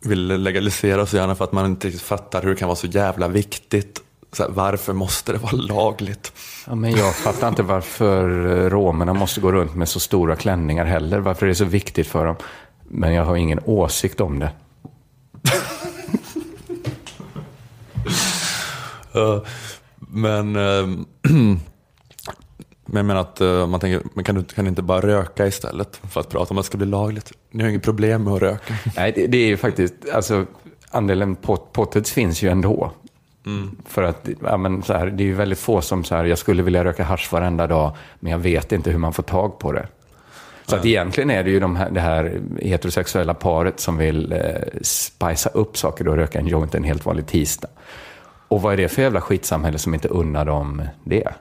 vill 0.06 0.28
legalisera 0.28 1.06
så 1.06 1.16
gärna 1.16 1.36
för 1.36 1.44
att 1.44 1.52
man 1.52 1.66
inte 1.66 1.88
riktigt 1.88 2.04
fattar 2.04 2.42
hur 2.42 2.50
det 2.50 2.56
kan 2.56 2.68
vara 2.68 2.76
så 2.76 2.88
jävla 2.88 3.28
viktigt. 3.28 4.02
Här, 4.40 4.50
varför 4.50 4.94
måste 4.94 5.32
det 5.32 5.38
vara 5.38 5.52
lagligt? 5.56 6.34
Ja, 6.68 6.76
men 6.76 6.92
jag 6.92 7.16
fattar 7.16 7.48
inte 7.48 7.64
varför 7.64 8.46
eh, 8.46 8.70
romerna 8.70 9.14
måste 9.14 9.42
gå 9.42 9.52
runt 9.52 9.76
med 9.76 9.90
så 9.90 10.00
stora 10.00 10.36
klänningar 10.36 10.86
heller. 10.86 11.20
Varför 11.20 11.46
det 11.46 11.52
är 11.52 11.54
så 11.54 11.66
viktigt 11.66 12.08
för 12.08 12.26
dem. 12.26 12.36
Men 12.90 13.14
jag 13.14 13.26
har 13.26 13.36
ingen 13.36 13.60
åsikt 13.66 14.22
om 14.22 14.40
det. 14.40 14.52
Eh, 19.16 19.42
Men, 19.98 20.56
eh, 20.56 20.88
men 22.86 22.98
jag 22.98 23.06
menar 23.06 23.22
att 23.22 23.42
eh, 23.42 23.68
man 23.68 23.80
tänker, 23.80 24.02
men 24.14 24.24
kan 24.24 24.36
du 24.36 24.44
kan 24.44 24.66
du 24.66 24.70
inte 24.70 24.82
bara 24.82 25.02
röka 25.02 25.48
istället 25.48 26.00
för 26.12 26.20
att 26.20 26.30
prata 26.30 26.52
om 26.54 26.58
att 26.58 26.64
det 26.64 26.68
ska 26.68 26.78
bli 26.78 26.88
lagligt? 26.88 27.32
Ni 27.52 27.64
har 27.64 27.70
inget 27.70 27.84
problem 27.84 28.24
med 28.24 28.34
att 28.34 28.42
röka. 28.42 28.74
Nej, 28.96 29.12
det, 29.16 29.28
det 29.28 29.38
är 29.38 29.48
ju 29.48 29.58
faktiskt, 29.58 29.94
alltså 30.14 30.46
andelen 30.92 31.36
pot, 31.36 31.74
potheads 31.74 32.12
finns 32.12 32.42
ju 32.42 32.50
ändå. 32.50 32.92
För 33.86 34.04
att, 34.04 34.30
ja, 34.44 34.58
men 34.58 34.84
så 34.84 34.94
här, 34.94 35.08
det 35.08 35.24
är 35.24 35.26
ju 35.26 35.34
väldigt 35.34 35.60
få 35.60 35.82
som 35.82 36.04
så 36.04 36.16
här, 36.16 36.26
jag 36.26 36.38
skulle 36.38 36.64
vilja 36.64 36.84
röka 36.84 37.04
hasch 37.04 37.34
varenda 37.34 37.68
dag, 37.68 37.96
men 38.20 38.32
jag 38.32 38.40
vet 38.40 38.72
inte 38.72 38.92
hur 38.92 38.98
man 38.98 39.14
får 39.14 39.24
tag 39.24 39.60
på 39.60 39.72
det. 39.72 39.88
Så 40.66 40.76
att 40.76 40.86
egentligen 40.86 41.30
är 41.30 41.44
det 41.44 41.50
ju 41.50 41.60
de 41.60 41.76
här, 41.76 41.90
det 41.90 42.00
här 42.00 42.42
heterosexuella 42.62 43.34
paret 43.34 43.80
som 43.80 43.98
vill 43.98 44.32
eh, 44.32 44.40
spicea 44.82 45.52
upp 45.54 45.78
saker 45.78 46.08
och 46.08 46.16
röka 46.16 46.40
en 46.40 46.48
joint 46.48 46.76
en 46.76 46.84
helt 46.84 47.06
vanlig 47.06 47.28
tisdag. 47.28 47.68
Och 48.48 48.62
vad 48.62 48.74
är 48.74 48.78
det 48.78 48.90
för 48.90 49.02
jävla 49.02 49.22
skitsamhälle 49.22 49.78
som 49.78 49.94
inte 49.94 50.08
unnar 50.08 50.46
dem 50.46 50.82
det? 51.04 51.34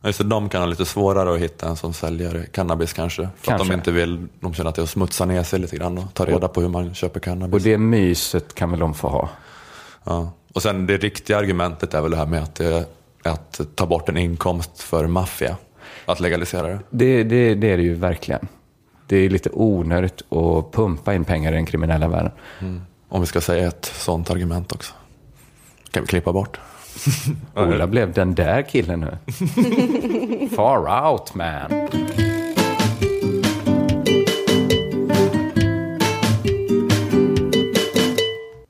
Det, 0.00 0.24
de 0.24 0.48
kan 0.48 0.60
ha 0.60 0.66
lite 0.66 0.84
svårare 0.84 1.34
att 1.34 1.40
hitta 1.40 1.68
en 1.68 1.76
som 1.76 1.92
säljer 1.92 2.46
cannabis 2.52 2.92
kanske. 2.92 3.22
För 3.22 3.28
att 3.28 3.58
Kanske. 3.58 3.68
de 3.68 3.74
inte 3.74 3.90
vill, 3.90 4.26
de 4.40 4.54
känner 4.54 4.70
att 4.70 4.76
det 4.76 4.80
är 4.80 4.84
att 4.84 4.90
smutsa 4.90 5.24
ner 5.24 5.42
sig 5.42 5.58
lite 5.58 5.76
grann 5.76 5.98
och 5.98 6.14
ta 6.14 6.24
reda 6.24 6.48
på 6.48 6.60
hur 6.60 6.68
man 6.68 6.94
köper 6.94 7.20
cannabis. 7.20 7.54
Och 7.54 7.60
det 7.60 7.78
myset 7.78 8.54
kan 8.54 8.70
väl 8.70 8.80
de 8.80 8.94
få 8.94 9.08
ha? 9.08 9.28
Ja. 10.04 10.32
Och 10.54 10.62
sen 10.62 10.86
det 10.86 10.96
riktiga 10.96 11.38
argumentet 11.38 11.94
är 11.94 12.00
väl 12.00 12.10
det 12.10 12.16
här 12.16 12.26
med 12.26 12.42
att, 12.42 12.54
det, 12.54 12.86
att 13.22 13.60
ta 13.74 13.86
bort 13.86 14.08
en 14.08 14.16
inkomst 14.16 14.82
för 14.82 15.06
maffia. 15.06 15.56
Att 16.06 16.20
legalisera 16.20 16.68
det. 16.68 16.78
Det, 16.90 17.22
det, 17.22 17.54
det 17.54 17.72
är 17.72 17.76
det 17.76 17.82
ju 17.82 17.94
verkligen. 17.94 18.48
Det 19.06 19.16
är 19.16 19.30
lite 19.30 19.50
onödigt 19.52 20.32
att 20.32 20.72
pumpa 20.72 21.14
in 21.14 21.24
pengar 21.24 21.52
i 21.52 21.54
den 21.54 21.66
kriminella 21.66 22.08
världen. 22.08 22.32
Om 23.08 23.20
vi 23.20 23.26
ska 23.26 23.40
säga 23.40 23.68
ett 23.68 23.84
sånt 23.84 24.30
argument 24.30 24.72
också. 24.72 24.92
kan 25.90 26.02
vi 26.02 26.06
klippa 26.06 26.32
bort. 26.32 26.60
Ola 27.56 27.86
blev 27.86 28.12
den 28.12 28.34
där 28.34 28.62
killen 28.62 29.00
nu. 29.00 29.18
Far 30.56 31.10
out 31.10 31.34
man. 31.34 31.88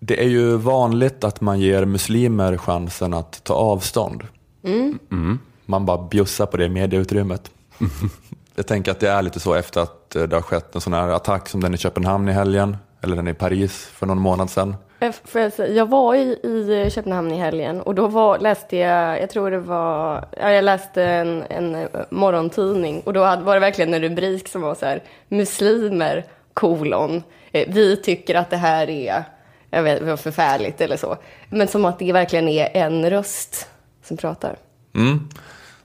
Det 0.07 0.22
är 0.22 0.28
ju 0.28 0.57
vanligt 0.57 1.24
att 1.24 1.40
man 1.40 1.61
ger 1.61 1.84
muslimer 1.84 2.57
chansen 2.57 3.14
att 3.14 3.44
ta 3.44 3.55
avstånd. 3.55 4.22
Mm. 4.64 5.38
Man 5.66 5.86
bara 5.86 6.09
bjussar 6.09 6.46
på 6.46 6.57
det 6.57 6.68
medieutrymmet. 6.68 7.50
Jag 8.55 8.66
tänker 8.66 8.90
att 8.90 9.00
det 9.00 9.09
är 9.09 9.22
lite 9.22 9.40
så 9.40 9.55
efter 9.55 9.80
att 9.80 10.16
eh, 10.16 10.22
det 10.22 10.36
har 10.36 10.42
skett 10.42 10.74
en 10.74 10.80
sån 10.80 10.92
här 10.92 11.09
attack 11.09 11.48
som 11.48 11.61
den 11.61 11.74
i 11.74 11.76
Köpenhamn 11.76 12.28
i 12.28 12.32
helgen, 12.32 12.76
eller 13.00 13.16
den 13.16 13.28
i 13.28 13.34
Paris 13.34 13.84
för 13.86 14.07
någon 14.07 14.18
månad 14.18 14.50
sedan. 14.50 14.76
Eh, 15.00 15.12
får 15.24 15.40
jag, 15.40 15.52
säga, 15.52 15.74
jag 15.74 15.88
var 15.88 16.14
i, 16.14 16.20
i 16.42 16.90
Köpenhamn 16.90 17.32
i 17.32 17.38
helgen 17.38 17.80
och 17.80 17.94
då 17.94 18.07
var, 18.07 18.38
läste 18.38 18.76
jag, 18.76 19.20
jag 19.20 19.30
tror 19.30 19.50
det 19.50 19.59
var, 19.59 20.24
ja, 20.40 20.50
jag 20.50 20.64
läste 20.64 21.05
en, 21.05 21.42
en 21.50 21.74
eh, 21.74 21.88
morgontidning 22.11 23.00
och 23.00 23.12
då 23.12 23.24
hade, 23.24 23.42
var 23.42 23.55
det 23.55 23.61
verkligen 23.61 23.94
en 23.94 24.02
rubrik 24.02 24.48
som 24.48 24.62
var 24.62 24.74
så 24.74 24.86
här, 24.86 25.02
muslimer, 25.28 26.24
kolon, 26.55 27.22
vi 27.52 27.96
tycker 27.96 28.34
att 28.34 28.50
det 28.50 28.57
här 28.57 28.90
är, 28.90 29.24
jag 29.75 29.83
vet, 29.83 30.01
det 30.01 30.05
var 30.05 30.16
förfärligt 30.16 30.81
eller 30.81 30.97
så. 30.97 31.16
Men 31.51 31.68
som 31.68 31.85
att 31.85 31.99
det 31.99 32.12
verkligen 32.12 32.49
är 32.49 32.77
en 32.77 33.11
röst 33.11 33.68
som 34.05 34.16
pratar. 34.16 34.57
Mm. 34.95 35.29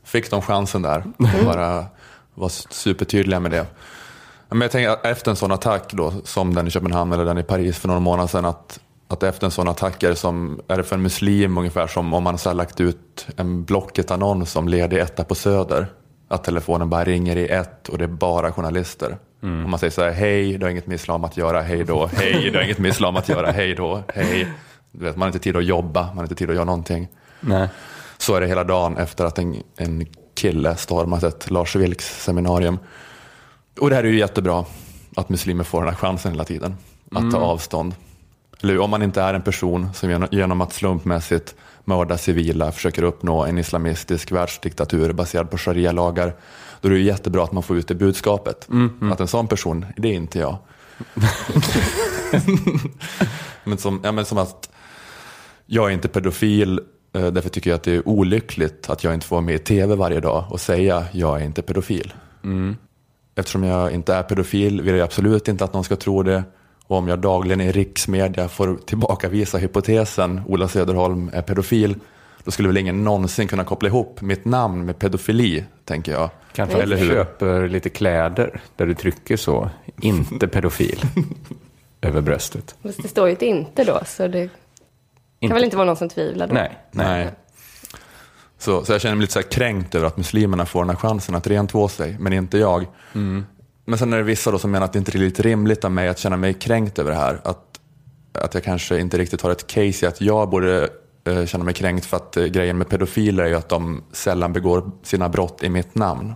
Fick 0.04 0.32
de 0.32 0.42
chansen 0.42 0.82
där, 0.82 1.04
bara 1.46 1.86
var 2.34 2.50
supertydliga 2.74 3.40
med 3.40 3.52
det. 3.52 3.66
Men 4.50 4.62
jag 4.62 4.72
tänker 4.72 5.08
efter 5.08 5.32
en 5.32 5.38
sån 5.38 5.52
attack 5.52 5.94
då, 5.94 6.14
som 6.24 6.56
den 6.56 6.68
i 6.68 6.70
Köpenhamn 6.70 7.14
eller 7.14 7.26
den 7.26 7.38
i 7.38 7.44
Paris 7.44 7.78
för 7.78 7.88
några 7.88 8.00
månader 8.00 8.28
sedan, 8.28 8.46
att, 8.46 8.80
att 9.08 9.24
efter 9.24 9.46
en 9.46 9.52
sån 9.52 9.68
attack 9.68 10.04
är 10.04 10.10
det, 10.10 10.16
som, 10.16 10.62
är 10.68 10.78
det 10.78 10.84
för 10.84 10.96
en 10.96 11.02
muslim 11.02 11.58
ungefär 11.58 11.88
som 11.88 12.14
om 12.14 12.24
man 12.24 12.38
har 12.46 12.54
lagt 12.54 12.80
ut 12.80 13.28
en 13.36 13.66
Blocket-annons 13.66 14.56
om 14.56 14.68
ledig 14.68 15.00
etta 15.00 15.24
på 15.24 15.36
Söder. 15.36 15.88
Att 16.28 16.44
telefonen 16.44 16.90
bara 16.90 17.04
ringer 17.04 17.36
i 17.36 17.48
ett 17.48 17.90
och 17.90 17.98
det 17.98 18.04
är 18.04 18.08
bara 18.08 18.52
journalister. 18.52 19.18
Mm. 19.44 19.64
Och 19.64 19.70
man 19.70 19.80
säger 19.80 19.92
så 19.92 20.02
här, 20.02 20.12
hej, 20.12 20.58
du 20.58 20.66
har 20.66 20.72
inget 20.72 20.88
med 20.88 20.96
islam 20.96 21.24
att 21.24 21.38
göra, 21.38 21.62
hej 21.62 21.84
då, 21.84 22.10
hej, 22.14 22.50
du 22.52 22.58
har 22.58 22.66
inget 22.66 22.80
med 22.80 22.90
islam 22.90 23.16
att 23.16 23.30
göra, 23.30 23.52
hej 23.52 23.76
då, 23.76 24.04
hej. 24.14 24.48
Du 24.92 25.06
vet, 25.06 25.16
man 25.16 25.22
har 25.22 25.28
inte 25.28 25.40
tid 25.40 25.56
att 25.56 25.66
jobba, 25.66 26.02
man 26.08 26.18
har 26.18 26.24
inte 26.24 26.36
tid 26.36 26.50
att 26.50 26.56
göra 26.56 26.66
någonting. 26.66 27.08
Nej. 27.40 27.68
Så 28.18 28.36
är 28.36 28.42
det 28.42 28.48
hela 28.48 28.64
dagen 28.64 28.98
efter 28.98 29.26
att 29.26 29.38
en, 29.38 29.64
en 29.78 30.06
kille 30.36 30.76
stormat 30.76 31.24
ett 31.24 31.52
Lars 31.52 31.76
Vilks 31.76 32.24
seminarium. 32.24 32.80
Och 33.80 33.90
det 33.90 33.96
här 33.96 34.04
är 34.04 34.08
ju 34.08 34.20
jättebra, 34.20 34.66
att 35.16 35.30
muslimer 35.30 35.64
får 35.64 35.80
den 35.80 35.90
här 35.90 35.96
chansen 35.96 36.32
hela 36.32 36.44
tiden. 36.44 36.78
Att 37.12 37.32
ta 37.32 37.38
avstånd. 37.38 37.96
Eller 38.64 38.80
om 38.80 38.90
man 38.90 39.02
inte 39.02 39.22
är 39.22 39.34
en 39.34 39.42
person 39.42 39.94
som 39.94 40.10
genom, 40.10 40.28
genom 40.32 40.62
att 40.62 40.74
slumpmässigt 40.74 41.56
mörda 41.86 42.18
civila 42.18 42.72
försöker 42.72 43.04
uppnå 43.04 43.46
en 43.46 43.58
islamistisk 43.58 44.32
världsdiktatur 44.32 45.14
baserad 45.14 45.52
på 45.52 45.58
sharia-lagar. 45.58 46.34
Då 46.82 46.88
är 46.88 46.94
det 46.94 47.00
jättebra 47.00 47.44
att 47.44 47.52
man 47.52 47.64
får 47.64 47.78
ut 47.78 47.88
det 47.88 47.96
budskapet. 47.96 48.68
Att 49.12 49.20
en 49.20 49.28
sån 49.28 49.48
person, 49.48 49.86
det 49.98 50.08
är 50.08 50.14
inte 50.14 50.40
jag. 50.40 50.58
men, 53.64 53.78
som, 53.78 54.02
ja, 54.04 54.12
men 54.12 54.26
som 54.26 54.38
att 54.38 54.70
jag 55.66 55.90
är 55.90 55.94
inte 55.94 56.08
pedofil, 56.08 56.80
eh, 57.14 57.28
därför 57.28 57.50
tycker 57.50 57.70
jag 57.70 57.78
att 57.78 57.84
det 57.84 57.96
är 57.96 58.08
olyckligt 58.08 58.90
att 58.90 59.04
jag 59.04 59.14
inte 59.14 59.26
får 59.28 59.36
vara 59.36 59.46
med 59.46 59.56
i 59.56 59.60
tv 59.60 59.96
varje 59.96 60.20
dag 60.20 60.46
och 60.50 60.62
säga 60.62 61.06
jag 61.12 61.42
är 61.42 61.46
inte 61.46 61.62
pedofil. 61.62 62.14
Eftersom 63.36 63.64
jag 63.64 63.92
inte 63.92 64.14
är 64.14 64.24
pedofil 64.24 64.82
vill 64.82 64.96
jag 64.96 65.06
absolut 65.06 65.48
inte 65.48 65.64
att 65.64 65.74
någon 65.74 65.84
ska 65.84 65.96
tro 65.96 66.24
det. 66.24 66.44
Och 66.86 66.98
om 66.98 67.08
jag 67.08 67.20
dagligen 67.20 67.62
i 67.62 67.72
riksmedia 67.72 68.50
får 68.50 68.78
tillbakavisa 68.86 69.58
hypotesen 69.58 70.42
Ola 70.48 70.68
Söderholm 70.68 71.30
är 71.34 71.42
pedofil, 71.42 71.96
då 72.44 72.52
skulle 72.52 72.68
väl 72.70 72.78
ingen 72.78 73.04
någonsin 73.04 73.48
kunna 73.48 73.64
koppla 73.64 73.90
ihop 73.90 74.22
mitt 74.22 74.46
namn 74.46 74.86
med 74.86 75.00
pedofili, 75.00 75.64
tänker 75.86 76.12
jag. 76.12 76.30
Kanske 76.54 76.82
Eller 76.82 76.98
hur? 76.98 77.08
köper 77.10 77.68
lite 77.68 77.90
kläder 77.90 78.62
där 78.76 78.86
du 78.86 78.94
trycker 78.94 79.38
så, 79.38 79.70
inte 80.02 80.48
pedofil, 80.48 81.02
över 82.02 82.22
bröstet. 82.22 82.76
Fast 82.84 83.02
det 83.02 83.08
står 83.08 83.28
ju 83.28 83.34
ett 83.34 83.42
inte 83.42 83.84
då, 83.84 84.00
så 84.06 84.28
det 84.28 84.48
kan 84.48 84.50
Inte- 85.40 85.54
väl 85.54 85.64
inte 85.64 85.78
vara 85.78 85.86
någon 85.86 85.96
som 85.98 86.10
tvivlar 86.10 86.48
då? 86.48 86.54
Nej, 86.54 86.78
nej. 86.92 87.24
Nej. 87.24 87.34
Så, 88.58 88.86
så 88.86 88.92
jag 88.92 89.02
känner 89.02 89.16
mig 89.16 89.22
lite 89.22 89.34
så 89.34 89.40
här 89.40 89.48
kränkt 89.52 89.96
över 89.96 90.08
att 90.08 90.18
muslimerna 90.18 90.66
får 90.66 90.82
den 90.82 90.90
här 90.90 90.96
chansen 90.98 91.36
att 91.36 91.48
rentvå 91.48 91.88
sig, 91.88 92.16
men 92.20 92.34
inte 92.34 92.58
jag. 92.58 92.86
Men 93.86 93.98
sen 93.98 94.14
är 94.14 94.18
det 94.18 94.24
vissa 94.24 94.52
då 94.52 94.60
som 94.60 94.72
menar 94.72 94.86
att 94.86 94.94
det 94.94 95.00
inte 95.00 95.12
är 95.18 95.20
riktigt 95.20 95.46
rimligt 95.46 95.86
av 95.86 95.92
mig 95.92 96.08
att 96.08 96.20
känna 96.20 96.38
mig 96.38 96.54
kränkt 96.54 97.00
över 97.00 97.12
det 97.12 97.18
här. 97.18 97.42
Att, 97.44 97.80
att 98.34 98.54
jag 98.54 98.64
kanske 98.64 99.00
inte 99.00 99.18
riktigt 99.18 99.42
har 99.42 99.52
ett 99.52 99.68
case 99.68 100.06
i 100.06 100.08
att 100.10 100.22
jag 100.22 100.50
borde 100.50 100.90
känna 101.48 101.64
mig 101.64 101.74
kränkt 101.74 102.06
för 102.06 102.18
att 102.18 102.38
eh, 102.38 102.46
grejen 102.46 102.78
med 102.78 102.90
pedofiler 102.90 103.44
är 103.44 103.48
ju 103.48 103.56
att 103.56 103.70
de 103.70 104.04
sällan 104.12 104.54
begår 104.54 104.92
sina 105.04 105.30
brott 105.30 105.64
i 105.64 105.70
mitt 105.70 105.96
namn. 105.96 106.34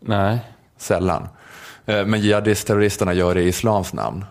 nej. 0.00 0.38
Sällan. 0.76 1.28
Eh, 1.86 2.06
Men 2.06 2.20
jihadist-terroristerna 2.20 3.12
gör 3.14 3.34
det 3.34 3.42
i 3.42 3.48
islams 3.48 3.92
namn. 3.92 4.24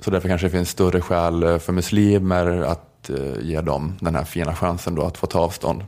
Så 0.00 0.10
därför 0.10 0.28
kanske 0.28 0.46
det 0.46 0.50
finns 0.50 0.68
större 0.70 1.00
skäl 1.00 1.42
eh, 1.42 1.58
för 1.58 1.72
muslimer 1.72 2.46
att 2.46 3.10
eh, 3.10 3.16
ge 3.42 3.60
dem 3.60 3.96
den 4.00 4.14
här 4.14 4.24
fina 4.24 4.54
chansen 4.56 4.94
då 4.94 5.02
att 5.02 5.18
få 5.18 5.26
ta 5.26 5.40
avstånd. 5.40 5.84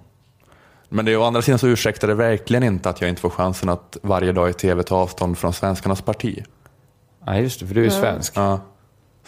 Men 0.89 1.05
det 1.05 1.13
är 1.13 1.17
å 1.17 1.25
andra 1.25 1.43
sidan 1.43 1.59
så 1.59 1.67
ursäktar 1.69 2.09
det 2.09 2.15
verkligen 2.15 2.63
inte 2.63 2.91
att 2.91 3.01
jag 3.01 3.11
inte 3.11 3.21
får 3.21 3.31
chansen 3.31 3.69
att 3.69 3.97
varje 4.03 4.33
dag 4.33 4.51
i 4.51 4.53
tv 4.53 4.83
ta 4.83 4.97
avstånd 4.97 5.39
från 5.39 5.53
svenskarnas 5.53 6.03
parti. 6.03 6.45
Nej, 7.27 7.43
just 7.43 7.61
det, 7.61 7.67
för 7.67 7.75
du 7.75 7.81
är 7.81 7.85
ju 7.85 7.91
svensk. 7.91 8.33
Ja. 8.37 8.61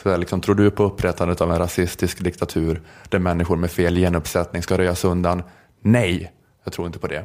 Så 0.03 0.09
jag 0.09 0.20
liksom, 0.20 0.40
tror 0.40 0.55
du 0.55 0.70
på 0.70 0.84
upprättandet 0.84 1.40
av 1.40 1.53
en 1.53 1.59
rasistisk 1.59 2.24
diktatur 2.24 2.82
där 3.09 3.18
människor 3.18 3.57
med 3.57 3.70
fel 3.70 3.97
genuppsättning 3.97 4.62
ska 4.62 4.78
röjas 4.78 5.05
undan? 5.05 5.42
Nej, 5.80 6.32
jag 6.64 6.72
tror 6.72 6.86
inte 6.86 6.99
på 6.99 7.07
det. 7.07 7.24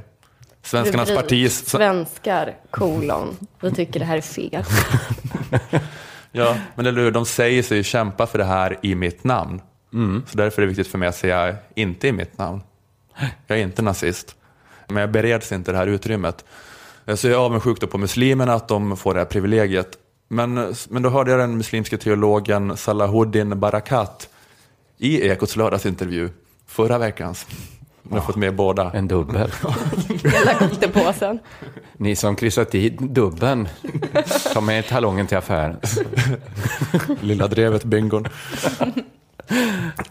Svenskarnas 0.63 1.09
Rubrik, 1.09 1.23
parti... 1.23 1.51
Svenskar, 1.51 2.57
kolon. 2.69 3.37
Vi 3.61 3.71
tycker 3.71 3.99
det 3.99 4.05
här 4.05 4.17
är 4.17 4.21
fel. 4.21 4.63
Ja, 6.31 6.57
men 6.75 6.85
eller 6.85 7.01
hur, 7.01 7.11
de 7.11 7.25
säger 7.25 7.63
sig 7.63 7.83
kämpa 7.83 8.27
för 8.27 8.37
det 8.37 8.43
här 8.43 8.79
i 8.81 8.95
mitt 8.95 9.23
namn. 9.23 9.61
Så 10.27 10.37
därför 10.37 10.61
är 10.61 10.65
det 10.65 10.67
viktigt 10.67 10.87
för 10.87 10.97
mig 10.97 11.09
att 11.09 11.15
säga 11.15 11.55
inte 11.75 12.07
i 12.07 12.11
mitt 12.11 12.37
namn. 12.37 12.61
Jag 13.47 13.59
är 13.59 13.63
inte 13.63 13.81
nazist. 13.81 14.35
Men 14.87 14.97
jag 14.97 15.11
bereds 15.11 15.51
inte 15.51 15.71
det 15.71 15.77
här 15.77 15.87
utrymmet. 15.87 16.45
Så 17.15 17.27
jag 17.27 17.33
är 17.41 17.45
avundsjuk 17.45 17.91
på 17.91 17.97
muslimerna 17.97 18.53
att 18.53 18.67
de 18.67 18.97
får 18.97 19.13
det 19.13 19.19
här 19.19 19.25
privilegiet. 19.25 19.97
Men, 20.31 20.75
men 20.89 21.01
då 21.03 21.09
hörde 21.09 21.31
jag 21.31 21.39
den 21.39 21.57
muslimske 21.57 21.97
teologen 21.97 22.77
Salahuddin 22.77 23.59
Barakat 23.59 24.29
i 24.97 25.27
Ekots 25.27 25.55
lördagsintervju 25.55 26.29
förra 26.67 26.97
veckans. 26.97 27.45
Jag 28.09 28.17
har 28.17 28.25
fått 28.25 28.35
med 28.35 28.55
båda. 28.55 28.91
En 28.91 29.07
dubbel. 29.07 29.51
Hela 30.23 30.53
gottepåsen. 30.59 31.39
Ni 31.97 32.15
som 32.15 32.35
kryssat 32.35 32.75
i 32.75 32.89
dubben, 32.89 33.67
ta 34.53 34.61
med 34.61 34.87
talongen 34.87 35.27
till 35.27 35.37
affären. 35.37 35.77
Lilla 37.21 37.47
drevet 37.47 37.83
bingon. 37.83 38.25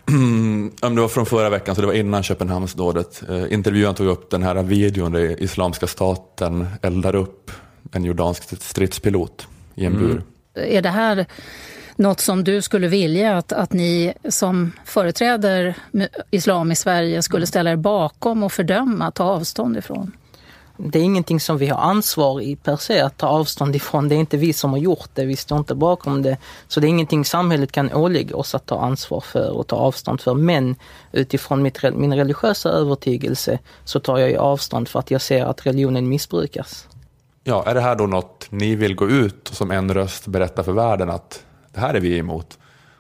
Mm, 0.09 0.73
det 0.81 1.01
var 1.01 1.09
från 1.09 1.27
förra 1.27 1.51
veckan, 1.51 1.75
så 1.75 1.81
det 1.81 1.87
var 1.87 1.95
innan 1.95 2.23
Köpenhamnsdådet. 2.23 3.23
Eh, 3.29 3.53
intervjuaren 3.53 3.95
tog 3.95 4.07
upp 4.07 4.31
den 4.31 4.43
här 4.43 4.63
videon 4.63 5.13
där 5.13 5.43
Islamiska 5.43 5.87
staten 5.87 6.67
eldar 6.83 7.15
upp 7.15 7.51
en 7.93 8.05
jordansk 8.05 8.63
stridspilot 8.63 9.47
i 9.79 9.85
en 9.85 9.99
bur. 9.99 10.23
Är 10.55 10.83
det 10.83 10.89
här 10.89 11.27
något 11.97 12.21
som 12.21 12.45
du 12.45 12.63
skulle 12.63 12.89
vilja 12.89 13.37
att, 13.37 13.53
att 13.53 13.73
ni 13.73 14.13
som 14.29 14.73
företräder 14.85 15.75
islam 16.31 16.73
i 16.73 16.77
Sverige 16.77 17.23
skulle 17.23 17.47
ställa 17.47 17.71
er 17.71 17.77
bakom 17.77 18.43
och 18.43 18.53
fördöma, 18.53 19.11
ta 19.11 19.25
avstånd 19.25 19.77
ifrån? 19.77 20.13
Det 20.81 20.99
är 20.99 21.03
ingenting 21.03 21.41
som 21.41 21.59
vi 21.59 21.67
har 21.67 21.79
ansvar 21.79 22.41
i 22.41 22.57
per 22.57 22.77
se 22.77 23.01
att 23.01 23.17
ta 23.17 23.27
avstånd 23.27 23.77
ifrån. 23.77 24.09
Det 24.09 24.15
är 24.15 24.17
inte 24.17 24.37
vi 24.37 24.53
som 24.53 24.71
har 24.71 24.79
gjort 24.79 25.11
det, 25.15 25.25
vi 25.25 25.37
står 25.37 25.59
inte 25.59 25.75
bakom 25.75 26.23
det. 26.23 26.37
Så 26.69 26.81
det 26.81 26.87
är 26.87 26.89
ingenting 26.89 27.25
samhället 27.25 27.73
kan 27.73 27.93
ålägga 27.93 28.37
oss 28.37 28.55
att 28.55 28.67
ta 28.67 28.81
ansvar 28.81 29.21
för 29.21 29.51
och 29.51 29.67
ta 29.67 29.77
avstånd 29.77 30.21
för. 30.21 30.35
Men 30.35 30.77
utifrån 31.13 31.63
mitt, 31.63 31.83
min 31.95 32.15
religiösa 32.15 32.69
övertygelse 32.69 33.59
så 33.85 34.01
tar 34.01 34.19
jag 34.19 34.31
ju 34.31 34.37
avstånd 34.37 34.89
för 34.89 34.99
att 34.99 35.11
jag 35.11 35.21
ser 35.21 35.45
att 35.45 35.67
religionen 35.67 36.09
missbrukas. 36.09 36.88
Ja, 37.45 37.65
är 37.67 37.75
det 37.75 37.81
här 37.81 37.97
då 37.97 38.07
något 38.07 38.47
ni 38.51 38.75
vill 38.75 38.95
gå 38.95 39.09
ut 39.09 39.49
och 39.49 39.55
som 39.57 39.71
en 39.71 39.95
röst 39.95 40.27
berätta 40.27 40.65
för 40.65 40.73
världen 40.73 41.11
att 41.11 41.45
det 41.73 41.81
här 41.81 41.95
är 41.95 42.01
vi 42.01 42.19
emot? 42.19 42.59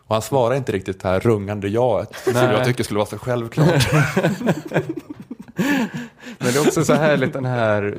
Och 0.09 0.15
han 0.15 0.23
svarar 0.23 0.55
inte 0.55 0.73
riktigt 0.73 1.01
det 1.01 1.09
här 1.09 1.21
rungande 1.21 1.69
jaet, 1.69 2.17
som 2.25 2.35
jag 2.35 2.65
tycker 2.65 2.85
skulle 2.85 2.99
vara 2.99 3.09
så 3.09 3.19
självklart. 3.19 3.93
Men 6.39 6.53
det 6.53 6.57
är 6.57 6.67
också 6.67 6.85
så 6.85 6.95
härligt 6.95 7.33
den 7.33 7.45
här 7.45 7.99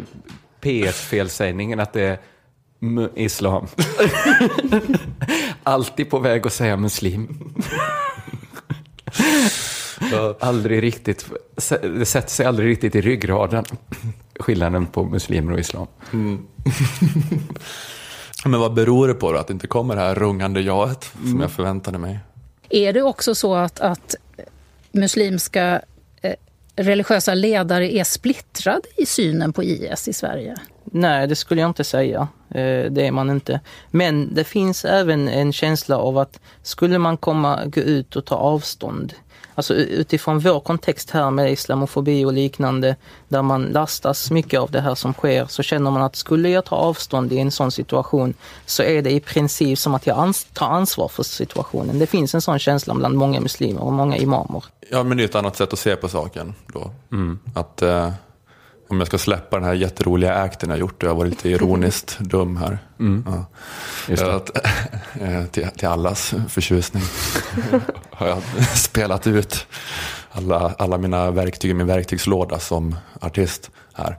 P1-felsägningen 0.62 1.80
att 1.80 1.94
det 1.94 2.02
är 2.02 2.20
islam. 3.16 3.68
Alltid 5.64 6.10
på 6.10 6.20
väg 6.20 6.48
att 6.48 6.54
säga 6.54 6.78
muslim. 6.78 7.54
aldrig 10.40 10.84
riktigt, 10.84 11.26
det 11.82 12.06
sätter 12.06 12.30
sig 12.30 12.46
aldrig 12.46 12.70
riktigt 12.70 12.96
i 12.96 13.02
ryggraden. 13.02 13.66
Skillnaden 14.40 14.88
på 14.88 15.04
muslimer 15.04 15.54
och 15.54 15.60
islam. 15.60 15.88
Men 18.46 18.60
vad 18.60 18.74
beror 18.74 19.08
det 19.08 19.14
på 19.14 19.32
då, 19.32 19.38
att 19.38 19.48
det 19.48 19.54
inte 19.54 19.68
kommer 19.68 19.96
det 19.96 20.02
här 20.02 20.16
rungande 20.16 20.62
jaet 20.62 21.12
som 21.14 21.42
jag 21.42 21.52
förväntade 21.52 21.98
mig? 21.98 22.20
Är 22.70 22.94
det 22.94 23.02
också 23.02 23.36
så 23.36 23.56
att, 23.56 23.80
att 23.80 24.16
muslimska 24.92 25.82
eh, 26.22 26.34
religiösa 26.76 27.34
ledare 27.34 27.94
är 27.94 28.04
splittrade 28.04 28.88
i 28.98 29.06
synen 29.06 29.54
på 29.54 29.64
IS 29.64 30.08
i 30.08 30.14
Sverige? 30.14 30.56
Nej, 30.84 31.28
det 31.28 31.36
skulle 31.36 31.62
jag 31.62 31.70
inte 31.70 31.84
säga. 31.84 32.28
Eh, 32.50 32.92
det 32.92 33.08
är 33.08 33.12
man 33.12 33.30
inte. 33.30 33.60
Men 33.92 34.36
det 34.36 34.44
finns 34.44 34.86
även 34.86 35.28
en 35.28 35.54
känsla 35.54 35.98
av 35.98 36.18
att 36.18 36.40
skulle 36.64 36.98
man 36.98 37.18
komma, 37.18 37.66
gå 37.66 37.82
ut 37.82 38.16
och 38.16 38.26
ta 38.26 38.36
avstånd 38.36 39.14
Alltså 39.60 39.74
utifrån 39.76 40.40
vår 40.40 40.60
kontext 40.60 41.12
här 41.12 41.32
med 41.32 41.52
islamofobi 41.52 42.26
och 42.26 42.34
liknande, 42.34 42.96
där 43.28 43.42
man 43.42 43.64
lastas 43.64 44.32
mycket 44.32 44.60
av 44.60 44.72
det 44.72 44.82
här 44.82 44.96
som 44.96 45.14
sker, 45.14 45.46
så 45.46 45.64
känner 45.64 45.92
man 45.92 46.02
att 46.02 46.16
skulle 46.16 46.50
jag 46.50 46.66
ta 46.66 46.76
avstånd 46.76 47.34
i 47.34 47.40
en 47.40 47.52
sån 47.52 47.72
situation 47.72 48.34
så 48.66 48.84
är 48.84 49.02
det 49.02 49.12
i 49.12 49.20
princip 49.20 49.80
som 49.80 49.96
att 49.96 50.08
jag 50.08 50.18
ans 50.18 50.48
tar 50.54 50.68
ansvar 50.68 51.08
för 51.08 51.24
situationen. 51.24 52.00
Det 52.00 52.08
finns 52.08 52.36
en 52.36 52.42
sån 52.42 52.60
känsla 52.60 52.94
bland 52.94 53.16
många 53.16 53.40
muslimer 53.40 53.82
och 53.84 53.94
många 53.94 54.18
imamer. 54.18 54.64
Ja, 54.92 55.04
men 55.04 55.18
det 55.18 55.24
är 55.24 55.26
ett 55.26 55.36
annat 55.36 55.56
sätt 55.56 55.74
att 55.74 55.80
se 55.80 55.96
på 55.96 56.08
saken 56.08 56.54
då. 56.68 56.92
Mm. 57.12 57.40
Att 57.56 57.82
eh, 57.82 58.12
om 58.90 58.98
jag 58.98 59.08
ska 59.08 59.18
släppa 59.18 59.58
den 59.58 59.66
här 59.66 59.74
jätteroliga 59.74 60.34
acten 60.34 60.70
jag 60.70 60.80
gjort, 60.80 61.04
jag 61.04 61.10
har 61.10 61.16
varit 61.16 61.30
lite 61.30 61.50
ironiskt 61.50 62.18
dum 62.20 62.58
här. 62.58 62.80
Mm. 63.00 63.26
Ja. 64.08 64.36
Att, 64.36 64.58
eh, 65.22 65.46
till, 65.46 65.68
till 65.68 65.88
allas 65.88 66.34
förtjusning 66.50 67.04
har 68.12 68.28
jag 68.28 68.44
spelat 68.78 69.28
ut 69.28 69.68
alla, 70.32 70.76
alla 70.78 70.98
mina 70.98 71.32
verktyg 71.32 71.72
i 71.72 71.74
min 71.74 71.88
verktygslåda 71.88 72.60
som 72.60 72.96
artist 73.22 73.72
här. 73.94 74.18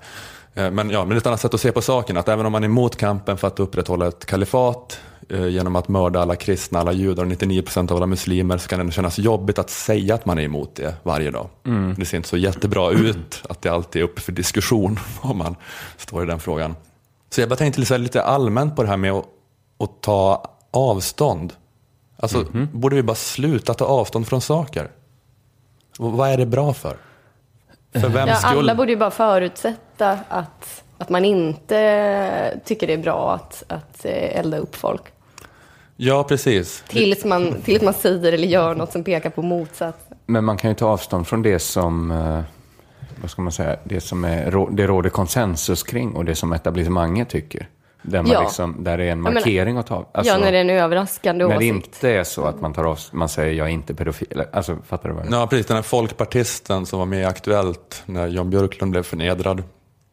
Eh, 0.55 0.71
men, 0.71 0.91
ja, 0.91 1.05
men 1.05 1.17
ett 1.17 1.27
annat 1.27 1.41
sätt 1.41 1.55
att 1.55 1.61
se 1.61 1.73
på 1.73 1.83
saken, 1.83 2.17
att 2.17 2.29
även 2.29 2.47
om 2.47 2.53
man 2.53 2.65
är 2.65 2.69
emot 2.69 2.97
kampen 2.97 3.39
för 3.39 3.49
att 3.49 3.61
upprätthålla 3.61 4.09
ett 4.09 4.27
kalifat 4.27 5.01
genom 5.29 5.77
att 5.77 5.89
mörda 5.89 6.21
alla 6.21 6.37
kristna, 6.37 6.81
alla 6.81 6.93
judar 6.93 7.23
och 7.23 7.29
99 7.29 7.63
procent 7.63 7.91
av 7.91 7.97
alla 7.97 8.07
muslimer 8.07 8.59
så 8.59 8.69
kan 8.69 8.87
det 8.87 8.93
kännas 8.93 9.19
jobbigt 9.19 9.59
att 9.59 9.71
säga 9.71 10.15
att 10.15 10.27
man 10.27 10.39
är 10.39 10.43
emot 10.43 10.75
det 10.75 10.95
varje 11.03 11.31
dag. 11.31 11.49
Mm. 11.67 11.95
Det 11.99 12.05
ser 12.05 12.17
inte 12.17 12.29
så 12.29 12.37
jättebra 12.37 12.91
ut 12.91 13.43
att 13.49 13.63
det 13.63 13.69
alltid 13.69 14.03
är 14.03 14.05
uppe 14.05 14.21
för 14.21 14.33
diskussion 14.33 14.99
om 15.21 15.39
man 15.39 15.57
står 15.97 16.23
i 16.23 16.27
den 16.27 16.41
frågan. 16.41 16.75
Så 17.31 17.41
jag 17.41 17.49
bara 17.49 17.57
tänkte 17.57 17.99
lite 17.99 18.23
allmänt 18.23 18.77
på 18.77 18.83
det 18.83 18.89
här 18.89 18.97
med 18.97 19.13
att, 19.13 19.27
att 19.79 20.01
ta 20.01 20.45
avstånd. 20.71 21.53
Alltså, 22.17 22.39
mm 22.39 22.53
-hmm. 22.53 22.67
borde 22.73 22.97
vi 22.97 23.03
bara 23.03 23.15
sluta 23.15 23.75
ta 23.75 23.85
avstånd 23.85 24.29
från 24.29 24.41
saker? 24.41 24.91
vad 25.99 26.31
är 26.31 26.37
det 26.37 26.47
bra 26.47 26.73
för? 26.73 26.97
För 27.93 28.09
vem 28.09 28.29
ja, 28.29 28.35
skull? 28.35 28.59
Alla 28.59 28.75
borde 28.75 28.93
ju 28.93 28.97
bara 28.97 29.11
förutsätta 29.11 30.19
att, 30.29 30.85
att 31.01 31.09
man 31.09 31.25
inte 31.25 32.61
tycker 32.65 32.87
det 32.87 32.93
är 32.93 32.99
bra 32.99 33.35
att, 33.35 33.65
att 33.69 34.05
eh, 34.05 34.39
elda 34.39 34.59
upp 34.59 34.77
folk. 34.77 35.03
Ja, 35.97 36.25
precis. 36.25 36.85
Tills 36.89 37.25
man, 37.25 37.55
tills 37.65 37.83
man 37.83 37.95
säger 37.95 38.33
eller 38.33 38.49
gör 38.49 38.75
något 38.75 38.93
som 38.93 39.05
pekar 39.05 39.31
på 39.31 39.43
motsatsen. 39.43 40.17
Men 40.27 40.45
man 40.45 40.57
kan 40.57 40.71
ju 40.71 40.75
ta 40.75 40.87
avstånd 40.87 41.27
från 41.27 41.43
det 41.43 41.59
som, 41.59 42.11
eh, 42.11 42.41
vad 43.21 43.31
ska 43.31 43.43
man 43.43 43.53
säga, 43.53 43.77
det 43.85 44.01
som 44.01 44.25
är, 44.25 44.67
det 44.71 44.87
råder 44.87 45.11
konsensus 45.11 45.83
kring 45.83 46.13
och 46.13 46.25
det 46.25 46.35
som 46.35 46.53
etablissemanget 46.53 47.29
tycker. 47.29 47.69
Där, 48.03 48.23
man 48.23 48.33
ja. 48.33 48.43
liksom, 48.43 48.85
där 48.85 48.99
det 48.99 49.05
är 49.05 49.13
en 49.13 49.21
markering 49.21 49.77
att 49.77 49.87
ta 49.87 50.07
alltså, 50.13 50.33
Ja, 50.33 50.39
när 50.39 50.53
det 50.53 50.59
är 50.59 50.61
en 50.61 50.71
överraskande 50.71 51.45
åsikt. 51.45 51.55
När 51.55 51.59
det 51.59 51.67
inte 51.67 52.11
är 52.11 52.25
så 52.25 52.45
att 52.45 52.61
man 52.61 52.73
tar 52.73 52.85
av, 52.85 52.99
man 53.13 53.29
säger 53.29 53.55
jag 53.55 53.67
är 53.67 53.73
inte 53.73 53.95
pedofil. 53.95 54.45
Alltså, 54.53 54.77
fattar 54.87 55.09
du 55.09 55.15
vad 55.15 55.27
jag 55.27 55.33
Ja, 55.33 55.47
precis. 55.47 55.67
Den 55.67 55.77
här 55.77 55.83
folkpartisten 55.83 56.87
som 56.87 56.99
var 56.99 57.07
med 57.07 57.21
i 57.21 57.25
Aktuellt 57.25 58.03
när 58.07 58.29
Jan 58.29 58.51
Björklund 58.51 58.91
blev 58.93 59.03
förnedrad. 59.03 59.63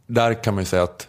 Där 0.07 0.43
kan 0.43 0.53
man 0.53 0.61
ju 0.61 0.65
säga 0.65 0.83
att 0.83 1.07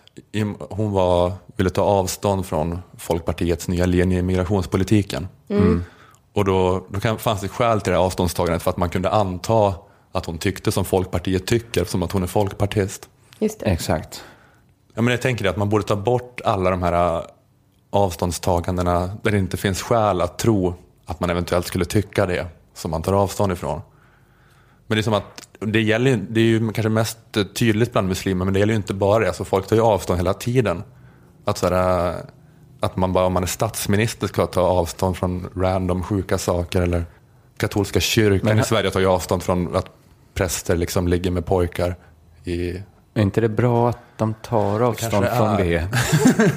hon 0.70 0.92
var, 0.92 1.32
ville 1.56 1.70
ta 1.70 1.82
avstånd 1.82 2.46
från 2.46 2.78
Folkpartiets 2.96 3.68
nya 3.68 3.86
linje 3.86 4.18
i 4.18 4.22
migrationspolitiken. 4.22 5.28
Mm. 5.48 5.62
Mm. 5.62 5.84
Och 6.32 6.44
då, 6.44 6.86
då 6.88 7.00
kan, 7.00 7.18
fanns 7.18 7.40
det 7.40 7.48
skäl 7.48 7.80
till 7.80 7.90
det 7.92 7.98
här 7.98 8.04
avståndstagandet 8.04 8.62
för 8.62 8.70
att 8.70 8.76
man 8.76 8.90
kunde 8.90 9.10
anta 9.10 9.74
att 10.12 10.26
hon 10.26 10.38
tyckte 10.38 10.72
som 10.72 10.84
Folkpartiet 10.84 11.46
tycker, 11.46 11.84
som 11.84 12.02
att 12.02 12.12
hon 12.12 12.22
är 12.22 12.26
folkpartist. 12.26 13.08
Just 13.38 13.60
det. 13.60 13.66
Exakt. 13.66 14.24
Ja, 14.94 15.02
men 15.02 15.10
jag 15.10 15.22
tänker 15.22 15.44
att 15.44 15.56
man 15.56 15.68
borde 15.68 15.84
ta 15.84 15.96
bort 15.96 16.40
alla 16.44 16.70
de 16.70 16.82
här 16.82 17.16
äh, 17.16 17.22
avståndstagandena 17.90 19.10
där 19.22 19.30
det 19.30 19.38
inte 19.38 19.56
finns 19.56 19.82
skäl 19.82 20.20
att 20.20 20.38
tro 20.38 20.74
att 21.06 21.20
man 21.20 21.30
eventuellt 21.30 21.66
skulle 21.66 21.84
tycka 21.84 22.26
det 22.26 22.46
som 22.74 22.90
man 22.90 23.02
tar 23.02 23.12
avstånd 23.12 23.52
ifrån. 23.52 23.80
Men 24.88 24.96
det 24.96 25.00
är 25.00 25.02
som 25.02 25.14
att 25.14 25.48
det, 25.60 25.80
gäller, 25.80 26.20
det 26.30 26.40
är 26.40 26.44
ju 26.44 26.72
kanske 26.72 26.88
mest 26.88 27.18
tydligt 27.54 27.92
bland 27.92 28.08
muslimer, 28.08 28.44
men 28.44 28.54
det 28.54 28.60
gäller 28.60 28.72
ju 28.72 28.76
inte 28.76 28.94
bara 28.94 29.18
det. 29.18 29.28
Alltså 29.28 29.44
folk 29.44 29.66
tar 29.66 29.76
ju 29.76 29.82
avstånd 29.82 30.18
hela 30.18 30.34
tiden. 30.34 30.82
Att, 31.44 31.58
sådär, 31.58 32.08
äh, 32.08 32.14
att 32.80 32.96
man 32.96 33.12
bara 33.12 33.26
om 33.26 33.32
man 33.32 33.42
är 33.42 33.46
statsminister 33.46 34.26
ska 34.26 34.46
ta 34.46 34.60
avstånd 34.60 35.16
från 35.16 35.48
random 35.56 36.02
sjuka 36.02 36.38
saker. 36.38 36.82
Eller 36.82 37.04
katolska 37.56 38.00
kyrkan 38.00 38.48
men, 38.48 38.58
i 38.58 38.64
Sverige 38.64 38.90
tar 38.90 39.00
ju 39.00 39.06
avstånd 39.06 39.42
från 39.42 39.76
att 39.76 39.86
präster 40.34 40.76
liksom 40.76 41.08
ligger 41.08 41.30
med 41.30 41.46
pojkar 41.46 41.96
i 42.44 42.82
är 43.18 43.22
inte 43.22 43.40
det 43.40 43.48
bra 43.48 43.88
att 43.88 43.98
de 44.16 44.34
tar 44.34 44.80
avstånd 44.80 45.24
det 45.24 45.36
från 45.36 45.56
det? 45.56 45.88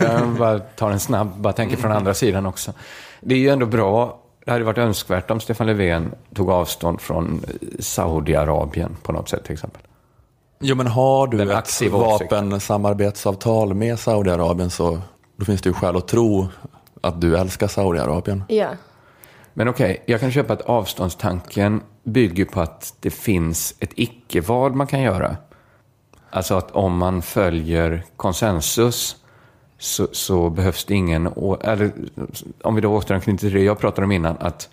Jag 0.02 0.30
bara 0.30 0.60
tar 0.60 0.92
en 0.92 1.00
snabb, 1.00 1.38
bara 1.38 1.54
tänker 1.54 1.78
från 1.78 1.92
andra 1.92 2.14
sidan 2.14 2.46
också. 2.46 2.74
Det 3.22 3.36
är 3.36 3.40
ju 3.40 3.50
ändå 3.50 3.66
bra, 3.66 4.20
det 4.46 4.52
hade 4.52 4.64
varit 4.64 4.78
önskvärt 4.78 5.32
om 5.32 5.40
Stefan 5.40 5.68
Löfven 5.68 6.16
tog 6.34 6.50
avstånd 6.50 7.02
från 7.02 7.46
Saudiarabien 7.80 8.98
på 9.04 9.12
något 9.12 9.30
sätt 9.30 9.44
till 9.44 9.54
exempel. 9.54 9.82
Jo 10.60 10.76
men 10.76 10.88
har 10.88 11.28
du 11.28 11.38
Den 11.38 11.50
ett 11.50 11.82
vapensamarbetsavtal 11.92 13.74
med 13.74 14.00
Saudiarabien 14.00 14.70
så 14.70 15.00
då 15.36 15.46
finns 15.46 15.62
det 15.62 15.70
ju 15.70 15.74
skäl 15.74 15.96
att 15.96 16.08
tro 16.08 16.48
att 17.02 17.22
du 17.22 17.38
älskar 17.38 17.68
Saudiarabien. 17.68 18.44
Ja. 18.48 18.68
Men 19.54 19.68
okej, 19.68 19.92
okay, 19.92 20.04
jag 20.06 20.20
kan 20.20 20.32
köpa 20.32 20.54
att 20.54 20.62
avståndstanken 20.62 21.82
bygger 22.04 22.46
på 22.46 22.62
att 22.62 22.94
det 23.00 23.10
finns 23.10 23.76
ett 23.80 23.92
icke-val 23.96 24.74
man 24.74 24.88
kan 24.88 25.02
göra. 25.02 25.38
Alltså 26.30 26.56
att 26.56 26.72
om 26.72 26.98
man 26.98 27.22
följer 27.22 28.06
konsensus 28.16 29.16
så, 29.82 30.08
så 30.12 30.50
behövs 30.50 30.86
det 30.86 30.96
ingen... 30.96 31.30
Eller 31.62 31.92
om 32.62 32.76
vi 32.76 32.82
då 32.82 32.96
återanknyter 32.96 33.40
till 33.40 33.54
det 33.54 33.64
jag 33.64 33.80
pratade 33.80 34.06
om 34.06 34.12
innan, 34.12 34.38
att, 34.40 34.70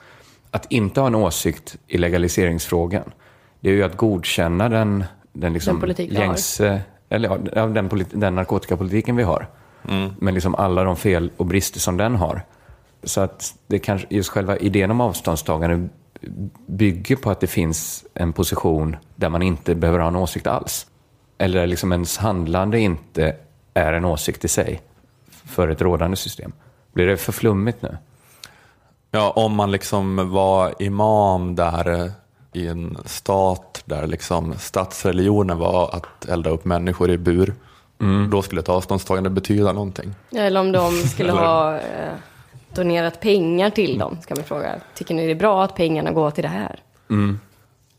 att 0.50 0.72
inte 0.72 1.00
ha 1.00 1.06
en 1.06 1.14
åsikt 1.14 1.76
i 1.86 1.98
legaliseringsfrågan, 1.98 3.12
det 3.61 3.70
är 3.70 3.74
ju 3.74 3.82
att 3.82 3.96
godkänna 3.96 4.68
den, 4.68 5.04
den, 5.32 5.52
liksom 5.52 5.80
den 5.96 6.06
gängse, 6.06 6.80
eller 7.09 7.40
ja, 7.54 7.66
den, 7.66 7.88
politi, 7.88 8.16
den 8.16 8.34
narkotikapolitiken 8.34 9.16
vi 9.16 9.22
har. 9.22 9.48
Mm. 9.88 10.11
Men 10.18 10.34
liksom 10.34 10.54
alla 10.54 10.84
de 10.84 10.96
fel 10.96 11.30
och 11.36 11.46
brister 11.46 11.80
som 11.80 11.96
den 11.96 12.14
har. 12.14 12.42
Så 13.02 13.20
att 13.20 13.54
det 13.66 13.78
kanske, 13.78 14.06
just 14.11 14.28
själva 14.28 14.56
idén 14.56 14.90
om 14.90 15.00
avståndstagande 15.00 15.88
bygger 16.66 17.16
på 17.16 17.30
att 17.30 17.40
det 17.40 17.46
finns 17.46 18.04
en 18.14 18.32
position 18.32 18.96
där 19.16 19.28
man 19.28 19.42
inte 19.42 19.74
behöver 19.74 19.98
ha 19.98 20.09
en 20.09 20.16
åsikt 20.16 20.46
alls 20.46 20.86
eller 21.38 21.66
liksom 21.66 21.92
ens 21.92 22.18
handlande 22.18 22.80
inte 22.80 23.36
är 23.74 23.92
en 23.92 24.04
åsikt 24.04 24.44
i 24.44 24.48
sig 24.48 24.80
för 25.49 25.68
ett 25.68 25.82
rådande 25.82 26.16
system. 26.16 26.53
Blir 26.92 27.07
det 27.07 27.16
för 27.16 27.32
flummigt 27.32 27.82
nu? 27.82 27.96
Ja, 29.11 29.30
om 29.30 29.55
man 29.55 29.70
liksom 29.70 30.30
var 30.30 30.74
imam 30.78 31.55
där 31.55 32.05
eh, 32.05 32.11
i 32.53 32.66
en 32.66 32.99
stat 33.05 33.82
där 33.84 34.07
liksom 34.07 34.55
statsreligionen 34.59 35.59
var 35.59 35.94
att 35.96 36.24
elda 36.24 36.51
upp 36.51 36.64
människor 36.64 37.11
i 37.11 37.18
bur, 37.18 37.55
mm. 38.01 38.30
då 38.30 38.42
skulle 38.42 38.61
ett 38.61 38.68
avståndstagande 38.68 39.30
betyda 39.30 39.72
någonting. 39.72 40.14
Eller 40.30 40.61
om 40.61 40.72
de 40.72 40.90
skulle 40.92 41.32
ha 41.32 41.74
eh, 41.74 42.12
donerat 42.74 43.20
pengar 43.20 43.70
till 43.70 43.99
dem, 43.99 44.18
ska 44.22 44.34
man 44.34 44.44
fråga. 44.44 44.74
Tycker 44.94 45.14
ni 45.14 45.26
det 45.26 45.32
är 45.32 45.34
bra 45.34 45.64
att 45.64 45.74
pengarna 45.74 46.11
går 46.11 46.30
till 46.30 46.42
det 46.42 46.49
här? 46.49 46.80
Mm. 47.11 47.40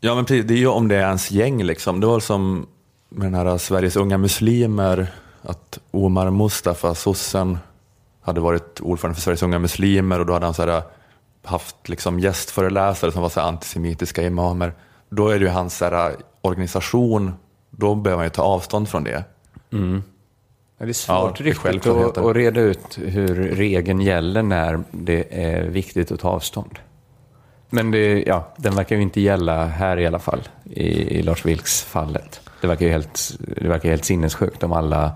Ja, 0.00 0.14
men 0.14 0.24
precis, 0.24 0.44
det 0.44 0.54
är 0.54 0.58
ju 0.58 0.66
om 0.66 0.88
det 0.88 0.96
är 0.96 1.06
ens 1.06 1.30
gäng 1.30 1.62
liksom. 1.62 2.00
Det 2.00 2.06
var 2.06 2.20
som 2.20 2.66
med 3.08 3.26
den 3.26 3.34
här 3.34 3.58
Sveriges 3.58 3.96
unga 3.96 4.18
muslimer, 4.18 5.06
att 5.42 5.78
Omar 5.90 6.30
Mustafa, 6.30 6.94
sossen, 6.94 7.58
hade 8.20 8.40
varit 8.40 8.80
ordförande 8.80 9.14
för 9.14 9.22
Sveriges 9.22 9.42
unga 9.42 9.58
muslimer 9.58 10.20
och 10.20 10.26
då 10.26 10.32
hade 10.32 10.46
han 10.46 10.54
så 10.54 10.66
här, 10.66 10.82
haft 11.44 11.88
liksom 11.88 12.20
gästföreläsare 12.20 13.12
som 13.12 13.22
var 13.22 13.28
så 13.28 13.40
antisemitiska 13.40 14.22
imamer. 14.22 14.72
Då 15.08 15.28
är 15.28 15.38
det 15.38 15.44
ju 15.44 15.50
hans 15.50 15.76
så 15.76 15.84
här, 15.84 16.16
organisation, 16.40 17.32
då 17.70 17.94
behöver 17.94 18.18
man 18.18 18.26
ju 18.26 18.30
ta 18.30 18.42
avstånd 18.42 18.88
från 18.88 19.04
det. 19.04 19.24
Mm. 19.72 20.02
Det 20.78 20.84
är 20.88 20.92
svårt 20.92 21.40
ja, 21.40 21.46
riktigt 21.46 21.86
att, 21.86 22.18
att 22.18 22.36
reda 22.36 22.60
ut 22.60 22.98
hur 22.98 23.34
regeln 23.34 24.00
gäller 24.00 24.42
när 24.42 24.82
det 24.90 25.44
är 25.44 25.62
viktigt 25.62 26.12
att 26.12 26.20
ta 26.20 26.28
avstånd. 26.28 26.78
Men 27.70 27.90
det, 27.90 28.24
ja, 28.26 28.54
den 28.56 28.74
verkar 28.74 28.96
ju 28.96 29.02
inte 29.02 29.20
gälla 29.20 29.66
här 29.66 29.96
i 29.98 30.06
alla 30.06 30.18
fall, 30.18 30.48
i, 30.64 31.18
i 31.18 31.22
Lars 31.22 31.44
Vilks 31.44 31.82
fallet. 31.82 32.40
Det 32.60 32.66
verkar 32.66 32.86
ju 32.86 32.92
helt, 32.92 33.32
det 33.38 33.68
verkar 33.68 33.88
helt 33.88 34.04
sinnessjukt 34.04 34.62
om 34.62 34.72
alla 34.72 35.12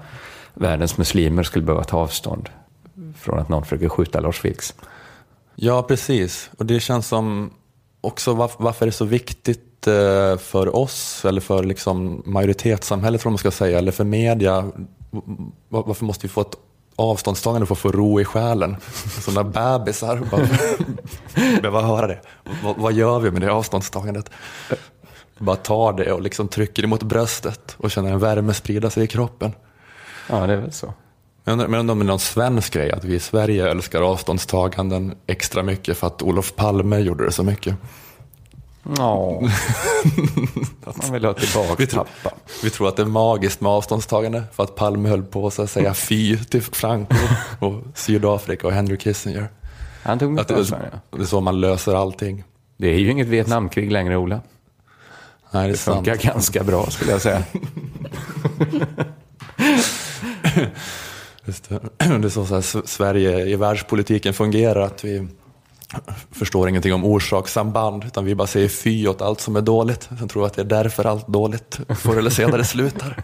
världens 0.55 0.99
muslimer 0.99 1.43
skulle 1.43 1.65
behöva 1.65 1.85
ta 1.85 1.99
avstånd 1.99 2.49
från 3.19 3.39
att 3.39 3.49
någon 3.49 3.63
försöker 3.63 3.89
skjuta 3.89 4.21
Lars 4.21 4.45
Vilks. 4.45 4.75
Ja, 5.55 5.83
precis. 5.83 6.51
Och 6.59 6.67
det 6.67 6.81
känns 6.81 7.07
som 7.07 7.51
också 8.01 8.35
varför, 8.35 8.85
är 8.85 8.87
det 8.87 8.93
så 8.93 9.05
viktigt 9.05 9.87
eh, 9.87 10.37
för 10.39 10.77
oss 10.77 11.25
eller 11.25 11.41
för 11.41 11.65
liksom 11.65 12.23
majoritetssamhället, 12.27 13.25
vad 13.25 13.33
man 13.33 13.39
ska 13.39 13.51
säga, 13.51 13.79
eller 13.79 13.93
för 13.93 14.05
media. 14.05 14.73
Varför 15.69 16.05
måste 16.05 16.27
vi 16.27 16.29
få 16.29 16.41
ett 16.41 16.57
avståndstagande 16.97 17.67
för 17.67 17.75
att 17.75 17.79
få 17.79 17.93
ro 17.93 18.21
i 18.21 18.25
själen? 18.25 18.77
Sådana 19.21 19.51
bebisar. 19.79 20.17
Behöva 21.61 21.83
höra 21.83 22.07
det. 22.07 22.21
Vad, 22.63 22.77
vad 22.77 22.93
gör 22.93 23.21
vi 23.21 23.31
med 23.31 23.43
det 23.43 23.53
avståndstagandet? 23.53 24.31
Bara 25.39 25.57
tar 25.57 25.93
det 25.93 26.13
och 26.13 26.23
liksom 26.23 26.49
trycker 26.49 26.85
emot 26.85 27.03
bröstet 27.03 27.75
och 27.79 27.91
känner 27.91 28.13
en 28.13 28.19
värme 28.19 28.55
sprida 28.55 28.91
sig 28.91 29.05
i 29.05 29.07
kroppen. 29.07 29.53
Ja, 30.29 30.47
det 30.47 30.53
är 30.53 30.57
väl 30.57 30.73
så. 30.73 30.95
Jag 31.45 31.53
undrar, 31.53 31.69
men 31.69 31.91
om 31.91 31.99
det 31.99 32.03
är 32.05 32.07
någon 32.07 32.19
svensk 32.19 32.73
grej, 32.73 32.93
att 32.93 33.05
vi 33.05 33.15
i 33.15 33.21
Sverige 33.21 33.71
älskar 33.71 34.03
avståndstaganden 34.03 35.15
extra 35.27 35.63
mycket 35.63 35.99
för 35.99 36.07
att 36.07 36.23
Olof 36.23 36.55
Palme 36.57 36.99
gjorde 36.99 37.25
det 37.25 37.33
så 37.33 37.43
mycket. 37.43 37.77
Ja. 38.97 39.41
Man 40.85 41.13
vill 41.13 41.25
ha 41.25 41.33
tillbaka 41.33 41.75
Vi 41.79 41.87
tror, 41.87 42.05
pappa. 42.05 42.37
vi 42.63 42.71
tror 42.71 42.89
att 42.89 42.97
det 42.97 43.03
är 43.03 43.07
magiskt 43.07 43.61
med 43.61 43.73
avståndstagande 43.73 44.43
för 44.53 44.65
att 44.65 44.75
Palme 44.75 45.09
höll 45.09 45.23
på 45.23 45.47
att 45.47 45.71
säga 45.71 45.95
fy 45.95 46.37
till 46.37 46.63
Franco 46.63 47.17
och 47.61 47.83
Sydafrika 47.95 48.67
och 48.67 48.73
Henry 48.73 48.99
Kissinger. 48.99 49.49
Han 50.03 50.19
tog 50.19 50.41
Att 50.41 50.49
det, 50.49 50.55
är, 50.55 51.01
det 51.11 51.23
är 51.23 51.27
så 51.27 51.41
man 51.41 51.61
löser 51.61 51.95
allting. 51.95 52.45
Det 52.77 52.89
är 52.89 52.99
ju 52.99 53.11
inget 53.11 53.27
Vietnamkrig 53.27 53.93
längre, 53.93 54.17
Ola. 54.17 54.41
Nej, 55.55 55.63
det 55.63 55.69
är 55.69 55.73
Det 55.73 55.79
sant. 55.79 55.97
funkar 55.97 56.17
ganska 56.33 56.65
bra, 56.65 56.91
skulle 56.91 57.11
jag 57.13 57.23
säga. 57.23 57.43
Just 61.45 61.69
det. 61.69 61.81
det 61.99 62.05
är 62.27 62.29
så, 62.29 62.47
så 62.47 62.55
här, 62.55 62.87
Sverige 62.87 63.47
i 63.47 63.57
världspolitiken 63.57 64.35
fungerar, 64.35 64.81
att 64.81 65.05
vi 65.05 65.29
förstår 66.33 66.69
ingenting 66.69 66.95
om 66.95 67.05
orsakssamband, 67.05 68.05
utan 68.05 68.25
vi 68.25 68.35
bara 68.35 68.47
säger 68.47 68.69
fy 68.69 69.07
åt 69.09 69.23
allt 69.23 69.41
som 69.41 69.57
är 69.57 69.61
dåligt. 69.61 70.09
Sen 70.19 70.29
tror 70.29 70.43
vi 70.43 70.47
att 70.47 70.55
det 70.55 70.63
är 70.63 70.67
därför 70.67 71.05
allt 71.05 71.29
dåligt 71.29 71.81
förr 71.99 72.17
eller 72.17 72.31
senare 72.31 72.65
slutar. 72.65 73.23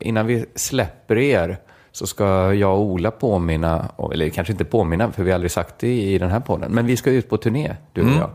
Innan 0.00 0.26
vi 0.26 0.44
släpper 0.54 1.18
er 1.18 1.58
så 1.98 2.06
ska 2.06 2.54
jag 2.54 2.74
och 2.74 2.84
Ola 2.84 3.10
påminna, 3.10 3.88
eller 4.12 4.28
kanske 4.28 4.52
inte 4.52 4.64
påminna, 4.64 5.12
för 5.12 5.22
vi 5.22 5.30
har 5.30 5.34
aldrig 5.34 5.50
sagt 5.50 5.78
det 5.78 6.02
i 6.02 6.18
den 6.18 6.30
här 6.30 6.40
podden, 6.40 6.72
men 6.72 6.86
vi 6.86 6.96
ska 6.96 7.10
ut 7.10 7.28
på 7.28 7.36
turné, 7.36 7.76
du 7.92 8.02
och 8.02 8.08
jag. 8.08 8.30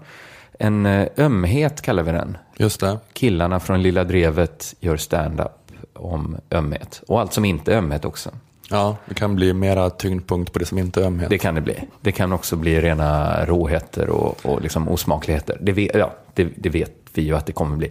En 0.60 0.86
eh, 0.86 1.08
ömhet 1.18 1.82
kallar 1.82 2.04
vi 2.04 2.12
den. 2.12 2.38
Just 2.58 2.80
det. 2.80 2.98
Killarna 3.14 3.60
från 3.60 3.82
Lilla 3.82 4.04
Drevet 4.04 4.76
gör 4.80 4.98
stand-up 4.98 5.52
om 5.94 6.38
ömhet. 6.52 7.04
Och 7.08 7.20
allt 7.20 7.34
som 7.34 7.46
inte 7.46 7.74
är 7.74 7.78
ömhet 7.78 8.06
också. 8.06 8.30
Ja, 8.70 8.98
det 9.06 9.14
kan 9.14 9.36
bli 9.36 9.54
mera 9.54 9.90
tyngdpunkt 9.90 10.54
på 10.54 10.60
det 10.60 10.66
som 10.66 10.78
inte 10.78 11.02
är 11.02 11.06
ömhet. 11.06 11.30
Det 11.30 11.38
kan 11.38 11.56
det 11.56 11.62
bli. 11.62 11.76
Det 12.02 12.12
kan 12.12 12.34
också 12.34 12.56
bli 12.56 12.82
rena 12.82 13.46
råheter 13.46 14.10
och, 14.10 14.46
och 14.46 14.62
liksom 14.62 14.90
osmakligheter. 14.90 15.58
Det 15.62 15.72
vet, 15.72 15.96
ja, 15.96 16.14
det, 16.34 16.48
det 16.56 16.70
vet 16.70 16.92
vi 17.14 17.22
ju 17.22 17.36
att 17.36 17.46
det 17.46 17.54
kommer 17.54 17.78
bli. 17.78 17.88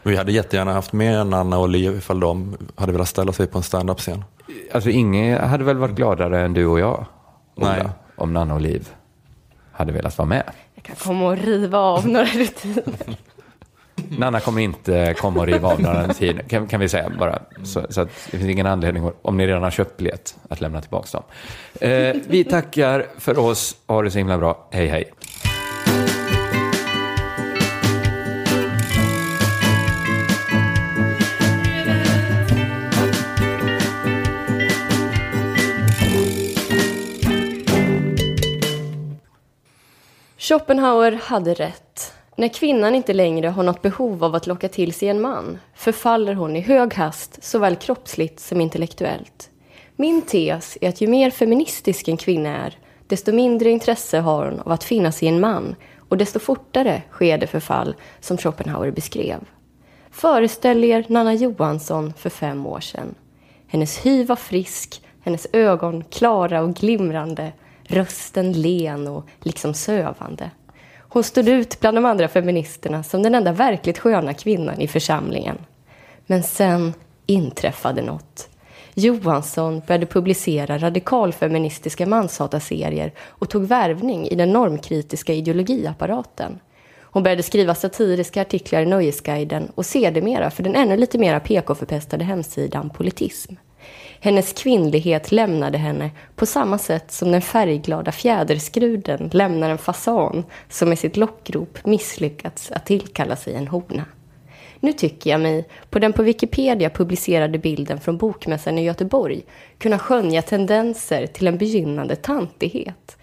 Vi 0.04 0.16
hade 0.16 0.32
jättegärna 0.32 0.74
haft 0.74 0.94
med 0.94 1.28
Nanna 1.28 1.58
och 1.58 1.70
Liv 1.70 1.96
ifall 1.98 2.20
de 2.20 2.58
hade 2.76 2.92
velat 2.92 3.08
ställa 3.08 3.34
sig 3.34 3.48
på 3.48 3.58
en 3.58 3.64
stand-up-scen. 3.64 4.24
Alltså 4.72 4.90
ingen 4.90 5.44
hade 5.44 5.64
väl 5.64 5.78
varit 5.78 5.96
gladare 5.96 6.42
än 6.46 6.54
du 6.54 6.66
och 6.66 6.80
jag, 6.80 7.06
Ola, 7.56 7.76
Nej. 7.76 7.88
om 8.16 8.34
Nanna 8.34 8.54
och 8.54 8.62
Liv 8.62 8.90
hade 9.72 9.92
velat 9.92 10.18
vara 10.18 10.28
med. 10.28 10.44
Jag 10.76 10.84
kan 10.84 10.96
komma 10.96 11.28
och 11.28 11.38
riva 11.38 11.78
av 11.80 12.08
några 12.08 12.26
rutiner. 12.26 13.18
Nanna 14.10 14.40
kommer 14.40 14.62
inte 14.62 15.16
komma 15.18 15.40
och 15.40 15.48
riva 15.48 15.70
av 15.70 15.82
några 15.82 16.14
tid, 16.14 16.50
kan, 16.50 16.68
kan 16.68 16.80
vi 16.80 16.90
säga 16.90 17.12
bara. 17.20 17.40
Så, 17.64 17.86
så 17.90 18.02
att 18.02 18.10
det 18.32 18.38
finns 18.38 18.50
ingen 18.50 18.68
anledning, 18.68 19.12
om 19.22 19.38
ni 19.38 19.48
redan 19.48 19.64
har 19.64 19.72
köpt 19.72 19.98
biljett, 19.98 20.36
att 20.50 20.62
lämna 20.62 20.82
tillbaka 20.82 21.08
dem. 21.12 21.24
Eh, 21.90 22.16
vi 22.28 22.44
tackar 22.44 23.06
för 23.18 23.40
oss, 23.40 23.76
ha 23.88 24.02
det 24.02 24.12
så 24.12 24.18
himla 24.18 24.38
bra, 24.38 24.68
hej 24.72 24.88
hej. 24.88 25.12
Schopenhauer 40.38 41.20
hade 41.24 41.54
rätt. 41.54 42.17
När 42.40 42.48
kvinnan 42.48 42.96
inte 42.96 43.14
längre 43.14 43.48
har 43.48 43.64
något 43.64 43.82
behov 43.82 44.24
av 44.24 44.36
att 44.36 44.48
locka 44.48 44.70
till 44.70 44.94
sig 44.94 45.10
en 45.10 45.22
man 45.22 45.58
förfaller 45.74 46.34
hon 46.34 46.56
i 46.56 46.62
hög 46.62 46.94
hast 46.94 47.44
såväl 47.44 47.76
kroppsligt 47.76 48.40
som 48.40 48.62
intellektuellt. 48.62 49.50
Min 49.96 50.22
tes 50.22 50.78
är 50.82 50.90
att 50.90 51.02
ju 51.02 51.08
mer 51.08 51.30
feministisk 51.30 52.08
en 52.08 52.18
kvinna 52.18 52.58
är, 52.58 52.78
desto 53.08 53.32
mindre 53.32 53.70
intresse 53.70 54.20
har 54.20 54.46
hon 54.46 54.60
av 54.60 54.72
att 54.72 54.84
finna 54.84 55.12
sig 55.12 55.28
i 55.28 55.32
en 55.32 55.40
man 55.40 55.76
och 56.10 56.18
desto 56.18 56.40
fortare 56.40 57.02
sker 57.12 57.38
det 57.38 57.48
förfall 57.48 57.96
som 58.20 58.38
Schopenhauer 58.38 58.92
beskrev. 58.92 59.40
Föreställ 60.12 60.84
er 60.84 61.06
Nanna 61.08 61.34
Johansson 61.34 62.14
för 62.18 62.30
fem 62.30 62.68
år 62.68 62.80
sedan. 62.80 63.16
Hennes 63.68 64.06
hy 64.06 64.24
var 64.24 64.36
frisk, 64.36 65.02
hennes 65.22 65.48
ögon 65.54 66.04
klara 66.04 66.62
och 66.62 66.76
glimrande, 66.76 67.52
rösten 67.84 68.62
len 68.62 69.08
och 69.08 69.26
liksom 69.42 69.74
sövande. 69.74 70.52
Hon 71.10 71.24
stod 71.24 71.48
ut 71.48 71.80
bland 71.80 71.98
de 71.98 72.06
andra 72.06 72.28
feministerna 72.28 73.04
som 73.04 73.24
den 73.24 73.36
enda 73.36 73.52
verkligt 73.52 74.00
sköna 74.00 74.34
kvinnan 74.34 74.82
i 74.82 74.88
församlingen. 74.88 75.58
Men 76.26 76.44
sen 76.44 76.94
inträffade 77.26 78.02
något. 78.02 78.50
Johansson 78.94 79.82
började 79.88 80.06
publicera 80.06 80.78
radikalfeministiska 80.78 82.06
manshataserier 82.06 83.14
och 83.20 83.50
tog 83.50 83.66
värvning 83.66 84.28
i 84.28 84.36
den 84.36 84.52
normkritiska 84.52 85.34
ideologiapparaten. 85.34 86.60
Hon 87.02 87.24
började 87.24 87.44
skriva 87.44 87.76
satiriska 87.76 88.42
artiklar 88.42 88.82
i 88.82 88.86
Nöjesguiden 88.86 89.72
och 89.76 89.86
sedermera 89.86 90.50
för 90.50 90.64
den 90.64 90.76
ännu 90.76 90.98
lite 90.98 91.18
mera 91.18 91.40
PK-förpestade 91.40 92.24
hemsidan 92.24 92.90
Politism. 92.90 93.54
Hennes 94.20 94.54
kvinnlighet 94.54 95.32
lämnade 95.32 95.78
henne 95.78 96.12
på 96.36 96.46
samma 96.46 96.78
sätt 96.78 97.12
som 97.12 97.32
den 97.32 97.42
färgglada 97.42 98.12
fjäderskruden 98.12 99.30
lämnar 99.34 99.70
en 99.70 99.78
fasan 99.78 100.44
som 100.70 100.90
med 100.90 101.00
sitt 101.00 101.18
lockrop 101.18 101.86
misslyckats 101.86 102.72
att 102.72 102.86
tillkalla 102.86 103.36
sig 103.36 103.56
en 103.56 103.68
hona. 103.68 104.06
Nu 104.80 104.94
tycker 104.94 105.30
jag 105.30 105.42
mig, 105.42 105.66
på 105.90 106.00
den 106.00 106.14
på 106.14 106.24
Wikipedia 106.24 106.90
publicerade 106.90 107.58
bilden 107.58 108.00
från 108.00 108.18
Bokmässan 108.18 108.78
i 108.78 108.84
Göteborg, 108.84 109.42
kunna 109.78 110.00
skönja 110.00 110.42
tendenser 110.42 111.28
till 111.28 111.48
en 111.48 111.58
begynnande 111.58 112.16
tantighet. 112.16 113.18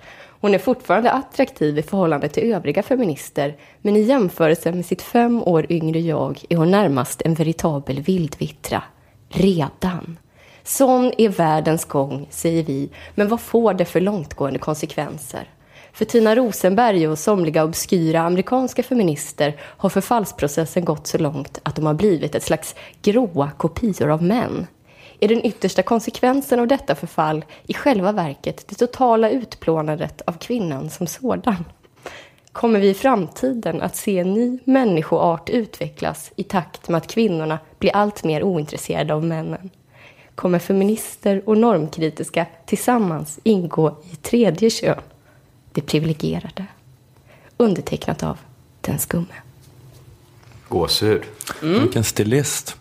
Hon 0.45 0.55
är 0.55 0.59
fortfarande 0.59 1.11
attraktiv 1.11 1.79
i 1.79 1.83
förhållande 1.83 2.29
till 2.29 2.53
övriga 2.53 2.83
feminister, 2.83 3.57
men 3.83 3.97
i 3.97 4.01
jämförelse 4.01 4.73
med 4.73 4.87
sitt 4.87 5.03
fem 5.03 5.43
år 5.43 5.67
yngre 5.69 6.01
jag 6.01 6.41
är 6.49 6.57
hon 6.57 6.71
närmast 6.71 7.23
en 7.23 7.35
veritabel 7.35 8.01
vildvittra. 8.01 8.83
Redan. 9.29 10.19
Sån 10.67 11.13
är 11.19 11.29
världens 11.29 11.85
gång, 11.85 12.27
säger 12.31 12.63
vi, 12.63 12.91
men 13.15 13.29
vad 13.29 13.41
får 13.41 13.75
det 13.75 13.85
för 13.85 14.01
långtgående 14.01 14.59
konsekvenser? 14.59 15.49
För 15.93 16.05
Tina 16.05 16.35
Rosenberg 16.35 17.09
och 17.09 17.19
somliga 17.19 17.65
obskyra 17.65 18.21
amerikanska 18.21 18.83
feminister 18.83 19.57
har 19.61 19.89
förfallsprocessen 19.89 20.85
gått 20.85 21.07
så 21.07 21.19
långt 21.19 21.61
att 21.63 21.77
de 21.77 21.87
har 21.87 21.95
blivit 21.95 22.35
ett 22.35 22.43
slags 22.43 22.75
gråa 23.03 23.51
kopior 23.51 24.11
av 24.11 24.23
män. 24.23 24.67
Är 25.21 25.29
den 25.29 25.47
yttersta 25.47 25.83
konsekvensen 25.83 26.61
av 26.61 26.67
detta 26.67 26.95
förfall 26.95 27.45
i 27.67 27.75
själva 27.75 28.13
verket 28.13 28.69
det 28.69 28.75
totala 28.75 29.31
utplånandet 29.31 30.23
av 30.27 30.33
kvinnan 30.33 30.91
som 30.91 31.07
sådan? 31.07 31.65
Kommer 32.53 32.81
vi 32.81 32.89
i 32.89 32.95
framtiden 32.95 33.83
att 33.83 33.97
se 33.97 34.19
en 34.19 34.35
ny 34.35 34.59
människoart 34.65 35.51
utvecklas 35.51 36.33
i 36.37 36.43
takt 36.43 36.89
med 36.89 36.99
att 36.99 37.13
kvinnorna 37.13 37.59
blir 37.79 37.97
allt 37.97 38.25
mer 38.25 38.43
ointresserade 38.43 39.15
av 39.15 39.25
männen? 39.25 39.71
Kommer 40.35 40.59
feminister 40.59 41.43
och 41.47 41.59
normkritiska 41.59 42.47
tillsammans 42.67 43.39
ingå 43.43 43.97
i 44.13 44.17
tredje 44.17 44.71
kön? 44.71 45.01
Det 45.73 45.81
privilegierade. 45.81 46.67
Undertecknat 47.57 48.23
av 48.23 48.39
Den 48.81 48.99
skumme. 48.99 49.35
Gåshud. 50.69 51.23
Vilken 51.63 52.05
stilist. 52.05 52.77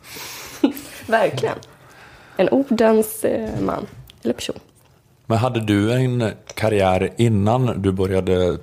Verkligen. 1.07 1.55
en 2.37 2.49
ordens 2.49 3.23
eh, 3.25 3.59
man 3.61 3.87
eller 4.23 4.33
person. 4.33 4.59
Men 5.25 5.37
hade 5.37 5.59
du 5.59 5.93
en 5.93 6.31
karriär 6.53 7.13
innan 7.17 7.81
du 7.81 7.91
började 7.91 8.57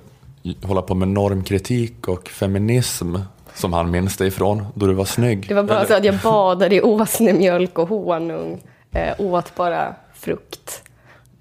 hålla 0.63 0.81
på 0.81 0.95
med 0.95 1.07
normkritik 1.07 2.07
och 2.07 2.27
feminism 2.29 3.15
som 3.55 3.73
han 3.73 3.91
minns 3.91 4.17
dig 4.17 4.27
ifrån, 4.27 4.65
då 4.75 4.87
du 4.87 4.93
var 4.93 5.05
snygg? 5.05 5.47
Det 5.47 5.53
var 5.53 5.63
bara 5.63 5.77
Eller- 5.77 5.87
så 5.87 5.93
att 5.93 6.03
jag 6.05 6.17
badade 6.23 6.75
i 6.75 6.81
åsnemjölk 6.81 7.79
och 7.79 7.87
honung, 7.87 8.61
eh, 8.91 9.21
åt 9.21 9.55
bara 9.55 9.95
frukt. 10.13 10.83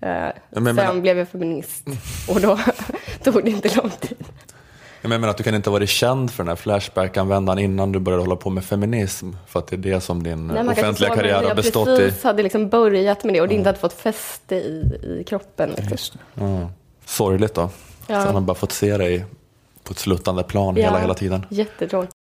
Eh, 0.01 0.09
men- 0.51 0.64
sen 0.64 0.74
men- 0.74 1.01
blev 1.02 1.18
jag 1.18 1.28
feminist 1.28 1.86
och 2.28 2.40
då 2.40 2.59
tog 3.24 3.44
det 3.44 3.51
inte 3.51 3.77
lång 3.77 3.90
tid. 3.90 4.24
Jag 5.02 5.09
menar 5.09 5.28
att 5.28 5.36
du 5.36 5.43
kan 5.43 5.55
inte 5.55 5.70
ha 5.70 5.72
varit 5.72 5.89
känd 5.89 6.31
för 6.31 6.43
den 6.43 6.48
här 6.48 6.56
Flashback-användaren 6.56 7.59
innan 7.59 7.93
du 7.93 7.98
började 7.98 8.22
hålla 8.22 8.36
på 8.36 8.51
med 8.51 8.64
feminism, 8.64 9.31
för 9.47 9.59
att 9.59 9.66
det 9.66 9.77
är 9.77 9.78
det 9.78 10.01
som 10.01 10.22
din 10.22 10.47
Nej, 10.47 10.68
offentliga 10.68 11.14
karriär 11.14 11.35
har 11.36 11.43
jag 11.43 11.56
bestått 11.56 11.89
i. 11.89 11.97
precis 11.97 12.24
hade 12.24 12.43
liksom 12.43 12.68
börjat 12.68 13.24
med 13.24 13.35
det 13.35 13.40
och 13.40 13.48
det 13.48 13.55
inte 13.55 13.68
hade 13.68 13.78
fått 13.78 13.93
fäste 13.93 14.55
i, 14.56 14.98
i 15.20 15.24
kroppen. 15.24 15.70
Liksom. 15.90 16.20
Ja. 16.35 16.70
Sorgligt 17.05 17.55
då. 17.55 17.70
Ja. 18.06 18.20
Så 18.20 18.27
han 18.27 18.35
har 18.35 18.40
bara 18.40 18.55
fått 18.55 18.72
se 18.72 18.97
dig 18.97 19.24
på 19.85 19.93
ett 19.93 19.98
sluttande 19.98 20.43
plan 20.43 20.77
hela, 20.77 20.98
hela 20.98 21.14
tiden. 21.14 21.47
Jättetråkigt. 21.48 22.12